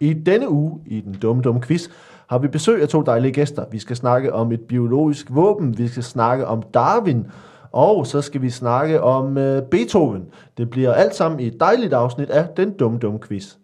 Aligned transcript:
I 0.00 0.12
denne 0.12 0.50
uge 0.50 0.80
i 0.86 1.00
den 1.00 1.14
dumme, 1.22 1.42
dumme 1.42 1.60
quiz 1.60 1.88
har 2.26 2.38
vi 2.38 2.48
besøg 2.48 2.82
af 2.82 2.88
to 2.88 3.02
dejlige 3.02 3.32
gæster. 3.32 3.64
Vi 3.70 3.78
skal 3.78 3.96
snakke 3.96 4.32
om 4.32 4.52
et 4.52 4.60
biologisk 4.60 5.26
våben, 5.30 5.78
vi 5.78 5.88
skal 5.88 6.02
snakke 6.02 6.46
om 6.46 6.62
Darwin, 6.74 7.26
og 7.72 8.06
så 8.06 8.20
skal 8.20 8.42
vi 8.42 8.50
snakke 8.50 9.00
om 9.02 9.38
øh, 9.38 9.62
Beethoven. 9.62 10.24
Det 10.58 10.70
bliver 10.70 10.92
alt 10.92 11.14
sammen 11.14 11.40
i 11.40 11.46
et 11.46 11.60
dejligt 11.60 11.92
afsnit 11.92 12.30
af 12.30 12.48
den 12.56 12.72
dumme, 12.72 12.98
dumme 12.98 13.18
quiz. 13.28 13.54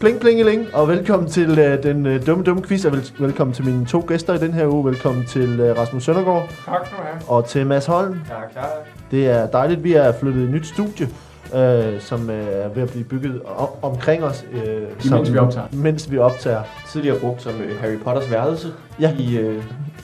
Pling, 0.00 0.20
plingeling, 0.20 0.66
og 0.74 0.88
velkommen 0.88 1.28
til 1.28 1.58
øh, 1.58 1.82
den 1.82 2.06
øh, 2.06 2.26
dumme, 2.26 2.44
dumme 2.44 2.62
quiz, 2.62 2.84
og 2.84 2.92
vel, 2.92 3.10
velkommen 3.18 3.54
til 3.54 3.64
mine 3.64 3.86
to 3.86 4.04
gæster 4.08 4.34
i 4.34 4.38
den 4.38 4.52
her 4.52 4.66
uge. 4.66 4.84
Velkommen 4.84 5.26
til 5.26 5.60
øh, 5.60 5.78
Rasmus 5.78 6.04
Søndergaard 6.04 6.48
Tak 6.66 6.86
skal 6.86 6.98
du 6.98 7.02
have. 7.02 7.22
og 7.28 7.44
til 7.48 7.66
Mads 7.66 7.86
Holm. 7.86 8.12
Er 8.12 8.48
klar. 8.52 8.68
Det 9.10 9.28
er 9.28 9.46
dejligt, 9.46 9.84
vi 9.84 9.92
er 9.94 10.12
flyttet 10.12 10.40
i 10.40 10.44
et 10.44 10.50
nyt 10.50 10.66
studie, 10.66 11.08
øh, 11.54 12.00
som 12.00 12.30
øh, 12.30 12.46
er 12.48 12.68
ved 12.68 12.82
at 12.82 12.90
blive 12.90 13.04
bygget 13.04 13.42
om, 13.56 13.68
omkring 13.82 14.24
os. 14.24 14.44
Øh, 14.52 14.60
Imens 15.06 15.32
vi 15.32 15.38
optager. 15.38 15.66
Mens 15.72 16.10
vi 16.10 16.18
optager. 16.18 16.62
tidligere 16.92 17.18
brugt 17.18 17.42
som 17.42 17.52
øh, 17.60 17.80
Harry 17.80 17.98
Potters 18.04 18.30
værelse 18.30 18.68
Ja. 19.00 19.12
i 19.18 19.38
øh, 19.38 19.62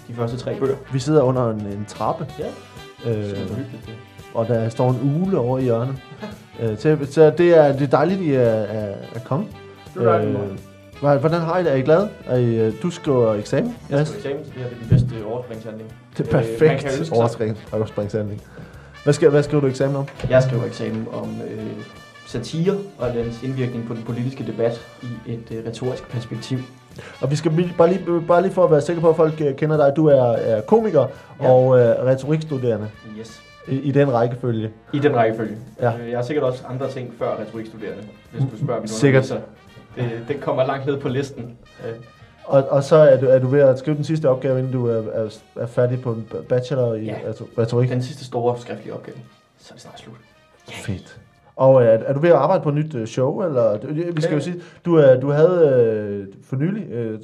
de 0.09 0.15
første 0.15 0.37
tre 0.37 0.55
bøger. 0.61 0.77
Vi 0.92 0.98
sidder 0.98 1.23
under 1.23 1.51
en, 1.51 1.61
en 1.61 1.84
trappe, 1.89 2.27
Ja. 2.39 2.45
øh, 3.11 3.25
Super 3.29 3.41
hyggeligt. 3.41 3.87
det. 3.87 3.95
og 4.34 4.48
der 4.48 4.69
står 4.69 4.91
en 4.91 5.23
ule 5.27 5.39
over 5.39 5.59
i 5.59 5.62
hjørnet. 5.62 5.95
øh, 6.62 6.79
så, 6.79 6.97
så 7.11 7.31
det, 7.39 7.59
er, 7.59 7.73
det 7.73 7.83
er 7.83 7.87
dejligt, 7.87 8.20
I 8.20 8.33
er, 8.34 8.41
er, 8.41 8.95
er 9.15 9.20
kommet. 9.25 9.48
Det 9.95 10.03
dejligt, 10.07 10.39
Hva- 11.03 11.16
Hvordan 11.16 11.41
har 11.41 11.59
I 11.59 11.65
det? 11.65 11.73
Er 11.73 11.77
I 11.77 11.80
glad? 11.83 12.09
Er 12.27 12.37
I, 12.37 12.55
øh, 12.59 12.73
du 12.83 12.91
skriver 12.91 13.34
eksamen? 13.34 13.77
Jeg 13.91 14.01
Yes. 14.01 14.09
skal 14.09 14.19
eksamen, 14.20 14.45
så 14.45 14.51
det 14.55 14.62
her 14.62 14.69
det 14.69 14.77
er 14.79 14.83
de 14.83 14.89
bedste 14.89 15.27
overspringshandling. 15.27 15.93
Det 16.19 16.20
er 16.33 16.39
Øh, 16.39 16.45
perfekt 16.45 16.93
sig- 16.93 17.17
overspring, 17.17 17.59
overspringshandling. 17.73 18.43
Hvad, 19.05 19.12
skal, 19.15 19.29
hvad 19.30 19.43
skriver 19.43 19.61
du 19.61 19.67
eksamen 19.67 19.97
om? 19.97 20.07
Jeg 20.30 20.43
skriver 20.43 20.65
eksamen 20.65 21.07
om 21.12 21.29
øh, 21.51 21.65
satire 22.27 22.75
og 22.98 23.15
dens 23.15 23.43
indvirkning 23.43 23.87
på 23.87 23.95
den 23.95 24.03
politiske 24.03 24.47
debat 24.47 24.81
i 25.03 25.33
et 25.33 25.45
øh, 25.50 25.67
retorisk 25.67 26.09
perspektiv. 26.09 26.59
Og 27.20 27.31
vi 27.31 27.37
skal 27.37 27.53
bare 27.78 27.89
lige, 27.89 28.05
bare 28.28 28.42
lige 28.42 28.53
for 28.53 28.65
at 28.65 28.70
være 28.70 28.81
sikker 28.81 29.03
på, 29.03 29.09
at 29.11 29.17
folk 29.17 29.41
øh, 29.41 29.55
kender 29.56 29.77
dig. 29.77 29.92
Du 29.97 30.06
er, 30.06 30.22
er 30.33 30.61
komiker 30.61 31.06
Ja. 31.42 31.50
og 31.50 31.78
øh, 31.81 31.87
retorikstuderende 31.87 32.89
Yes. 33.20 33.42
i, 33.69 33.77
i 33.78 33.91
den 33.91 34.12
rækkefølge. 34.12 34.70
I 34.92 34.98
den 34.98 35.17
rækkefølge. 35.17 35.56
Ja. 35.81 35.92
Øh, 36.03 36.11
Jeg 36.11 36.19
har 36.19 36.25
sikkert 36.25 36.45
også 36.45 36.62
andre 36.69 36.91
ting 36.91 37.15
før 37.19 37.37
retorikstuderende, 37.41 38.03
hvis 38.33 38.42
du 38.53 38.65
spørger 38.65 38.81
min 38.81 38.89
Sikkert. 38.89 39.39
Det, 39.97 40.11
det 40.28 40.41
kommer 40.41 40.67
langt 40.67 40.87
ned 40.87 41.00
på 41.00 41.09
listen. 41.09 41.59
Øh, 41.89 41.95
Og, 42.45 42.64
og 42.69 42.84
så 42.84 42.97
er 42.97 43.20
du, 43.20 43.27
er 43.27 43.39
du 43.39 43.47
ved 43.47 43.61
at 43.61 43.78
skrive 43.78 43.97
den 43.97 44.05
sidste 44.05 44.28
opgave, 44.28 44.59
inden 44.59 44.73
du 44.73 44.87
er, 44.89 45.03
er, 45.12 45.39
er 45.56 45.67
færdig 45.67 46.03
på 46.03 46.12
en 46.12 46.28
bachelor 46.48 46.95
i 46.95 47.05
Ja. 47.05 47.14
retor- 47.31 47.59
retorik. 47.59 47.91
Den 47.91 48.03
sidste 48.03 48.25
store 48.25 48.59
skriftlige 48.59 48.95
opgave. 48.95 49.17
Så 49.59 49.69
er 49.70 49.75
det 49.75 49.83
snart 49.83 49.98
slut. 50.00 50.17
Fedt. 50.69 51.20
Og 51.56 51.83
øh, 51.83 51.89
er, 51.89 51.92
er 51.92 52.12
du 52.12 52.20
ved 52.20 52.28
at 52.31 52.34
arbejde 52.37 52.62
på 52.62 52.69
et 52.69 52.75
nyt 52.75 52.95
øh, 52.95 53.06
show? 53.06 53.41
Eller, 53.42 53.78
vi 54.12 54.20
skal 54.22 54.34
jo 54.34 54.41
sige, 54.41 54.56
du, 54.84 54.97
er, 54.97 55.20
du 55.20 55.31
havde 55.31 55.69
øh, 55.69 56.27
for 56.45 56.56
nylig 56.56 56.91
øh, 56.91 57.19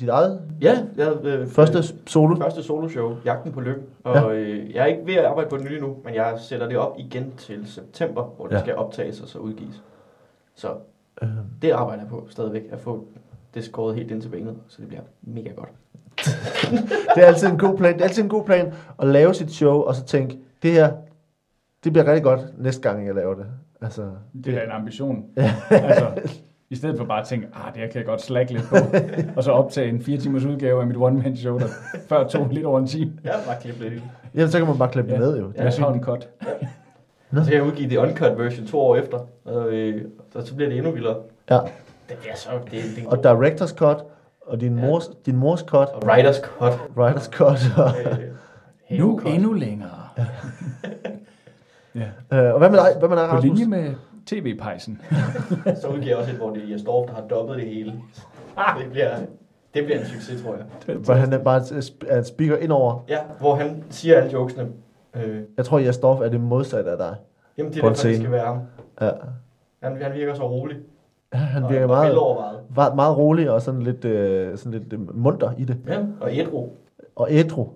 dit 0.00 0.08
eget 0.08 0.40
Ja, 0.60 0.78
jeg 0.96 1.12
øh, 1.24 1.48
første 1.48 1.82
solo. 2.06 2.36
Første 2.36 2.62
soloshow, 2.62 3.16
Jagten 3.24 3.52
på 3.52 3.60
Lykken. 3.60 3.82
Og 4.04 4.34
øh, 4.34 4.74
jeg 4.74 4.82
er 4.82 4.86
ikke 4.86 5.02
ved 5.06 5.14
at 5.14 5.24
arbejde 5.24 5.50
på 5.50 5.56
det 5.56 5.64
nye 5.70 5.80
nu, 5.80 5.96
men 6.04 6.14
jeg 6.14 6.34
sætter 6.48 6.68
det 6.68 6.76
op 6.76 6.94
igen 6.98 7.32
til 7.38 7.62
september, 7.66 8.22
hvor 8.36 8.44
det 8.46 8.52
Ja. 8.52 8.58
ja. 8.58 8.64
skal 8.64 8.76
optages 8.76 9.20
og 9.20 9.28
så 9.28 9.38
udgives. 9.38 9.82
Så 10.56 10.68
Øh, 11.22 11.28
det 11.62 11.70
arbejder 11.70 12.02
jeg 12.02 12.10
på 12.10 12.26
stadigvæk, 12.30 12.62
at 12.72 12.80
få 12.80 13.04
det 13.54 13.64
skåret 13.64 13.94
helt 13.96 14.10
ind 14.10 14.22
til 14.22 14.28
benet, 14.28 14.56
så 14.68 14.76
det 14.80 14.88
bliver 14.88 15.02
mega 15.22 15.50
godt. 15.50 15.68
det 17.14 17.22
er 17.22 17.26
altid 17.26 17.48
en 17.48 17.58
god 17.58 17.76
plan. 17.76 17.92
Det 17.94 18.00
er 18.00 18.04
altid 18.04 18.22
en 18.22 18.28
god 18.28 18.44
plan 18.44 18.72
at 18.98 19.06
lave 19.08 19.34
sit 19.34 19.50
show, 19.52 19.74
og 19.80 19.94
så 19.94 20.04
tænke, 20.04 20.38
det 20.62 20.72
her, 20.72 20.92
det 21.84 21.92
bliver 21.92 22.06
rigtig 22.06 22.22
godt 22.22 22.40
næste 22.58 22.82
gang, 22.82 23.06
jeg 23.06 23.14
laver 23.14 23.34
det. 23.34 23.46
Altså, 23.82 24.10
Det 24.44 24.54
er 24.54 24.62
en 24.62 24.70
ambition. 24.70 25.24
altså, 25.70 26.06
I 26.70 26.74
stedet 26.76 26.98
for 26.98 27.04
bare 27.04 27.20
at 27.20 27.26
tænke, 27.26 27.46
ah, 27.54 27.72
det 27.74 27.80
her 27.82 27.88
kan 27.88 27.96
jeg 27.98 28.06
godt 28.06 28.22
slække 28.22 28.52
lidt 28.52 28.64
på, 28.68 28.76
og 29.36 29.44
så 29.44 29.50
optage 29.50 29.88
en 29.88 30.00
fire 30.02 30.18
timers 30.18 30.44
udgave 30.44 30.80
af 30.80 30.86
mit 30.86 30.96
one-man-show, 30.96 31.58
der 31.58 31.66
før 32.08 32.28
tog 32.28 32.48
lidt 32.50 32.66
over 32.66 32.78
en 32.78 32.86
time. 32.86 33.12
Har 33.24 33.40
bare 33.46 33.56
klippet 33.60 33.82
lidt 33.82 33.94
i. 33.94 34.06
ja, 34.34 34.46
så 34.46 34.58
kan 34.58 34.66
man 34.66 34.78
bare 34.78 34.90
klippe 34.90 35.10
det 35.10 35.16
Ja. 35.16 35.24
ned 35.24 35.38
jo. 35.38 35.52
Jeg 35.56 35.72
så 35.72 35.86
en 35.88 36.02
cut. 36.02 36.28
Og 37.32 37.44
så 37.44 37.50
kan 37.50 37.54
jeg 37.54 37.62
udgive 37.66 37.90
det 37.90 37.96
uncut 37.96 38.38
version 38.38 38.66
to 38.66 38.80
år 38.80 38.96
efter, 38.96 39.18
og 39.44 39.68
øh, 39.72 40.04
så, 40.32 40.46
så 40.46 40.54
bliver 40.54 40.68
det 40.68 40.78
endnu 40.78 40.92
vildere. 40.92 41.16
Ja. 41.50 41.58
Det 42.08 42.18
bliver 42.20 42.34
så... 42.36 42.50
Det, 42.64 42.70
det 42.96 43.04
er 43.04 43.08
Og 43.08 43.18
director's 43.32 43.74
cut, 43.76 44.04
og 44.46 44.60
din 44.60 44.78
Ja. 44.78 44.86
mors, 44.86 45.10
din 45.26 45.36
mors 45.36 45.60
cut, 45.60 45.88
og 45.88 46.02
writer's 46.04 46.40
cut. 46.58 46.72
writer's 46.96 47.30
cut. 47.30 47.58
Og, 47.84 47.90
Øh, 48.90 48.98
Nu 48.98 49.06
havecut. 49.18 49.34
endnu 49.34 49.52
længere. 49.52 49.90
ja. 51.94 52.00
øh, 52.32 52.52
og 52.52 52.58
hvad 52.58 52.70
med 52.70 52.78
dig, 52.78 52.98
hvad 52.98 53.08
med 53.08 53.16
dig 53.16 53.28
På 53.28 53.36
Rasmus? 53.36 53.58
linje 53.58 53.68
med 53.70 53.94
tv-pejsen. 54.26 55.00
Så 55.82 55.88
udgiver 55.88 56.06
jeg 56.06 56.16
også 56.16 56.30
et, 56.30 56.36
hvor 56.36 56.50
det 56.50 56.62
er 56.64 56.68
Jesdorf, 56.72 57.06
der 57.08 57.14
har 57.14 57.22
dobbet 57.22 57.56
det 57.56 57.66
hele. 57.66 57.92
Det 58.78 58.90
bliver, 58.90 59.10
det 59.74 59.84
bliver 59.84 59.98
en 60.00 60.06
succes, 60.06 60.42
tror 60.42 60.56
jeg. 60.86 60.96
Hvor 60.96 61.14
han 61.14 61.32
er 61.32 61.38
bare 61.38 61.62
er 62.08 62.18
en 62.18 62.24
speaker 62.24 62.56
indover. 62.56 63.04
Ja, 63.08 63.18
hvor 63.40 63.54
han 63.54 63.84
siger 63.90 64.16
alle 64.16 64.32
jokesene. 64.32 64.68
Øh, 65.16 65.42
Jeg 65.56 65.64
tror, 65.64 65.78
at 65.78 65.98
Dorf 66.02 66.20
er 66.20 66.28
det 66.28 66.40
modsatte 66.40 66.90
af 66.90 66.96
dig. 66.98 67.16
jamen, 67.58 67.72
det 67.72 67.78
er 67.80 67.82
en 67.84 67.88
derfor, 67.94 68.06
det 68.08 68.16
skal 68.16 68.30
være 68.30 68.46
ham. 68.46 68.58
Ja. 69.00 69.10
Han, 69.82 70.02
han 70.02 70.12
virker 70.14 70.34
så 70.34 70.48
rolig. 70.50 70.76
Ja, 71.32 71.38
han 71.38 71.62
og, 71.64 71.70
virker 71.70 71.82
og 71.84 71.88
meget, 71.88 72.08
velovervejet. 72.10 72.58
meget, 72.76 72.94
meget 72.96 73.16
rolig 73.16 73.50
og 73.50 73.62
sådan 73.62 73.82
lidt, 73.82 74.04
øh, 74.04 74.58
sådan 74.58 74.78
lidt 74.78 74.92
øh, 74.92 75.16
munter 75.16 75.50
i 75.58 75.64
det. 75.64 75.76
Ja, 75.86 75.98
og 76.20 76.36
ædru. 76.36 76.68
Og 77.16 77.26
ædru. 77.30 77.68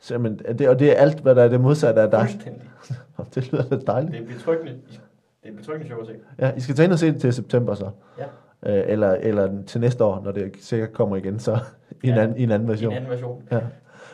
Så, 0.00 0.18
men, 0.18 0.38
det, 0.58 0.68
og 0.68 0.78
det 0.78 0.90
er 0.90 0.94
alt, 0.94 1.20
hvad 1.20 1.34
der 1.34 1.42
er 1.42 1.48
det 1.48 1.60
modsatte 1.60 2.00
af 2.02 2.10
dig. 2.10 2.20
Fuldstændig. 2.20 2.62
Det 3.34 3.52
lyder 3.52 3.68
da 3.68 3.76
dejligt. 3.76 4.12
Det 4.12 4.20
er 4.22 4.26
betryggende. 4.34 4.72
Det 4.72 4.78
er 5.44 5.48
et 5.50 5.56
betryggende 5.56 5.88
show 5.88 6.00
at 6.00 6.06
se. 6.06 6.12
Ja, 6.38 6.52
I 6.56 6.60
skal 6.60 6.74
tage 6.74 6.84
ind 6.84 6.92
og 6.92 6.98
se 6.98 7.06
det 7.12 7.20
til 7.20 7.32
september 7.32 7.74
så. 7.74 7.90
Ja. 8.18 8.78
Øh, 8.78 8.84
eller, 8.92 9.10
eller 9.10 9.62
til 9.66 9.80
næste 9.80 10.04
år, 10.04 10.20
når 10.24 10.32
det 10.32 10.52
sikkert 10.60 10.92
kommer 10.92 11.16
igen, 11.16 11.38
så 11.38 11.58
i 12.02 12.08
en, 12.08 12.14
Ja. 12.14 12.22
anden, 12.22 12.36
i 12.38 12.42
en 12.42 12.50
anden 12.50 12.68
I 12.68 12.70
version. 12.70 12.92
en 12.92 12.96
anden 12.96 13.10
version. 13.10 13.42
Ja. 13.52 13.60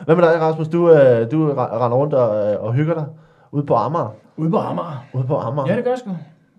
Hvad 0.05 0.15
med 0.15 0.23
dig, 0.23 0.41
Rasmus? 0.41 0.67
Du, 0.67 0.89
øh, 0.91 1.31
du 1.31 1.53
re- 1.53 1.73
render 1.83 1.97
rundt 1.97 2.13
og, 2.13 2.53
øh, 2.53 2.63
og 2.63 2.73
hygger 2.73 2.93
dig 2.93 3.05
ude 3.51 3.65
på 3.65 3.73
Amager. 3.75 4.15
Ude 4.37 4.49
på 4.49 4.57
Amager. 4.57 5.05
Ude 5.13 5.23
på 5.27 5.35
Amager. 5.35 5.67
Ja, 5.69 5.75
det 5.75 5.83
gør 5.83 5.91
jeg 5.91 5.99
sgu. 5.99 6.09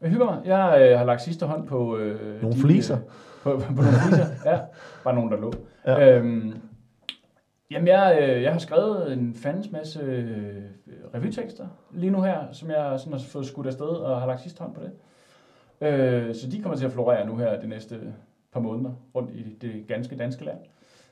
Jeg 0.01 0.11
hygger 0.11 0.25
mig. 0.25 0.39
Jeg 0.45 0.89
øh, 0.91 0.99
har 0.99 1.05
lagt 1.05 1.23
sidste 1.23 1.47
hånd 1.47 1.67
på... 1.67 1.97
Øh, 1.97 2.43
Nogle 2.43 2.57
de, 2.57 2.61
fliser. 2.61 2.97
Øh, 2.97 3.03
på, 3.43 3.51
på, 3.51 3.59
på 3.75 3.83
nogle 3.83 3.99
fliser, 4.09 4.27
ja. 4.45 4.59
Bare 5.05 5.15
nogen, 5.15 5.31
der 5.33 5.41
lå. 5.41 5.53
Ja. 5.87 6.17
Øhm, 6.19 6.55
jamen, 7.71 7.89
jeg, 7.89 8.19
øh, 8.23 8.43
jeg 8.43 8.53
har 8.53 8.59
skrevet 8.59 9.13
en 9.13 9.35
fandens 9.35 9.71
masse 9.73 10.01
øh, 10.01 10.63
revytekster 11.15 11.67
lige 11.91 12.11
nu 12.11 12.23
her, 12.23 12.39
som 12.53 12.71
jeg 12.71 12.95
sådan 12.99 13.13
har 13.13 13.21
fået 13.21 13.47
skudt 13.47 13.67
afsted 13.67 13.87
og 13.87 14.21
har 14.21 14.27
lagt 14.27 14.41
sidste 14.41 14.61
hånd 14.63 14.75
på 14.75 14.81
det. 14.81 14.93
Øh, 15.89 16.35
så 16.35 16.51
de 16.51 16.63
kommer 16.63 16.79
til 16.79 16.87
at 16.87 16.93
florere 16.93 17.27
nu 17.27 17.37
her 17.37 17.61
de 17.61 17.69
næste 17.69 17.97
par 18.53 18.61
måneder 18.61 18.91
rundt 19.15 19.31
i 19.31 19.57
det 19.61 19.85
ganske 19.89 20.17
danske 20.17 20.45
land. 20.45 20.59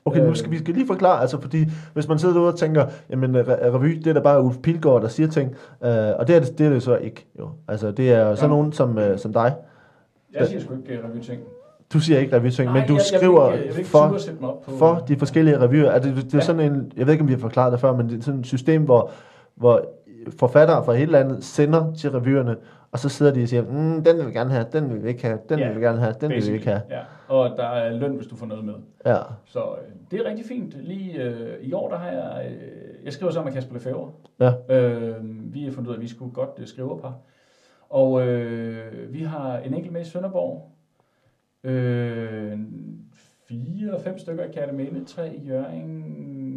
Okay, 0.05 0.19
nu 0.19 0.25
Øh. 0.27 0.35
skal 0.35 0.51
vi 0.51 0.57
skal 0.57 0.73
lige 0.73 0.87
forklare, 0.87 1.21
altså 1.21 1.41
fordi 1.41 1.65
hvis 1.93 2.07
man 2.07 2.19
sidder 2.19 2.33
derude 2.35 2.49
og 2.53 2.59
tænker, 2.59 2.85
jamen 3.09 3.35
re- 3.35 3.65
revy, 3.65 3.89
det 3.97 4.07
er 4.07 4.13
da 4.13 4.19
bare 4.19 4.41
Ulf 4.43 4.57
Pilgaard, 4.63 5.01
der 5.01 5.07
siger 5.07 5.27
ting, 5.29 5.49
øh, 5.83 5.89
og 6.19 6.27
det 6.27 6.35
er 6.35 6.39
det, 6.39 6.57
det 6.57 6.65
er 6.65 6.69
det 6.69 6.83
så 6.83 6.95
ikke, 6.97 7.25
jo. 7.39 7.49
Altså 7.67 7.91
det 7.91 8.11
er 8.11 8.35
sådan 8.35 8.49
Ja. 8.51 8.55
nogen 8.55 8.71
som, 8.73 8.97
øh, 8.97 9.17
som 9.19 9.33
dig. 9.33 9.53
Jeg 10.33 10.47
siger 10.47 10.59
sgu 10.61 10.73
ikke 10.73 10.99
revyting. 11.07 11.41
Du 11.93 11.99
siger 11.99 12.19
ikke 12.19 12.35
revyting, 12.35 12.71
men 12.71 12.87
du 12.87 12.93
jeg, 12.93 13.01
skriver 13.01 13.49
jeg 13.51 13.59
jeg 13.59 13.67
vil 13.69 13.77
ikke 13.77 13.89
for, 13.89 14.17
for 14.77 15.03
de 15.07 15.17
forskellige 15.17 15.59
revyer. 15.59 15.89
Er 15.89 15.99
det, 15.99 16.15
det 16.15 16.23
er 16.33 16.37
Ja. 16.37 16.39
sådan 16.43 16.71
en, 16.71 16.91
jeg 16.97 17.05
ved 17.05 17.13
ikke, 17.13 17.21
om 17.21 17.27
vi 17.27 17.33
har 17.33 17.39
forklaret 17.39 17.71
det 17.71 17.79
før, 17.79 17.95
men 17.95 18.09
det 18.09 18.19
er 18.19 18.23
sådan 18.23 18.39
et 18.39 18.45
system, 18.45 18.83
hvor, 18.83 19.09
hvor 19.55 19.81
forfattere 20.39 20.85
fra 20.85 20.93
hele 20.93 21.11
landet 21.11 21.43
sender 21.43 21.93
til 21.93 22.11
revyerne, 22.11 22.55
og 22.91 22.99
så 22.99 23.09
sidder 23.09 23.33
de 23.33 23.43
og 23.43 23.47
siger, 23.47 23.63
mm, 23.63 24.03
den 24.03 24.17
vil 24.17 24.27
vi 24.27 24.31
gerne 24.31 24.49
have, 24.49 24.65
den 24.73 24.93
vil 24.93 25.03
vi 25.03 25.09
ikke 25.09 25.23
have, 25.23 25.39
den 25.49 25.59
Ja, 25.59 25.67
vil 25.67 25.77
vi 25.79 25.85
gerne 25.85 25.99
have, 25.99 26.15
den 26.21 26.29
vil 26.29 26.47
vi 26.47 26.53
ikke 26.53 26.65
have. 26.67 26.81
Ja, 26.89 27.01
og 27.27 27.57
der 27.57 27.63
er 27.63 27.97
løn, 27.97 28.15
hvis 28.15 28.27
du 28.27 28.35
får 28.35 28.45
noget 28.45 28.65
med. 28.65 28.73
Ja. 29.05 29.17
Så 29.45 29.59
øh, 29.59 29.91
det 30.11 30.19
er 30.19 30.25
rigtig 30.29 30.45
fint. 30.45 30.83
Lige 30.83 31.23
øh, 31.23 31.63
i 31.63 31.73
år, 31.73 31.89
der 31.89 31.97
har 31.97 32.07
jeg... 32.09 32.51
Øh, 32.51 33.05
jeg 33.05 33.13
skriver 33.13 33.31
sammen 33.31 33.53
med 33.53 33.61
Kasper 33.61 33.73
Lefebvre. 33.73 34.11
Ja. 34.39 34.79
Øh, 34.79 35.15
vi 35.53 35.63
har 35.63 35.71
fundet 35.71 35.89
ud 35.89 35.93
af, 35.93 35.97
at 35.97 36.01
vi 36.01 36.07
skulle 36.07 36.33
godt 36.33 36.49
øh, 36.59 36.67
skrive 36.67 36.99
par. 36.99 37.17
Og 37.89 38.27
øh, 38.27 39.13
vi 39.13 39.23
har 39.23 39.57
en 39.57 39.73
enkelt 39.73 39.93
med 39.93 40.01
i 40.01 40.05
Sønderborg. 40.05 40.71
Øh, 41.63 42.59
fire 43.47 43.99
fem 44.03 44.17
stykker 44.17 44.43
i 44.43 44.51
Katamene, 44.51 45.05
tre 45.05 45.35
i 45.35 45.47
Jørgen, 45.47 45.87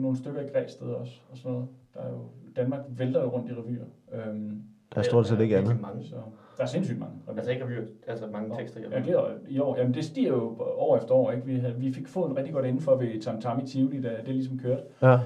nogle 0.02 0.16
stykker 0.16 0.40
i 0.40 0.46
Græsted 0.54 0.86
også, 0.86 1.12
og 1.30 1.36
sådan 1.36 1.52
noget. 1.52 1.68
Der 1.94 2.00
er 2.00 2.08
jo, 2.10 2.18
Danmark 2.56 2.80
vælter 2.88 3.22
jo 3.22 3.28
rundt 3.28 3.50
i 3.50 3.54
revyer. 3.54 3.84
Øhm, 4.12 4.62
Der 4.94 5.00
er 5.00 5.04
stort 5.04 5.26
set 5.26 5.40
ikke 5.40 5.56
andet. 5.56 5.70
Virkelig 5.70 5.86
mange. 5.94 6.08
så 6.08 6.16
der 6.56 6.62
er 6.62 6.66
sindssygt 6.66 6.98
mange. 6.98 7.14
Altså 7.36 7.50
ikke 7.50 7.64
revyer, 7.64 7.82
altså 8.06 8.26
mange 8.26 8.56
tekster. 8.56 8.80
Ja, 8.80 9.00
det 9.00 9.10
er, 9.10 9.24
i 9.48 9.58
år. 9.58 9.76
Jamen, 9.78 9.94
det 9.94 10.04
stiger 10.04 10.32
jo 10.32 10.56
år 10.58 10.96
efter 10.96 11.14
år. 11.14 11.30
Ikke? 11.30 11.46
Vi, 11.46 11.56
havde, 11.56 11.74
vi 11.74 11.92
fik 11.92 12.08
foden 12.08 12.36
rigtig 12.36 12.54
godt 12.54 12.66
indenfor 12.66 12.96
ved 12.96 13.20
Tam 13.20 13.40
Tam 13.40 13.60
i 13.64 13.66
Tivoli, 13.66 14.00
da 14.00 14.08
det 14.26 14.34
ligesom 14.34 14.58
kørte. 14.58 14.82
Ja. 15.02 15.18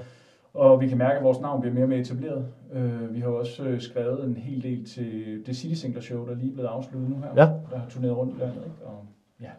Og 0.53 0.81
vi 0.81 0.87
kan 0.87 0.97
mærke, 0.97 1.17
at 1.17 1.23
vores 1.23 1.39
navn 1.39 1.61
bliver 1.61 1.73
mere 1.73 1.83
og 1.83 1.89
mere 1.89 1.99
etableret. 1.99 2.45
Øh, 2.73 3.13
vi 3.13 3.19
har 3.19 3.27
også 3.27 3.63
øh, 3.63 3.81
skrevet 3.81 4.23
en 4.23 4.37
hel 4.37 4.63
del 4.63 4.85
til 4.85 5.43
det 5.45 5.55
City 5.57 5.81
Singler 5.81 6.01
Show, 6.01 6.25
der 6.25 6.31
er 6.31 6.35
lige 6.35 6.53
blevet 6.53 6.67
afsluttet 6.67 7.09
nu 7.09 7.15
her. 7.15 7.29
Ja. 7.35 7.49
Der 7.71 7.77
har 7.77 7.89
turneret 7.89 8.17
rundt 8.17 8.35
i 8.35 8.39
landet. 8.39 8.63
Ikke? 8.65 8.85
Og, 8.85 9.05
ja, 9.41 9.49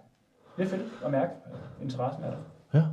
det 0.57 0.63
er 0.65 0.69
fedt 0.69 0.83
at 1.05 1.11
mærke, 1.11 1.33
interessen 1.83 2.25
er 2.25 2.31
der. 2.31 2.37
Ja. 2.75 2.85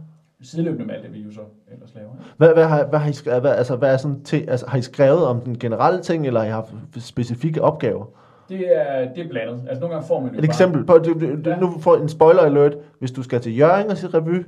Sideløbende 0.42 0.86
med 0.86 0.96
alt 0.96 1.04
det, 1.04 1.14
vi 1.14 1.20
jo 1.20 1.32
så 1.32 1.42
ellers 1.72 1.96
laver. 1.96 2.10
Hvad, 2.38 2.54
hvad, 2.54 2.66
har, 2.66 2.86
hvad, 2.86 3.00
har 3.00 3.10
I 3.10 3.14
skrevet, 3.14 3.42
hvad, 3.42 3.56
altså, 3.56 3.76
hvad 3.76 3.94
er 3.94 3.98
sådan 3.98 4.24
til, 4.24 4.46
altså, 4.50 4.68
har 4.68 4.78
I 4.78 4.82
skrevet 4.82 5.26
om 5.26 5.42
den 5.42 5.60
generelle 5.60 6.02
ting, 6.02 6.28
eller 6.28 6.40
har 6.40 6.48
I 6.48 6.52
haft 6.52 6.74
specifikke 7.00 7.62
opgaver? 7.62 8.06
Det 8.50 8.78
er, 8.78 9.14
det 9.14 9.26
er 9.26 9.30
blandet. 9.30 9.62
Altså 9.68 9.80
nogle 9.80 9.96
gange 9.96 10.08
får 10.08 10.20
man 10.20 10.34
jo 10.34 10.40
Et 10.40 10.46
eksempel, 10.46 10.86
på, 10.86 10.98
du, 10.98 11.14
du, 11.14 11.20
du, 11.46 11.50
Ja. 11.50 11.60
nu 11.60 11.80
får 11.80 11.96
en 11.98 12.10
spoiler 12.10 12.42
alert. 12.42 12.76
Hvis 13.00 13.12
du 13.12 13.24
skal 13.24 13.42
til 13.42 13.58
Jørgen 13.58 13.90
og 13.90 13.98
se 13.98 14.08
revy, 14.08 14.46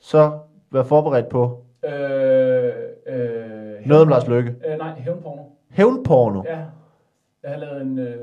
så 0.00 0.32
vær 0.72 0.82
forberedt 0.82 1.28
på 1.28 1.64
Bare, 1.82 1.92
øh, 1.92 2.72
øh, 3.06 3.86
noget 3.86 4.02
om 4.02 4.08
Lars 4.08 4.28
Løkke. 4.28 4.54
Øh, 4.72 4.78
nej, 4.78 4.92
hævnporno. 4.98 5.42
Hævnporno. 5.70 6.42
Ja. 6.46 6.58
Jeg 7.42 7.50
har 7.50 7.58
lavet 7.58 7.82
en, 7.82 7.98
øh, 7.98 8.14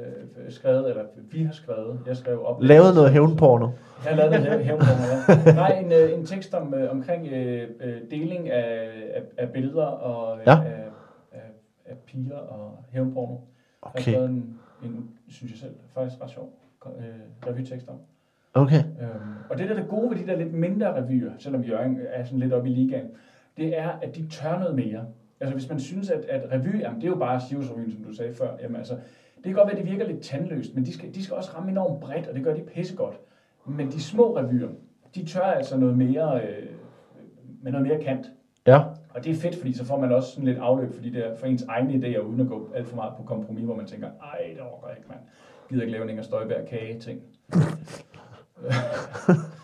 skrevet, 0.49 0.89
eller 0.89 1.03
vi 1.31 1.43
har 1.43 1.53
skrevet, 1.53 1.99
jeg 2.07 2.17
skrev 2.17 2.45
op. 2.45 2.61
Lavet 2.63 2.95
noget 2.95 3.11
hævnporno. 3.11 3.65
Jeg 4.05 4.15
har 4.15 4.15
lavet 4.15 4.31
noget 4.31 4.59
hæv- 4.59 4.63
hævnporno, 4.63 5.03
ja. 5.45 5.53
Nej, 5.55 5.69
en, 5.79 5.91
øh, 5.91 6.19
en 6.19 6.25
tekst 6.25 6.53
om, 6.53 6.73
øh, 6.73 6.91
omkring 6.91 7.27
øh, 7.27 7.69
øh, 7.81 8.01
deling 8.11 8.49
af, 8.49 8.89
af, 9.13 9.21
af 9.37 9.49
billeder 9.51 9.85
og 9.85 10.37
øh, 10.39 10.43
Ja. 10.47 10.51
af, 10.51 10.83
af, 11.31 11.41
af 11.85 11.95
piger 12.07 12.37
og 12.37 12.83
hævnporno. 12.91 13.35
Jeg 13.83 13.91
har 14.13 14.19
Okay. 14.19 14.29
en, 14.29 14.59
en, 14.83 15.09
synes 15.29 15.51
jeg 15.51 15.59
selv, 15.59 15.75
faktisk 15.93 16.23
ret 16.23 16.29
sjov 16.29 16.49
øh, 16.97 17.47
revytekst 17.51 17.89
om. 17.89 17.95
Okay. 18.53 18.79
Øhm, 19.01 19.33
og 19.49 19.57
det 19.57 19.69
der 19.69 19.75
er 19.75 19.79
det 19.79 19.89
gode 19.89 20.09
ved 20.09 20.17
de 20.17 20.27
der 20.27 20.37
lidt 20.37 20.53
mindre 20.53 21.01
revyer, 21.03 21.31
selvom 21.39 21.61
Jørgen 21.63 21.99
er 22.09 22.23
sådan 22.23 22.39
lidt 22.39 22.53
oppe 22.53 22.69
i 22.69 22.73
ligaen, 22.73 23.07
det 23.57 23.79
er, 23.79 23.89
at 24.01 24.15
de 24.15 24.27
tør 24.27 24.59
noget 24.59 24.75
mere. 24.75 25.05
Altså 25.39 25.55
hvis 25.55 25.69
man 25.69 25.79
synes, 25.79 26.09
at, 26.09 26.25
at 26.25 26.51
revy, 26.51 26.79
jamen, 26.79 27.01
det 27.01 27.07
er 27.07 27.11
jo 27.11 27.15
bare 27.15 27.41
Sivsrevyen, 27.49 27.91
som 27.91 28.03
du 28.03 28.13
sagde 28.13 28.33
før, 28.33 28.57
jamen 28.61 28.75
altså, 28.75 28.93
det 29.35 29.43
kan 29.43 29.53
godt 29.53 29.67
være, 29.67 29.77
at 29.77 29.85
det 29.85 29.91
virker 29.91 30.07
lidt 30.07 30.21
tandløst, 30.21 30.75
men 30.75 30.85
de 30.85 30.93
skal, 30.93 31.15
de 31.15 31.23
skal 31.23 31.35
også 31.35 31.51
ramme 31.55 31.71
enormt 31.71 31.99
bredt, 31.99 32.27
og 32.27 32.35
det 32.35 32.43
gør 32.43 32.53
de 32.53 32.61
pissegodt. 32.61 33.19
Men 33.65 33.91
de 33.91 34.01
små 34.01 34.37
revyer, 34.37 34.69
de 35.15 35.25
tør 35.25 35.41
altså 35.41 35.77
noget 35.77 35.97
mere, 35.97 36.41
øh, 36.41 36.65
med 37.61 37.71
noget 37.71 37.87
mere 37.87 38.03
kant. 38.03 38.31
Ja. 38.67 38.79
Og 39.09 39.23
det 39.23 39.31
er 39.31 39.35
fedt, 39.35 39.55
fordi 39.55 39.73
så 39.73 39.85
får 39.85 39.99
man 39.99 40.11
også 40.11 40.29
sådan 40.29 40.45
lidt 40.45 40.57
afløb 40.57 40.93
for, 40.93 41.01
de 41.01 41.13
der, 41.13 41.35
for 41.35 41.45
ens 41.45 41.63
egne 41.63 41.93
idéer, 41.93 42.19
uden 42.19 42.41
at 42.41 42.47
gå 42.47 42.69
alt 42.75 42.87
for 42.87 42.95
meget 42.95 43.13
på 43.17 43.23
kompromis, 43.23 43.63
hvor 43.63 43.75
man 43.75 43.85
tænker, 43.85 44.07
ej, 44.07 44.49
det 44.53 44.61
overgår 44.61 44.87
jeg 44.87 44.97
ikke, 44.97 45.09
mand. 45.09 45.19
Gider 45.69 45.81
ikke 45.81 45.91
lave 45.91 46.03
en 46.03 46.09
Inger 46.09 46.23
Støjberg 46.23 46.67
kage 46.67 46.99
ting. 46.99 47.21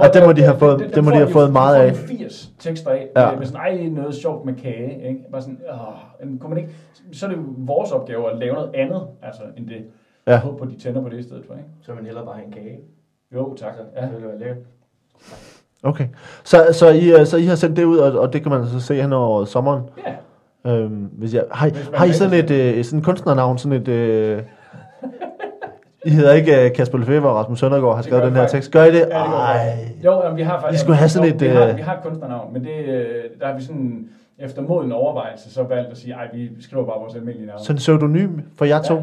Og 0.00 0.14
det 0.14 0.22
må 0.26 0.32
de 0.32 0.42
have 0.42 0.58
fået- 0.58 0.90
det 0.94 1.04
må 1.04 1.10
de 1.10 1.16
have 1.16 1.28
fået 1.30 1.52
meget 1.52 1.76
af. 1.76 1.96
80 1.96 2.50
tekster 2.58 2.90
af, 2.90 3.08
Ja. 3.16 3.36
med 3.38 3.46
sådan, 3.46 3.60
ej, 3.60 3.86
noget 3.88 4.14
sjovt 4.14 4.44
med 4.46 4.54
kage, 4.54 5.08
ikke? 5.08 5.20
Bare 5.32 5.42
sådan, 5.42 5.58
åh, 5.72 6.26
men 6.28 6.38
kunne 6.38 6.50
man 6.50 6.58
ikke, 6.58 6.70
så 7.12 7.26
er 7.26 7.30
det 7.30 7.36
jo 7.36 7.42
vores 7.58 7.90
opgave 7.92 8.30
at 8.32 8.38
lave 8.38 8.54
noget 8.54 8.70
andet, 8.74 9.02
altså, 9.22 9.42
end 9.56 9.66
det. 9.68 9.76
Ja. 10.26 10.32
Jeg 10.32 10.40
håber, 10.40 10.64
de 10.64 10.78
tænder 10.78 11.02
på 11.02 11.08
det 11.08 11.18
i 11.18 11.22
stedet 11.22 11.44
for, 11.46 11.54
ikke? 11.54 11.66
Så 11.82 11.86
vil 11.92 11.96
man 11.96 12.04
hellere 12.04 12.24
bare 12.24 12.34
have 12.34 12.46
en 12.46 12.52
kage. 12.52 12.78
Jo, 13.34 13.54
tak. 13.54 13.72
Ja. 13.96 14.02
Det 14.02 14.10
ville 14.12 14.28
være 14.28 14.38
lækkert. 14.38 14.56
Okay. 15.82 16.06
Så, 16.44 16.66
så, 16.72 16.88
I, 16.88 17.20
øh, 17.20 17.26
så 17.26 17.36
I 17.36 17.44
har 17.44 17.54
sendt 17.54 17.76
det 17.76 17.84
ud, 17.84 17.98
og, 17.98 18.20
og 18.20 18.32
det 18.32 18.42
kan 18.42 18.52
man 18.52 18.66
så 18.66 18.80
se 18.80 18.94
hen 19.02 19.12
over 19.12 19.44
sommeren. 19.44 19.82
ja. 20.06 20.14
Øhm, 20.66 20.90
hvis 21.12 21.34
jeg, 21.34 21.44
har, 21.52 21.66
I- 21.66 21.70
Hvis 21.70 21.88
har 21.94 22.04
I 22.04 22.12
sådan 22.12 22.44
et 22.44 22.50
øh, 22.50 22.84
sådan 22.84 22.98
et 22.98 23.04
kunstnernavn, 23.04 23.58
sådan 23.58 23.80
et... 23.82 23.88
Øh, 23.88 24.42
I 26.04 26.10
hedder 26.10 26.32
ikke 26.32 26.64
øh, 26.64 26.72
Kasper 26.72 26.98
Lefebvre 26.98 27.28
og 27.30 27.36
Rasmus 27.36 27.58
Søndergaard 27.58 27.96
har 27.96 28.02
skrevet 28.02 28.24
den 28.24 28.32
her 28.32 28.42
faktisk. 28.42 28.54
tekst. 28.54 28.72
Gør 28.72 28.84
I 28.84 28.90
det? 28.90 28.94
Ja, 28.94 29.02
det 29.02 29.14
Ej. 29.14 29.88
Jo, 30.04 30.22
jamen, 30.22 30.36
vi 30.36 30.42
har 30.42 30.60
faktisk... 30.60 30.80
I 30.80 30.84
skulle 30.84 30.96
have 30.96 31.08
sådan 31.08 31.28
jo, 31.28 31.34
et, 31.34 31.40
Vi 31.40 31.46
har, 31.46 31.66
øh, 31.66 31.76
vi 31.76 31.82
har 31.82 31.96
et 31.96 32.02
kunstnernavn, 32.02 32.52
men 32.52 32.64
det, 32.64 32.76
øh, 32.76 33.24
der 33.40 33.46
har 33.46 33.54
vi 33.54 33.62
sådan 33.62 34.08
efter 34.38 34.62
moden 34.62 34.92
overvejelse 34.92 35.52
så 35.52 35.62
valgt 35.62 35.90
at 35.90 35.96
sige, 35.96 36.14
ej, 36.14 36.28
vi 36.34 36.50
skriver 36.62 36.86
bare 36.86 37.00
vores 37.00 37.14
almindelige 37.14 37.46
navn. 37.46 37.60
Sådan 37.60 37.74
en 37.74 37.78
pseudonym 37.78 38.40
for 38.56 38.64
jer 38.64 38.82
to. 38.82 38.94
Ja, 38.94 39.02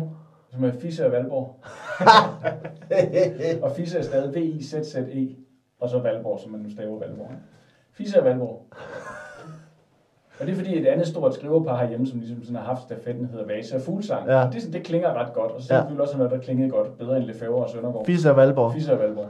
som 0.51 0.63
er 0.63 0.71
Fisse 0.81 1.05
og 1.05 1.11
Valborg. 1.11 1.55
og 3.63 3.71
Fisse 3.75 3.97
er 3.97 4.03
stadig 4.03 4.35
V-I-Z-Z-E, 4.35 5.35
og 5.81 5.89
så 5.89 5.99
Valborg, 5.99 6.39
som 6.39 6.51
man 6.51 6.61
nu 6.61 6.71
staver 6.71 6.99
Valborg. 6.99 7.31
Fisse 7.93 8.19
og 8.19 8.25
Valborg. 8.25 8.65
Og 10.41 10.47
det 10.47 10.53
er 10.53 10.55
fordi 10.57 10.77
et 10.79 10.85
andet 10.87 11.07
stort 11.07 11.33
skriverpar 11.35 11.77
herhjemme, 11.77 12.07
som 12.07 12.19
ligesom 12.19 12.43
sådan 12.43 12.55
har 12.55 12.63
haft 12.63 12.81
stafetten, 12.81 13.25
hedder 13.25 13.45
Vasa 13.45 13.75
og 13.75 13.81
Fuglsang. 13.81 14.27
Ja. 14.27 14.49
Det, 14.53 14.61
sådan, 14.61 14.73
det 14.73 14.83
klinger 14.83 15.13
ret 15.13 15.33
godt, 15.33 15.51
og 15.51 15.61
så 15.61 15.67
Ja. 15.73 15.75
ja. 15.75 15.81
selvfølgelig 15.81 16.01
også 16.01 16.17
noget, 16.17 16.31
der 16.31 16.37
klingede 16.37 16.69
godt, 16.69 16.97
bedre 16.97 17.17
end 17.17 17.25
Lefebvre 17.25 17.63
og 17.63 17.69
Søndergaard. 17.69 18.05
Fisse 18.05 18.29
og 18.31 18.35
Valborg. 18.37 18.73
Fisse 18.73 18.93
og 18.93 18.99
Valborg. 18.99 19.29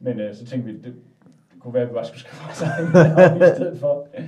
Men 0.00 0.20
øh, 0.20 0.34
så 0.34 0.46
tænkte 0.46 0.72
vi, 0.72 0.76
det, 0.76 0.84
det 0.84 1.60
kunne 1.60 1.74
være, 1.74 1.82
at 1.82 1.88
vi 1.88 1.94
bare 1.94 2.04
skulle 2.04 2.20
skrive 2.20 2.40
vores 2.44 2.62
egen 2.62 3.42
i 3.52 3.54
stedet 3.56 3.78
for. 3.80 4.06
Ja, 4.14 4.22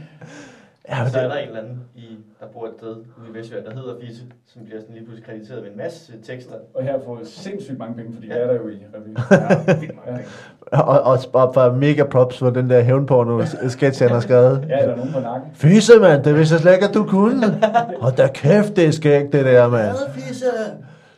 Ja, 0.89 1.03
men 1.03 1.11
så 1.13 1.19
er 1.19 1.23
det, 1.23 1.31
der 1.31 1.37
en 1.39 1.49
eller 1.49 1.61
anden, 1.61 1.85
i, 1.95 2.10
der 2.41 2.47
bor 2.47 2.67
et 2.67 2.73
sted 2.79 2.89
ude 2.97 3.05
i 3.31 3.39
Vestjylland, 3.39 3.67
der 3.67 3.75
hedder 3.75 3.95
Fisse, 4.01 4.23
som 4.47 4.65
bliver 4.65 4.81
sådan 4.81 4.95
lige 4.95 5.05
pludselig 5.05 5.27
krediteret 5.27 5.63
med 5.63 5.71
en 5.71 5.77
masse 5.77 6.13
tekster. 6.23 6.55
Og 6.75 6.83
her 6.85 6.99
får 7.05 7.21
sindssygt 7.25 7.79
mange 7.79 7.95
penge, 7.95 8.13
fordi 8.15 8.27
Ja. 8.29 8.35
det 8.35 8.43
er 8.43 8.47
der 8.47 8.55
jo 8.55 8.69
i 8.69 8.79
revy. 8.95 9.17
Ja, 9.69 9.75
penge. 9.75 9.95
og, 10.73 11.01
og, 11.01 11.19
og 11.33 11.55
for 11.55 11.73
mega 11.73 12.05
props 12.05 12.39
for 12.39 12.51
den 12.51 12.71
der 12.71 12.81
hævnporno 12.81 13.45
sketch, 13.69 14.03
han 14.03 14.11
har 14.11 14.21
skrevet. 14.21 14.65
Ja, 14.69 14.75
der 14.75 14.81
er 14.93 14.97
nogen 14.97 15.13
på 15.13 15.21
nakken. 15.21 15.51
Fisse, 15.55 15.93
mand, 16.01 16.25
det 16.25 16.35
vidste 16.37 16.53
jeg 16.55 16.61
slet 16.61 16.73
ikke, 16.75 16.87
at 16.89 16.95
du 16.95 17.05
kunne. 17.05 17.47
Og 18.05 18.17
da 18.19 18.29
kæft, 18.35 18.77
det 18.77 18.87
er 18.87 18.91
skægt, 18.91 19.33
det 19.33 19.45
der, 19.45 19.69
mand. 19.69 19.97
Fisse! 20.15 20.47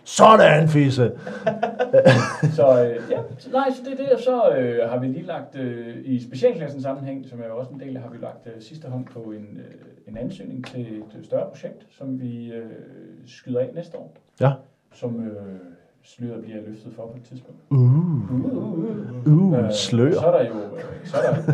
Sådan, 0.05 0.69
Fisse. 0.69 1.13
Så 2.57 2.85
øh, 2.85 3.11
ja, 3.11 3.17
nej, 3.53 3.69
så 3.71 3.81
det 3.85 3.93
er 3.93 3.97
det, 4.05 4.13
og 4.13 4.21
så 4.21 4.51
øh, 4.59 4.91
har 4.91 4.99
vi 4.99 5.07
lige 5.07 5.27
lagt 5.27 5.57
øh, 5.59 5.97
i 6.05 6.23
specialklassen 6.23 6.83
sammenhæng, 6.83 7.27
som 7.31 7.41
er 7.41 7.45
jo 7.47 7.57
også 7.59 7.71
en 7.71 7.81
del 7.81 7.97
af, 7.97 8.03
har 8.03 8.11
vi 8.11 8.17
lagt 8.23 8.47
øh, 8.47 8.53
sidste 8.63 8.89
hånd 8.89 9.05
på 9.07 9.19
en, 9.21 9.47
øh, 9.59 9.65
en 10.09 10.17
ansøgning 10.17 10.67
til 10.67 10.81
et 10.81 11.05
øh, 11.19 11.25
større 11.25 11.49
projekt, 11.49 11.87
som 11.91 12.21
vi 12.21 12.53
øh, 12.53 12.71
skyder 13.27 13.61
af 13.61 13.71
næste 13.75 13.97
år. 13.99 14.17
Ja. 14.41 14.53
Som 14.93 15.27
øh, 15.27 15.33
sløret 16.03 16.43
bliver 16.43 16.63
løftet 16.67 16.93
for 16.95 17.07
på 17.07 17.17
et 17.17 17.23
tidspunkt. 17.23 17.61
Uh, 17.71 17.79
Uh, 19.27 19.53
uh, 19.55 19.71
slør. 19.71 20.13
Så 20.13 20.27
er 20.27 20.39
der 20.43 20.49
jo 20.49 20.55
øh, 20.55 20.83
så 21.05 21.17
er 21.17 21.35
der 21.35 21.53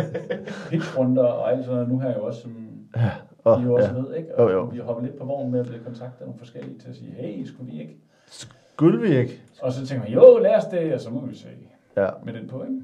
pitchrunder 0.70 1.24
og 1.24 1.52
alt 1.52 1.64
sådan 1.64 1.74
noget 1.74 1.88
nu 1.88 1.98
her 1.98 2.14
jo 2.18 2.24
også, 2.24 2.40
som 2.40 2.68
Ja, 2.96 3.10
oh, 3.44 3.52
og, 3.52 3.60
I 3.60 3.64
jo 3.64 3.74
også 3.74 3.88
ja. 3.88 3.94
ved, 4.00 4.14
ikke? 4.14 4.38
Og 4.38 4.52
jo. 4.52 4.64
vi 4.64 4.78
hopper 4.78 5.02
lidt 5.02 5.18
på 5.18 5.24
vognen 5.24 5.52
med 5.52 5.60
at 5.60 5.66
blive 5.66 5.84
kontaktet 5.84 6.20
nogle 6.26 6.38
forskellige 6.38 6.78
til 6.78 6.88
at 6.88 6.94
sige, 6.96 7.10
hey, 7.10 7.44
skulle 7.44 7.72
vi 7.72 7.80
ikke? 7.80 7.96
Skulle 8.26 9.00
vi 9.00 9.16
ikke? 9.16 9.42
Og 9.62 9.72
så 9.72 9.86
tænker 9.86 10.04
man, 10.04 10.12
jo, 10.12 10.38
lad 10.38 10.54
os 10.56 10.64
det, 10.64 10.94
og 10.94 11.00
så 11.00 11.10
må 11.10 11.26
vi 11.26 11.34
se 11.34 11.48
Ja, 11.96 12.08
med 12.24 12.32
den 12.32 12.48
på, 12.48 12.62
ikke? 12.62 12.80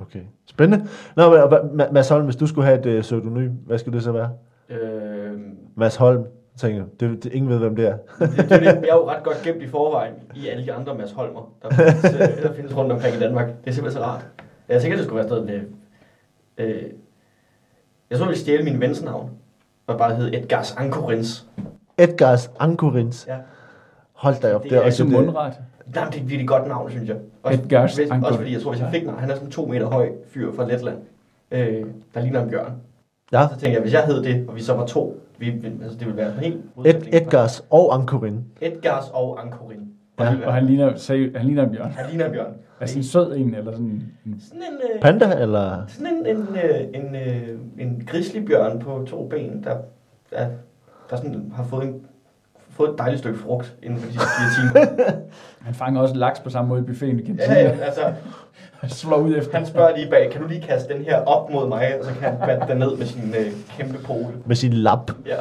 okay. 0.00 0.20
Spændende. 0.46 0.86
Nå, 1.16 1.50
men, 1.50 1.86
Mads 1.92 2.08
Holm, 2.08 2.24
hvis 2.24 2.36
du 2.36 2.46
skulle 2.46 2.64
have 2.66 2.78
et 2.80 2.86
øh, 2.86 3.00
pseudonym, 3.02 3.50
hvad 3.66 3.78
skulle 3.78 3.94
det 3.94 4.04
så 4.04 4.12
være? 4.12 4.30
Øh, 4.68 5.40
Mads 5.74 5.96
Holm, 5.96 6.24
tænker. 6.56 6.84
Det, 7.00 7.24
det, 7.24 7.32
ingen 7.32 7.50
ved, 7.50 7.58
hvem 7.58 7.76
det 7.76 7.86
er. 7.88 7.96
det, 8.18 8.30
det, 8.36 8.52
er 8.52 8.58
det, 8.58 8.64
jeg 8.66 8.88
er 8.90 8.94
jo 8.94 9.08
ret 9.12 9.22
godt 9.22 9.42
gemt 9.44 9.62
i 9.62 9.66
forvejen 9.68 10.14
i 10.34 10.48
alle 10.48 10.64
de 10.64 10.72
andre 10.72 10.94
Mads 10.94 11.12
Holmer, 11.12 11.52
der 11.62 11.70
findes, 11.70 12.04
øh, 12.04 12.42
der 12.42 12.52
findes 12.54 12.76
rundt 12.76 12.92
omkring 12.92 13.16
i 13.16 13.18
Danmark. 13.18 13.46
Det 13.46 13.70
er 13.70 13.72
simpelthen 13.72 14.02
så 14.02 14.08
rart. 14.08 14.26
Jeg 14.68 14.80
tænker, 14.80 14.96
det 14.96 15.06
skulle 15.06 15.18
være 15.20 15.28
sådan 15.28 15.44
med... 15.46 15.60
Øh, 16.58 16.82
jeg 18.10 18.18
tror, 18.18 18.26
jeg 18.26 18.28
ville 18.28 18.40
stjæle 18.40 18.64
min 18.64 18.80
vens 18.80 19.02
navn, 19.02 19.30
og 19.86 19.98
bare 19.98 20.14
hedde 20.14 20.38
Edgars 20.38 20.74
Ankorins. 20.76 21.46
Edgars 21.98 22.50
Ankorins. 22.60 23.26
Ja. 23.28 23.36
Hold 24.12 24.40
da 24.42 24.54
op. 24.54 24.62
Det 24.62 24.70
Det 24.70 24.76
er 24.78 24.82
er 24.82 24.86
også 24.86 25.02
det. 25.04 25.12
mundret. 25.12 25.54
Nej, 25.94 26.04
men 26.04 26.12
det 26.12 26.18
er 26.18 26.22
et 26.22 26.30
virkelig 26.30 26.48
godt 26.48 26.68
navn, 26.68 26.90
synes 26.90 27.08
jeg. 27.08 27.16
Også, 27.42 27.60
Edgars 27.60 27.96
hvis, 27.96 28.10
Ankorins. 28.10 28.26
også 28.26 28.38
fordi, 28.38 28.52
jeg 28.52 28.62
tror, 28.62 28.70
hvis 28.70 28.80
jeg 28.82 28.90
fik 28.90 29.06
navn, 29.06 29.18
han 29.18 29.30
er 29.30 29.34
sådan 29.34 29.50
to 29.50 29.66
meter 29.66 29.86
høj 29.86 30.10
fyr 30.28 30.52
fra 30.52 30.68
Letland, 30.68 30.98
øh, 31.50 31.84
der 32.14 32.20
ligner 32.20 32.42
en 32.42 32.50
bjørn. 32.50 32.72
Ja. 33.32 33.48
Så 33.52 33.60
tænker 33.60 33.72
jeg, 33.72 33.82
hvis 33.82 33.92
jeg 33.92 34.04
hed 34.06 34.22
det, 34.22 34.44
og 34.48 34.56
vi 34.56 34.62
så 34.62 34.74
var 34.74 34.86
to, 34.86 35.20
vi, 35.38 35.48
altså, 35.82 35.98
det 35.98 36.06
ville 36.06 36.16
være 36.16 36.32
en 36.32 36.38
helt 36.38 36.54
Ed, 36.54 36.60
modsætning. 36.76 37.14
Edgars 37.14 37.64
og 37.70 37.94
Ankorin. 37.94 38.44
Edgars 38.60 39.10
og 39.12 39.42
Ankorin. 39.44 39.78
Ja. 40.18 40.32
Ja. 40.32 40.46
Og 40.46 40.54
han 40.54 40.66
ligner, 40.66 40.96
seriøst, 40.96 41.36
han 41.36 41.46
ligner 41.46 41.64
en 41.64 41.70
bjørn. 41.70 41.90
Han 41.90 42.06
ligner 42.08 42.26
en 42.26 42.32
bjørn. 42.32 42.52
Altså 42.80 42.98
en 42.98 43.04
sød 43.04 43.36
en, 43.36 43.54
eller 43.54 43.72
sådan 43.72 43.86
en... 44.26 44.40
Sådan 44.40 44.62
en, 44.62 44.94
øh, 44.94 45.00
Panda, 45.00 45.40
eller? 45.40 45.82
sådan 45.88 46.06
en, 46.06 46.26
en, 46.26 46.46
øh, 46.64 46.80
en, 46.94 47.14
øh, 47.14 47.58
en 47.78 48.02
grizzlybjørn 48.06 48.78
på 48.78 49.04
to 49.08 49.28
ben, 49.28 49.64
der, 49.64 49.76
der, 50.30 50.46
der 51.10 51.16
sådan 51.16 51.52
har 51.54 51.64
fået, 51.64 51.84
en, 51.86 52.06
fået 52.70 52.90
et 52.90 52.98
dejligt 52.98 53.18
stykke 53.18 53.38
frugt 53.38 53.76
inden 53.82 53.98
for 53.98 54.06
de 54.06 54.12
sidste 54.12 54.28
fire 54.38 54.84
timer. 54.84 55.12
Han 55.66 55.74
fanger 55.74 56.00
også 56.00 56.14
laks 56.14 56.40
på 56.40 56.50
samme 56.50 56.68
måde 56.68 56.80
i 56.80 56.84
buffeten 56.84 57.18
i 57.18 57.22
ja, 57.22 57.26
kantinen. 57.26 57.56
ja, 57.56 57.70
altså, 57.70 58.12
Han 58.82 58.90
slår 58.90 59.16
ud 59.16 59.36
efter. 59.36 59.56
han 59.56 59.66
spørger 59.66 59.96
lige 59.96 60.10
bag, 60.10 60.30
kan 60.32 60.40
du 60.40 60.48
lige 60.48 60.60
kaste 60.60 60.94
den 60.94 61.04
her 61.04 61.16
op 61.24 61.50
mod 61.52 61.68
mig, 61.68 61.98
og 61.98 62.04
så 62.04 62.10
kan 62.20 62.22
han 62.22 62.38
batte 62.46 62.72
den 62.72 62.78
ned 62.78 62.96
med 62.96 63.06
sin 63.06 63.34
øh, 63.38 63.52
kæmpe 63.78 63.98
pole. 64.04 64.26
Med 64.46 64.56
sin 64.56 64.72
lap. 64.72 65.10
Ja. 65.26 65.36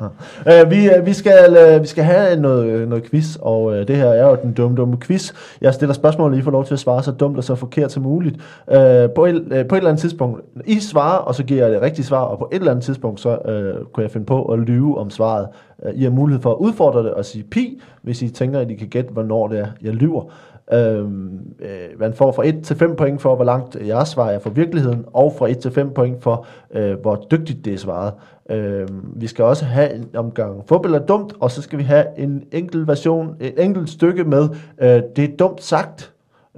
Uh, 0.00 0.70
vi, 0.70 0.88
uh, 0.98 1.06
vi, 1.06 1.12
skal, 1.12 1.74
uh, 1.74 1.82
vi 1.82 1.86
skal 1.86 2.04
have 2.04 2.40
noget, 2.40 2.88
noget 2.88 3.10
quiz, 3.10 3.36
og 3.36 3.64
uh, 3.64 3.74
det 3.74 3.96
her 3.96 4.06
er 4.06 4.28
jo 4.28 4.36
den 4.42 4.52
dumme, 4.52 4.76
dumme 4.76 4.96
quiz. 5.00 5.32
Jeg 5.60 5.74
stiller 5.74 5.94
spørgsmål, 5.94 6.32
og 6.32 6.38
I 6.38 6.42
får 6.42 6.50
lov 6.50 6.64
til 6.64 6.74
at 6.74 6.80
svare 6.80 7.02
så 7.02 7.10
dumt 7.10 7.36
og 7.36 7.44
så 7.44 7.54
forkert 7.54 7.92
som 7.92 8.02
muligt. 8.02 8.36
Uh, 8.66 8.76
på, 9.14 9.26
et, 9.26 9.34
uh, 9.34 9.48
på 9.48 9.54
et 9.54 9.76
eller 9.76 9.90
andet 9.90 9.98
tidspunkt, 10.00 10.40
I 10.66 10.80
svarer, 10.80 11.18
og 11.18 11.34
så 11.34 11.44
giver 11.44 11.62
jeg 11.62 11.72
det 11.72 11.82
rigtige 11.82 12.04
svar, 12.06 12.20
og 12.22 12.38
på 12.38 12.48
et 12.52 12.58
eller 12.58 12.70
andet 12.70 12.84
tidspunkt, 12.84 13.20
så 13.20 13.28
uh, 13.28 13.86
kunne 13.92 14.02
jeg 14.02 14.10
finde 14.10 14.26
på 14.26 14.44
at 14.44 14.58
lyve 14.58 14.98
om 14.98 15.10
svaret. 15.10 15.48
Uh, 15.78 15.90
I 15.94 16.02
har 16.02 16.10
mulighed 16.10 16.42
for 16.42 16.50
at 16.50 16.56
udfordre 16.56 17.02
det 17.02 17.14
og 17.14 17.24
sige 17.24 17.44
pi, 17.44 17.80
hvis 18.02 18.22
I 18.22 18.28
tænker, 18.28 18.60
at 18.60 18.70
I 18.70 18.74
kan 18.74 18.88
gætte, 18.88 19.12
hvornår 19.12 19.48
det 19.48 19.58
er, 19.58 19.66
jeg 19.82 19.92
lyver. 19.92 20.24
Øhm, 20.72 21.40
øh, 21.60 22.00
man 22.00 22.14
får 22.14 22.32
fra 22.32 22.46
1 22.46 22.62
til 22.62 22.76
5 22.76 22.96
point 22.96 23.22
for, 23.22 23.36
hvor 23.36 23.44
langt 23.44 23.76
jeres 23.86 24.08
svar 24.08 24.30
er 24.30 24.38
fra 24.38 24.50
virkeligheden, 24.50 25.04
og 25.12 25.34
fra 25.38 25.48
1 25.48 25.58
til 25.58 25.70
5 25.70 25.90
point 25.94 26.22
for, 26.22 26.46
øh, 26.74 27.00
hvor 27.00 27.26
dygtigt 27.30 27.64
det 27.64 27.74
er 27.74 27.78
svaret. 27.78 28.12
Øhm, 28.50 29.12
vi 29.16 29.26
skal 29.26 29.44
også 29.44 29.64
have 29.64 29.94
en 29.94 30.08
omgang 30.14 30.62
fodbold 30.66 30.94
er 30.94 31.06
dumt, 31.06 31.32
og 31.40 31.50
så 31.50 31.62
skal 31.62 31.78
vi 31.78 31.84
have 31.84 32.04
en 32.16 32.42
enkelt 32.52 32.88
version, 32.88 33.36
et 33.40 33.64
enkelt 33.64 33.90
stykke 33.90 34.24
med, 34.24 34.48
øh, 34.82 35.02
det 35.16 35.24
er 35.24 35.36
dumt 35.36 35.62
sagt, 35.62 36.09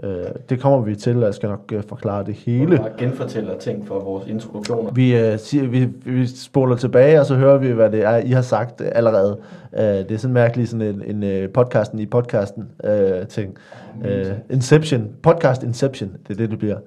Øh, 0.02 0.24
det 0.48 0.60
kommer 0.60 0.80
vi 0.80 0.96
til, 0.96 1.16
og 1.16 1.24
jeg 1.24 1.34
skal 1.34 1.48
nok 1.48 1.72
øh, 1.72 1.82
forklare 1.88 2.24
det 2.24 2.34
Hele. 2.34 2.76
Bare 2.76 2.90
genfortæller 2.98 3.58
ting 3.58 3.86
for 3.86 4.00
vores 4.00 4.26
introduktioner. 4.26 4.90
Vi, 4.90 5.16
øh, 5.16 5.38
siger, 5.38 5.68
vi, 5.68 5.84
vi 6.04 6.26
spoler 6.26 6.76
tilbage, 6.76 7.20
og 7.20 7.26
så 7.26 7.34
hører 7.34 7.58
vi, 7.58 7.70
hvad 7.70 7.90
det 7.90 8.04
er, 8.04 8.16
I 8.16 8.30
har 8.30 8.42
sagt 8.42 8.80
øh, 8.80 8.88
allerede. 8.94 9.38
Øh, 9.76 9.82
det 9.82 10.10
er 10.10 10.16
sådan 10.16 10.34
mærkeligt, 10.34 10.70
sådan 10.70 10.86
en, 10.86 11.02
en 11.06 11.22
øh, 11.22 11.52
podcasten 11.52 11.98
i 11.98 12.06
podcasten 12.06 12.68
øh, 12.84 13.26
ting. 13.26 13.56
Øh, 14.04 14.26
Inception. 14.50 15.08
Podcast 15.22 15.62
Inception, 15.62 16.10
det 16.28 16.34
er 16.34 16.38
det, 16.38 16.50
det 16.50 16.58
bliver. 16.58 16.78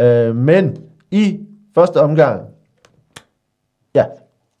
Øh, 0.00 0.36
men 0.36 0.76
i 1.10 1.40
første 1.74 2.00
omgang, 2.00 2.42
ja, 3.94 4.04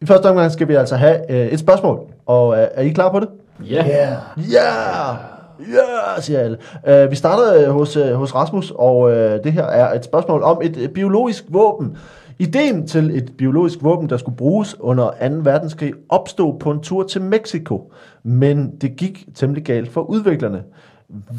i 0.00 0.06
første 0.06 0.26
omgang 0.26 0.52
skal 0.52 0.68
vi 0.68 0.74
altså 0.74 0.96
have 0.96 1.32
øh, 1.32 1.46
et 1.46 1.58
spørgsmål. 1.58 2.00
Og 2.26 2.58
øh, 2.58 2.68
er 2.74 2.82
I 2.82 2.88
klar 2.88 3.10
på 3.10 3.20
det? 3.20 3.28
Ja. 3.70 4.16
Ja! 4.52 5.39
Ja! 5.72 6.12
yeah, 6.12 6.22
siger 6.22 6.40
alle. 6.40 6.58
Uh, 7.04 7.10
vi 7.10 7.16
starter 7.16 7.68
øh, 7.68 7.74
hos, 7.74 7.96
uh, 7.96 8.12
hos 8.12 8.34
Rasmus, 8.34 8.72
og 8.74 8.98
uh, 8.98 9.12
det 9.12 9.52
her 9.52 9.64
er 9.64 9.94
et 9.94 10.04
spørgsmål 10.04 10.42
om 10.42 10.60
et 10.62 10.76
uh, 10.76 10.88
biologisk 10.88 11.44
våben. 11.48 11.96
Ideen 12.38 12.86
til 12.86 13.16
et 13.16 13.32
biologisk 13.38 13.78
våben, 13.82 14.08
der 14.08 14.16
skulle 14.16 14.36
bruges 14.36 14.80
under 14.80 15.10
2. 15.10 15.34
verdenskrig, 15.42 15.92
opstod 16.08 16.58
på 16.58 16.70
en 16.70 16.80
tur 16.80 17.02
til 17.02 17.22
Mexico, 17.22 17.92
men 18.22 18.76
det 18.80 18.96
gik 18.96 19.26
temmelig 19.34 19.64
galt 19.64 19.92
for 19.92 20.00
udviklerne. 20.00 20.62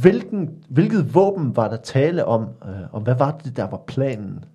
Hvilken, 0.02 0.50
hvilket 0.70 1.16
våben 1.16 1.56
var 1.56 1.68
der 1.68 1.78
tale 1.78 2.26
om, 2.26 2.42
uh, 2.42 2.68
og 2.92 3.02
hvad 3.02 3.16
var 3.16 3.40
det, 3.44 3.58
der 3.58 3.68
var 3.70 3.82
planen? 3.88 4.46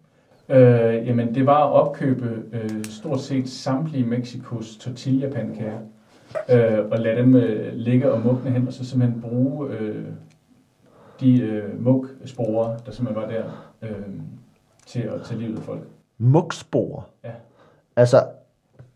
Øh, 0.49 1.06
jamen, 1.06 1.35
det 1.35 1.46
var 1.46 1.66
at 1.66 1.73
opkøbe 1.73 2.42
øh, 2.52 2.85
stort 2.85 3.20
set 3.20 3.49
samtlige 3.49 4.06
Mexikos 4.06 4.76
tortilla-pandekager, 4.76 5.78
øh, 6.50 6.78
og 6.90 6.99
lade 6.99 7.16
dem 7.16 7.37
øh, 7.37 7.73
ligge 7.75 8.12
og 8.12 8.21
mugne 8.21 8.50
hen, 8.50 8.66
og 8.66 8.73
så 8.73 8.85
simpelthen 8.85 9.21
bruge 9.21 9.71
øh, 9.71 10.04
de 11.21 11.40
øh, 11.42 11.85
mug-sporer, 11.85 12.76
der 12.76 12.92
simpelthen 12.92 13.23
var 13.23 13.28
der, 13.30 13.45
øh, 13.83 13.90
til 14.87 15.00
at 15.00 15.21
tage 15.25 15.40
livet 15.40 15.56
af 15.56 15.62
folk. 15.62 15.80
Mugspor. 16.18 17.09
Ja. 17.25 17.30
Altså, 17.97 18.25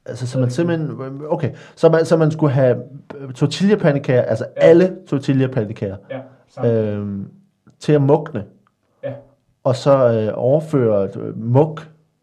altså 0.07 0.27
så 0.27 0.39
man 0.41 0.51
simpelthen, 0.51 0.91
okay, 1.29 1.51
så 1.77 1.89
man, 1.89 2.05
så 2.05 2.17
man 2.17 2.31
skulle 2.31 2.53
have 2.53 2.83
tortilla-pandekager, 3.35 4.23
altså 4.23 4.47
Ja. 4.57 4.61
alle 4.67 4.97
tortilla-pandekager, 5.07 5.97
Ja, 6.11 6.21
sammen. 6.49 6.75
Øh. 6.75 7.27
til 7.79 7.93
at 7.93 8.03
mugne. 8.03 8.45
Ja. 9.03 9.13
Og 9.65 9.77
så 9.77 10.13
øh, 10.13 10.33
overføre 10.35 11.09
øh, 11.17 11.39
mug 11.39 11.79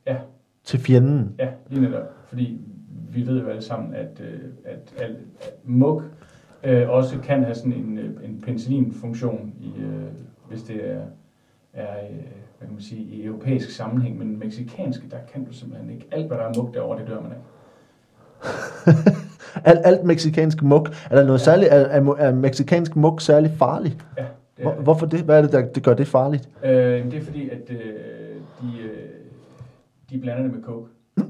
Ja. 0.07 0.15
til 0.63 0.79
fjenden. 0.79 1.35
Ja, 1.39 1.47
lige 1.69 1.81
netop. 1.81 2.03
Fordi 2.25 2.61
vi 3.13 3.27
ved 3.27 3.41
jo 3.41 3.47
alle 3.49 3.61
sammen, 3.61 3.93
at, 3.95 4.21
øh, 4.21 4.39
at, 4.65 4.93
at, 4.97 5.09
at 5.41 5.55
mug 5.63 6.01
øh, 6.63 6.89
også 6.89 7.19
kan 7.23 7.43
have 7.43 7.55
sådan 7.55 7.73
en, 7.73 7.97
øh, 7.97 8.09
en 8.29 8.41
penicillinfunktion, 8.45 9.53
i, 9.59 9.81
øh, 9.81 10.03
hvis 10.49 10.63
det 10.63 10.91
er, 10.91 11.01
er 11.73 11.93
hvad 12.57 12.67
kan 12.67 12.73
man 12.73 12.81
sige, 12.81 13.01
i 13.01 13.25
europæisk 13.25 13.69
sammenhæng, 13.69 14.17
men 14.17 14.39
meksikanske, 14.39 15.09
der 15.09 15.17
kan 15.33 15.45
du 15.45 15.53
simpelthen 15.53 15.89
ikke. 15.89 16.07
Alt, 16.11 16.27
hvad 16.27 16.37
der 16.37 16.43
er 16.43 16.53
mug 16.57 16.73
derovre, 16.73 16.99
det 16.99 17.07
dør 17.07 17.21
man 17.21 17.31
af. 17.31 17.37
Alt, 19.65 19.79
alt 19.83 20.03
meksikansk 20.03 20.61
mug, 20.63 20.87
er 21.11 21.15
der 21.15 21.25
noget 21.25 21.39
Ja. 21.39 21.43
særligt, 21.43 21.71
er, 21.71 21.75
er, 21.77 22.15
er 22.17 22.33
meksikansk 22.35 22.95
mug 22.95 23.21
særlig 23.21 23.51
farlig? 23.51 23.97
Ja, 24.17 24.21
det 24.57 24.63
Hvor, 24.63 24.71
hvorfor 24.73 25.05
det? 25.05 25.19
Hvad 25.19 25.37
er 25.37 25.41
det, 25.41 25.51
der 25.51 25.65
det 25.65 25.83
gør 25.83 25.93
det 25.93 26.07
farligt? 26.07 26.49
øh, 26.63 26.71
det 27.05 27.13
er 27.13 27.21
fordi, 27.21 27.49
at 27.49 27.69
øh, 27.69 27.77
de, 28.61 28.81
øh, 28.83 29.09
de 30.09 30.19
blander 30.19 30.43
det 30.43 30.51
med 30.53 30.63
coke. 30.63 30.89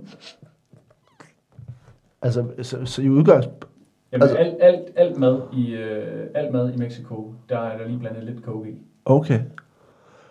Altså, 2.22 2.46
så, 2.62 2.86
så 2.86 3.02
i 3.02 3.10
udgangspunkt, 3.10 3.68
Jamen, 4.12 4.22
Altså- 4.22 4.38
alt, 4.38 4.56
alt, 4.62 4.82
alt, 4.96 5.18
mad 5.18 5.42
i, 5.54 5.74
øh, 5.74 6.28
alt 6.36 6.54
mad 6.54 6.74
i 6.74 6.78
Mexico, 6.78 7.34
der 7.50 7.60
er 7.60 7.78
der 7.78 7.88
lige 7.88 8.00
blandet 8.00 8.24
lidt 8.24 8.44
coke 8.44 8.70
i. 8.70 8.76
okay. 9.06 9.40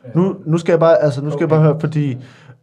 Øh, 0.06 0.16
Nu, 0.16 0.36
nu 0.44 0.58
skal 0.58 0.72
jeg 0.72 0.80
bare, 0.80 0.98
altså, 1.02 1.24
nu 1.24 1.30
skal 1.30 1.40
jeg 1.42 1.48
bare 1.48 1.62
høre, 1.62 1.80
fordi, 1.80 2.16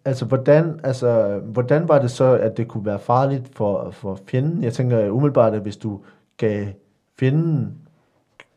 altså, 0.05 0.25
hvordan, 0.25 0.79
altså, 0.83 1.39
hvordan 1.43 1.87
var 1.87 1.99
det 1.99 2.11
så, 2.11 2.37
at 2.37 2.57
det 2.57 2.67
kunne 2.67 2.85
være 2.85 2.99
farligt 2.99 3.49
for, 3.55 3.89
for 3.91 4.19
fjenden? 4.27 4.63
Jeg 4.63 4.73
tænker 4.73 5.09
umiddelbart, 5.09 5.53
at 5.53 5.61
hvis 5.61 5.77
du 5.77 5.99
gav 6.37 6.65
fjenden 7.19 7.73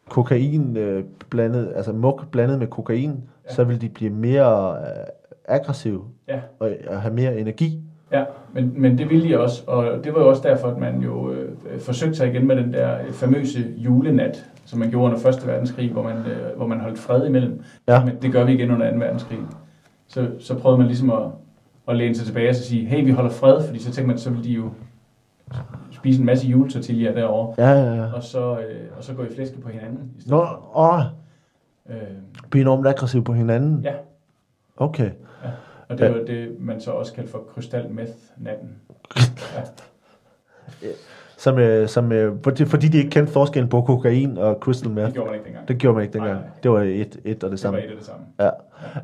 kokain 0.08 0.76
øh, 0.76 1.04
blandet, 1.30 1.72
altså 1.76 1.92
muk 1.92 2.30
blandet 2.30 2.58
med 2.58 2.66
kokain, 2.66 3.24
ja. 3.48 3.54
Så 3.54 3.64
ville 3.64 3.80
de 3.80 3.88
blive 3.88 4.10
mere 4.10 4.72
øh, 4.80 5.04
aggressive 5.48 6.04
Ja. 6.28 6.40
og, 6.58 6.70
og 6.88 7.02
have 7.02 7.14
mere 7.14 7.38
energi. 7.38 7.82
Ja, 8.12 8.24
men, 8.52 8.72
men 8.76 8.98
det 8.98 9.10
ville 9.10 9.28
de 9.28 9.40
også, 9.40 9.62
og 9.66 10.04
det 10.04 10.14
var 10.14 10.20
jo 10.20 10.28
også 10.28 10.42
derfor, 10.48 10.68
at 10.68 10.78
man 10.78 11.00
jo 11.00 11.30
øh, 11.30 11.80
forsøgte 11.80 12.14
sig 12.16 12.28
igen 12.28 12.46
med 12.46 12.56
den 12.56 12.72
der 12.72 12.98
famøse 13.12 13.64
julenat, 13.76 14.44
som 14.64 14.78
man 14.78 14.90
gjorde 14.90 15.14
under 15.14 15.28
1. 15.28 15.46
verdenskrig, 15.46 15.90
hvor 15.92 16.02
man, 16.02 16.16
øh, 16.16 16.56
hvor 16.56 16.66
man 16.66 16.80
holdt 16.80 16.98
fred 16.98 17.26
imellem. 17.26 17.62
Ja. 17.88 18.04
Men 18.04 18.16
det 18.22 18.32
gør 18.32 18.44
vi 18.44 18.52
igen 18.52 18.70
under 18.70 18.90
2. 18.90 18.96
verdenskrig. 18.98 19.38
Så, 20.08 20.30
så 20.40 20.58
prøvede 20.58 20.78
man 20.78 20.86
ligesom 20.86 21.10
at, 21.10 21.22
at 21.88 21.96
læne 21.96 22.14
sig 22.14 22.26
tilbage 22.26 22.48
og 22.48 22.54
så 22.54 22.62
sige, 22.62 22.86
hey, 22.86 23.04
vi 23.04 23.10
holder 23.10 23.30
fred, 23.30 23.66
fordi 23.66 23.78
så 23.78 23.84
tænkte 23.84 24.06
man, 24.06 24.18
så 24.18 24.30
ville 24.30 24.44
de 24.44 24.52
jo 24.52 24.70
spise 25.90 26.20
en 26.20 26.26
masse 26.26 26.48
juletortilla 26.48 27.14
derovre, 27.14 27.54
Ja, 27.58 27.70
ja, 27.70 27.94
ja. 27.94 28.12
og 28.12 28.22
så, 28.22 28.58
øh, 28.58 28.86
og 28.98 29.04
så 29.04 29.14
gå 29.14 29.22
i 29.22 29.34
flæske 29.34 29.60
på 29.60 29.68
hinanden. 29.68 30.10
I 30.18 30.20
stedet 30.20 30.30
Nå, 30.30 30.46
åh, 30.74 31.00
Øh, 31.90 31.96
blive 32.50 32.60
enormt 32.60 32.86
aggressiv 32.86 33.24
på 33.24 33.32
hinanden. 33.32 33.80
Ja. 33.84 33.92
Okay. 34.76 35.10
Og 35.88 35.98
det 35.98 36.10
var 36.10 36.18
det, 36.26 36.56
man 36.60 36.80
så 36.80 36.90
også 36.90 37.12
kaldte 37.12 37.32
for 37.32 37.44
krystal 37.54 37.90
meth 37.90 38.12
natten. 38.36 38.70
Som, 41.38 41.58
øh, 41.58 41.88
som, 41.88 42.12
øh, 42.12 42.32
fordi, 42.66 42.88
de 42.88 42.98
ikke 42.98 43.10
kendte 43.10 43.32
forskellen 43.32 43.68
på 43.68 43.80
kokain 43.80 44.38
og 44.38 44.58
crystal 44.60 44.90
meth. 44.90 45.06
Det 45.06 45.14
gjorde 45.14 45.30
man 45.30 45.34
ikke 45.34 45.46
dengang. 45.46 45.68
Det 45.68 45.78
gjorde 45.78 45.94
man 45.94 46.02
ikke 46.02 46.12
dengang. 46.12 46.34
Nej, 46.34 46.42
nej. 46.42 46.50
Det 46.62 46.70
var 46.70 46.80
et, 46.80 47.20
et 47.24 47.44
og 47.44 47.50
det 47.50 47.50
det 47.50 47.60
samme. 47.60 47.78
var 47.78 47.84
et 47.84 47.90
af 47.90 47.96
det 47.96 48.06
samme. 48.06 48.24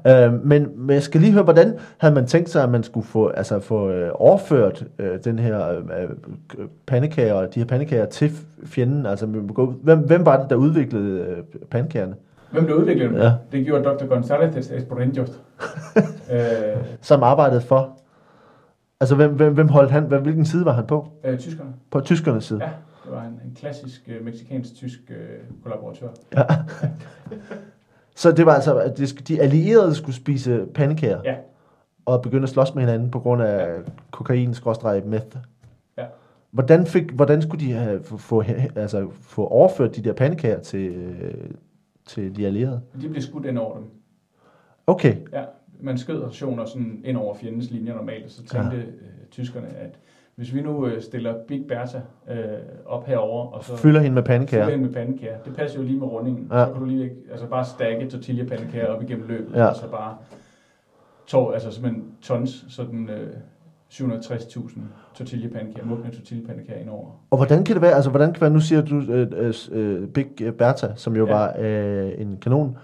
Ja. 0.04 0.26
Øh, 0.26 0.44
men, 0.44 0.68
men 0.76 0.94
jeg 0.94 1.02
skal 1.02 1.20
lige 1.20 1.32
høre, 1.32 1.42
hvordan 1.44 1.78
havde 1.98 2.14
man 2.14 2.26
tænkt 2.26 2.50
sig, 2.50 2.62
at 2.62 2.68
man 2.68 2.82
skulle 2.82 3.06
få, 3.06 3.28
altså 3.28 3.60
få 3.60 3.90
øh, 3.90 4.10
overført 4.14 4.84
øh, 4.98 5.18
den 5.24 5.38
her 5.38 5.68
øh, 5.68 5.78
øh, 6.58 6.66
pandekager, 6.86 7.46
de 7.46 7.60
her 7.60 7.66
pandekager 7.66 8.04
til 8.04 8.30
fjenden? 8.64 9.06
Altså, 9.06 9.26
hvem, 9.26 9.98
hvem 9.98 10.26
var 10.26 10.40
det, 10.40 10.50
der 10.50 10.56
udviklede 10.56 11.20
øh, 11.20 11.36
pandekagerne? 11.70 12.14
Hvem 12.52 12.66
der 12.66 12.74
udviklede 12.74 13.08
dem? 13.08 13.16
Ja. 13.16 13.32
Det 13.52 13.64
gjorde 13.64 13.84
Dr. 13.84 14.04
González 14.04 14.74
Esporenjos. 14.74 15.30
øh, 16.32 16.40
Som 17.00 17.22
arbejdede 17.22 17.60
for? 17.60 17.98
Altså, 19.00 19.16
hvem, 19.16 19.34
hvem, 19.34 19.54
hvem 19.54 19.68
holdt 19.68 19.90
han, 19.90 20.04
hvilken 20.04 20.44
side 20.44 20.64
var 20.64 20.72
han 20.72 20.86
på? 20.86 21.08
øh, 21.24 21.38
tyskerne. 21.38 21.70
På 21.90 22.00
tyskernes 22.00 22.44
side? 22.44 22.64
Ja, 22.64 22.70
det 23.04 23.12
var 23.12 23.22
en, 23.22 23.40
en 23.44 23.54
klassisk 23.56 24.08
øh, 24.08 24.24
meksikansk-tysk 24.24 25.00
øh, 25.10 25.16
kollaboratør. 25.62 26.08
Ja. 26.34 26.42
Så 28.14 28.32
det 28.32 28.46
var 28.46 28.54
altså, 28.54 28.78
at 28.78 29.00
de, 29.28 29.40
allierede 29.40 29.94
skulle 29.94 30.16
spise 30.16 30.66
pandekager? 30.74 31.20
Ja. 31.24 31.34
Og 32.04 32.22
begynde 32.22 32.42
at 32.42 32.48
slås 32.48 32.74
med 32.74 32.82
hinanden 32.82 33.10
på 33.10 33.20
grund 33.20 33.42
af 33.42 33.66
kokain 34.10 34.54
meth 35.04 35.36
Ja. 35.98 36.04
Hvordan, 36.50 36.86
fik, 36.86 37.10
hvordan 37.10 37.42
skulle 37.42 37.66
de 37.66 37.72
have, 37.72 38.02
få, 38.02 38.16
få, 38.16 38.42
altså, 38.76 39.08
få 39.20 39.46
overført 39.46 39.96
de 39.96 40.02
der 40.02 40.12
pandekager 40.12 40.60
til, 40.60 40.88
øh, 40.88 41.50
til 42.06 42.36
de 42.36 42.46
allierede? 42.46 42.80
De 43.02 43.08
blev 43.08 43.22
skudt 43.22 43.46
ind 43.46 43.58
over 43.58 43.76
dem. 43.76 43.84
Okay, 44.86 45.16
Ja, 45.32 45.44
man 45.80 45.98
skød 45.98 46.22
rationer 46.24 46.64
sådan 46.64 47.00
ind 47.04 47.16
over 47.16 47.34
fjendens 47.34 47.70
linjer 47.70 47.94
normalt, 47.94 48.24
og 48.24 48.30
så 48.30 48.44
tænkte 48.44 48.76
ja. 48.76 48.82
øh, 48.82 48.86
tyskerne, 49.30 49.68
at 49.68 49.98
hvis 50.34 50.54
vi 50.54 50.60
nu 50.60 50.86
øh, 50.86 51.02
stiller 51.02 51.34
Big 51.48 51.64
Bertha 51.68 51.98
øh, 52.30 52.36
op 52.86 53.06
herover 53.06 53.46
og 53.46 53.64
så 53.64 53.76
fylder 53.76 54.00
hende 54.00 54.14
med 54.14 54.22
fylder 54.22 54.38
pandekager. 54.38 54.68
ind 54.68 54.80
med 54.82 54.92
pandekager, 54.92 55.38
det 55.38 55.56
passer 55.56 55.78
jo 55.80 55.84
lige 55.86 55.98
med 55.98 56.06
rundingen. 56.06 56.48
Ja. 56.52 56.64
Så 56.66 56.72
kan 56.72 56.80
du 56.80 56.86
lige 56.86 57.10
altså 57.30 57.46
bare 57.46 57.64
stakke 57.64 58.08
tortilla-pandekager 58.10 58.86
op 58.86 59.02
igennem 59.02 59.28
løbet, 59.28 59.56
Ja. 59.56 59.66
og 59.66 59.76
så 59.76 59.90
bare 59.90 60.16
tår, 61.26 61.52
altså 61.52 61.70
simpelthen 61.70 62.04
tons, 62.22 62.64
sådan 62.68 63.10
øh, 63.10 63.32
760.000 63.92 64.80
tortilla-pandekager, 65.14 65.86
mugne 65.86 66.10
tortilla-pandekager 66.10 66.80
ind 66.80 66.88
over. 66.88 67.06
Og 67.30 67.36
hvordan 67.36 67.64
kan 67.64 67.74
det 67.74 67.82
være, 67.82 67.92
altså 67.92 68.10
hvordan 68.10 68.26
kan 68.28 68.34
det 68.34 68.40
være, 68.40 68.50
nu 68.50 68.60
siger 68.60 68.82
du 68.82 69.00
øh, 69.12 69.26
øh, 69.36 69.54
øh, 69.72 70.08
Big 70.08 70.26
Bertha, 70.58 70.86
som 70.96 71.16
jo 71.16 71.26
ja. 71.26 71.32
Var 71.32 71.54
øh, 71.58 72.12
en 72.18 72.38
kanon. 72.42 72.76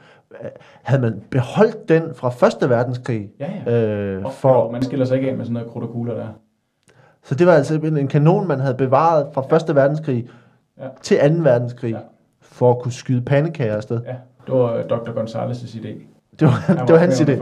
Havde 0.83 1.03
man 1.03 1.23
beholdt 1.31 1.89
den 1.89 2.03
fra 2.15 2.29
Første 2.31 2.69
Verdenskrig? 2.69 3.31
Ja, 3.41 3.51
ja. 3.67 3.73
Øh, 3.83 4.25
for. 4.33 4.71
Man 4.71 4.83
skiller 4.83 5.07
sig 5.07 5.17
ikke 5.17 5.31
af 5.31 5.37
med 5.37 5.45
sådan 5.45 5.53
noget 5.55 5.69
krudt 5.69 5.85
og 5.85 5.91
kugler 5.91 6.15
der. 6.15 6.27
så 7.23 7.35
det 7.35 7.47
var 7.47 7.53
altså 7.53 7.75
en, 7.75 7.97
en 7.97 8.09
kanon, 8.09 8.49
man 8.49 8.61
havde 8.61 8.75
bevaret 8.75 9.27
fra 9.35 9.43
Første 9.51 9.75
Verdenskrig 9.75 10.29
Ja. 10.79 10.89
til 11.03 11.37
2. 11.37 11.43
verdenskrig, 11.43 11.91
Ja. 11.93 11.99
for 12.41 12.71
at 12.71 12.79
kunne 12.79 12.93
skyde 12.93 13.21
pandekager 13.23 13.77
afsted. 13.77 14.01
Ja, 14.07 14.15
det 14.47 14.55
var 14.55 14.75
øh, 14.75 14.85
Dr. 14.85 15.11
González' 15.11 15.77
idé. 15.79 15.89
Det 16.41 16.47
var, 16.47 16.53
Han 16.53 16.77
det 16.77 16.93
var 16.93 16.99
hans 16.99 17.21
idé. 17.21 17.33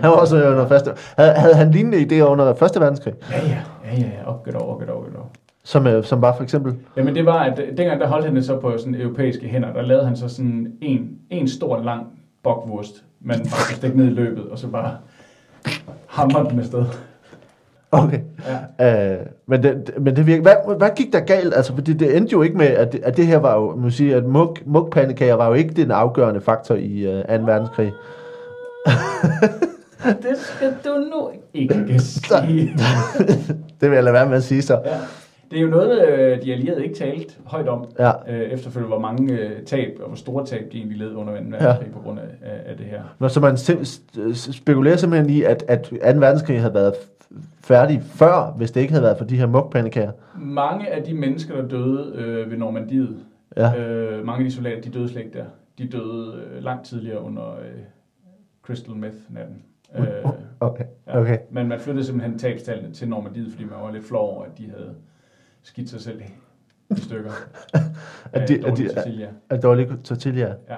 Han 0.00 0.10
var 0.10 0.16
også 0.16 0.48
under 0.48 0.68
første. 0.68 0.90
Havde, 1.18 1.32
havde 1.32 1.54
han 1.54 1.70
lignende 1.70 1.98
idéer 1.98 2.22
under 2.24 2.54
første 2.54 2.80
verdenskrig? 2.80 3.14
Ja, 3.30 3.36
ja, 3.36 3.58
ja, 3.84 4.00
ja, 4.00 4.06
ja, 4.18 4.26
op, 4.26 4.44
get 4.44 4.54
over, 4.54 4.78
get 4.78 4.90
over. 4.90 5.04
Som, 5.64 5.86
øh, 5.86 6.04
som 6.04 6.22
var 6.22 6.36
for 6.36 6.42
eksempel... 6.42 6.74
Jamen 6.96 7.14
det 7.14 7.26
var, 7.26 7.38
at 7.38 7.58
øh, 7.58 7.76
dengang 7.76 8.00
der 8.00 8.06
holdt 8.06 8.24
han 8.26 8.36
det 8.36 8.44
så 8.44 8.60
på 8.60 8.78
sådan 8.78 8.94
europæiske 8.94 9.48
hænder, 9.48 9.72
der 9.72 9.82
lavede 9.82 10.06
han 10.06 10.16
så 10.16 10.28
sådan 10.28 10.72
en, 10.80 11.10
en 11.30 11.48
stor 11.48 11.82
lang 11.82 12.06
bokwurst, 12.42 13.04
man 13.20 13.38
bare 13.38 13.76
stikke 13.76 13.96
ned 13.96 14.06
i 14.06 14.10
løbet, 14.10 14.44
og 14.44 14.58
så 14.58 14.66
bare 14.68 14.96
hamre 16.06 16.50
den 16.50 16.58
afsted. 16.58 16.84
Okay. 17.92 18.20
Ja. 18.78 19.14
Øh, 19.14 19.26
men 19.46 19.62
det, 19.62 19.90
men 19.98 20.16
det 20.16 20.26
virker, 20.26 20.42
hvad, 20.42 20.76
hvad 20.78 20.90
gik 20.96 21.12
der 21.12 21.20
galt? 21.20 21.54
Altså, 21.54 21.74
fordi 21.74 21.92
det 21.92 22.16
endte 22.16 22.32
jo 22.32 22.42
ikke 22.42 22.56
med, 22.56 22.66
at 22.66 22.92
det, 22.92 23.00
at 23.04 23.16
det 23.16 23.26
her 23.26 23.38
var 23.38 23.54
jo, 23.54 23.76
man 23.76 23.90
sige, 23.90 24.14
at 24.14 24.24
mug, 24.24 24.56
mugpandekager 24.66 25.34
var 25.34 25.48
jo 25.48 25.54
ikke 25.54 25.74
den 25.74 25.90
afgørende 25.90 26.40
faktor 26.40 26.74
i 26.74 27.06
uh, 27.06 27.22
2. 27.22 27.44
verdenskrig. 27.44 27.92
det 30.22 30.36
skal 30.38 30.74
du 30.84 30.98
nu 30.98 31.30
ikke 31.54 31.98
sige. 31.98 32.74
Det 33.80 33.90
vil 33.90 33.94
jeg 33.94 34.04
lade 34.04 34.12
være 34.14 34.26
med 34.28 34.36
at 34.36 34.42
sige 34.42 34.62
så. 34.62 34.74
Ja. 34.84 34.96
Det 35.50 35.58
er 35.58 35.62
jo 35.62 35.68
noget, 35.68 36.08
øh, 36.08 36.42
de 36.42 36.52
allierede 36.52 36.84
ikke 36.84 36.94
talte 36.96 37.34
højt 37.44 37.68
om 37.68 37.84
Ja. 37.98 38.10
øh, 38.28 38.40
efterfølgende, 38.40 38.88
hvor 38.88 38.98
mange 39.00 39.32
øh, 39.32 39.62
tab 39.66 39.96
og 40.00 40.06
hvor 40.06 40.16
store 40.16 40.46
tab 40.46 40.72
de 40.72 40.78
egentlig 40.78 40.98
led 40.98 41.14
under 41.14 41.32
2. 41.36 41.40
verdenskrig 41.50 41.92
på 41.92 41.98
grund 42.04 42.18
af, 42.18 42.24
af, 42.50 42.60
af 42.70 42.76
det 42.76 42.86
her. 42.86 43.02
Nå, 43.18 43.28
så 43.28 43.40
man 43.40 43.54
sim- 43.54 44.52
spekulerer 44.52 44.96
simpelthen 44.96 45.30
i, 45.30 45.42
at, 45.42 45.64
at 45.68 45.82
2. 45.82 45.96
verdenskrig 46.02 46.60
havde 46.60 46.74
været 46.74 46.94
færdig 47.64 48.02
før, 48.14 48.54
hvis 48.56 48.70
det 48.70 48.80
ikke 48.80 48.92
havde 48.92 49.02
været 49.04 49.18
for 49.18 49.24
de 49.24 49.36
her 49.36 49.46
mugpanikager. 49.46 50.12
Mange 50.40 50.88
af 50.88 51.02
de 51.02 51.14
mennesker, 51.14 51.54
der 51.56 51.68
døde 51.68 52.12
øh, 52.14 52.50
ved 52.50 52.58
Normandiet, 52.58 53.16
Ja. 53.56 53.76
øh, 53.76 54.26
mange 54.26 54.44
af 54.44 54.50
de 54.50 54.54
soldater, 54.56 54.80
de 54.80 54.90
døde 54.90 55.08
slet 55.08 55.24
ikke 55.24 55.38
der. 55.38 55.44
De 55.78 55.88
døde 55.88 56.34
øh, 56.56 56.64
langt 56.64 56.86
tidligere 56.86 57.20
under 57.22 57.42
øh, 57.50 57.82
Crystal 58.66 58.94
Meth-natten. 58.96 59.62
Øh, 59.98 60.04
Okay. 60.60 60.84
ja. 61.06 61.20
okay. 61.20 61.38
Men 61.50 61.68
man 61.68 61.80
flyttede 61.80 62.04
simpelthen 62.06 62.38
tabstallene 62.38 62.94
til 62.94 63.08
Normandiet, 63.08 63.52
fordi 63.52 63.64
man 63.64 63.78
var 63.80 63.90
lidt 63.90 64.04
flov 64.04 64.30
over, 64.36 64.44
at 64.44 64.58
de 64.58 64.70
havde 64.70 64.94
skidt 65.62 65.90
sig 65.90 66.00
selv 66.00 66.20
i 66.90 67.00
stykker. 67.00 67.30
At 68.32 68.48
de- 68.48 68.66
af 68.66 68.76
de- 68.76 68.94
tortilla. 68.94 69.28
At 69.50 69.62
dårlig 69.62 69.88
tortilla. 70.04 70.54
Ja. 70.68 70.76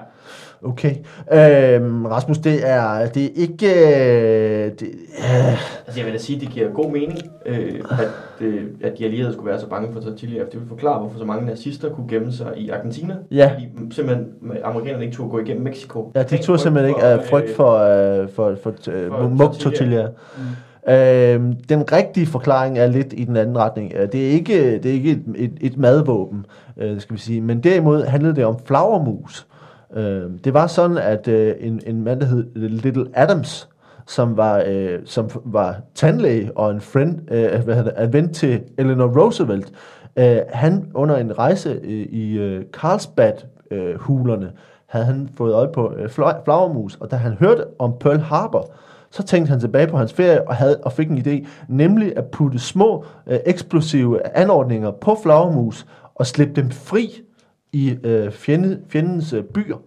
Okay. 0.63 0.95
Øhm, 1.33 2.05
Rasmus, 2.05 2.37
det 2.37 2.69
er, 2.69 3.05
det 3.09 3.25
er 3.25 3.29
ikke... 3.35 3.67
Øh, 3.67 4.71
det, 4.79 4.87
øh, 5.19 5.51
Altså 5.87 5.99
jeg 5.99 6.05
vil 6.05 6.13
da 6.13 6.17
sige, 6.17 6.35
at 6.35 6.41
det 6.41 6.49
giver 6.49 6.69
god 6.71 6.91
mening, 6.91 7.19
øh, 7.45 7.81
at, 7.91 8.45
øh, 8.45 8.63
at 8.83 8.93
de 8.99 9.05
allierede 9.05 9.33
skulle 9.33 9.49
være 9.51 9.59
så 9.59 9.67
bange 9.67 9.93
for 9.93 10.01
tortilla. 10.01 10.39
Det 10.39 10.59
vil 10.59 10.67
forklare, 10.67 10.99
hvorfor 10.99 11.19
så 11.19 11.25
mange 11.25 11.45
nazister 11.45 11.89
kunne 11.89 12.07
gemme 12.09 12.31
sig 12.31 12.53
i 12.57 12.69
Argentina. 12.69 13.15
Ja. 13.31 13.51
Fordi 13.53 13.67
simpelthen 13.91 14.27
amerikanerne 14.63 15.03
ikke 15.05 15.15
turde 15.15 15.29
gå 15.29 15.39
igennem 15.39 15.63
Mexico. 15.63 16.11
ja, 16.15 16.23
de 16.23 16.37
tog 16.37 16.59
simpelthen 16.59 16.89
ikke 16.89 17.03
af 17.03 17.25
frygt 17.25 17.55
for, 17.55 17.73
øh, 17.73 18.29
for, 18.29 18.55
for, 18.63 18.73
for 18.83 18.91
for 19.17 19.27
mug 19.27 19.53
tortilla. 19.59 20.07
Mm. 20.37 20.93
Øhm, 20.93 21.53
den 21.69 21.91
rigtige 21.91 22.25
forklaring 22.27 22.77
er 22.79 22.87
lidt 22.87 23.13
i 23.17 23.23
den 23.23 23.37
anden 23.37 23.57
retning. 23.57 23.93
Øh, 23.95 24.11
Det 24.11 24.27
er 24.27 24.31
ikke, 24.31 24.73
det 24.77 24.85
er 24.85 24.93
ikke 24.93 25.11
et, 25.11 25.23
et, 25.35 25.51
et 25.61 25.77
madvåben, 25.77 26.45
øh, 26.77 26.99
skal 27.01 27.15
vi 27.15 27.21
sige, 27.21 27.41
men 27.41 27.59
derimod 27.59 28.03
handlede 28.03 28.35
det 28.35 28.45
om 28.45 28.55
flagermus. 28.65 29.47
Øh, 29.51 29.58
Øh, 29.95 30.31
det 30.43 30.53
var 30.53 30.67
sådan, 30.67 30.97
at 30.97 31.27
øh, 31.27 31.55
en, 31.59 31.81
en 31.85 32.03
mand, 32.03 32.19
der 32.19 32.25
hed 32.25 32.45
Little 32.55 33.05
Adams, 33.13 33.69
som 34.07 34.37
var, 34.37 34.63
øh, 34.67 34.99
som 35.05 35.29
var 35.45 35.75
tandlæge 35.95 36.57
og 36.57 36.71
en 36.71 36.81
friend, 36.81 37.31
øh, 37.31 37.63
hvad 37.63 37.75
hedder 37.75 37.91
det, 37.91 38.03
en 38.03 38.13
ven 38.13 38.33
til 38.33 38.61
Eleanor 38.77 39.21
Roosevelt, 39.21 39.71
øh, 40.15 40.37
han 40.49 40.91
under 40.93 41.17
en 41.17 41.37
rejse 41.37 41.69
øh, 41.83 42.05
i 42.09 42.37
øh, 42.37 42.65
Carlsbad-hulerne, 42.73 44.51
havde 44.85 45.05
han 45.05 45.29
fået 45.37 45.53
øje 45.53 45.71
på 45.73 45.93
øh, 45.93 46.09
flagermus, 46.09 46.95
og 46.95 47.11
da 47.11 47.15
han 47.15 47.33
hørte 47.33 47.63
om 47.79 47.93
Pearl 47.99 48.19
Harbor, 48.19 48.71
så 49.11 49.23
tænkte 49.23 49.49
han 49.49 49.59
tilbage 49.59 49.87
på 49.87 49.97
hans 49.97 50.13
ferie 50.13 50.47
og, 50.47 50.55
havde, 50.55 50.77
og 50.77 50.91
fik 50.91 51.09
en 51.09 51.17
idé, 51.17 51.47
nemlig 51.67 52.17
at 52.17 52.25
putte 52.25 52.59
små 52.59 53.05
øh, 53.27 53.39
eksplosive 53.45 54.37
anordninger 54.37 54.91
på 54.91 55.17
flagermus 55.23 55.85
og 56.15 56.25
slippe 56.25 56.61
dem 56.61 56.71
fri 56.71 57.21
i 57.71 57.97
øh, 58.03 58.31
fjende, 58.31 58.79
fjendens 58.89 59.33
øh, 59.33 59.43
byer. 59.43 59.77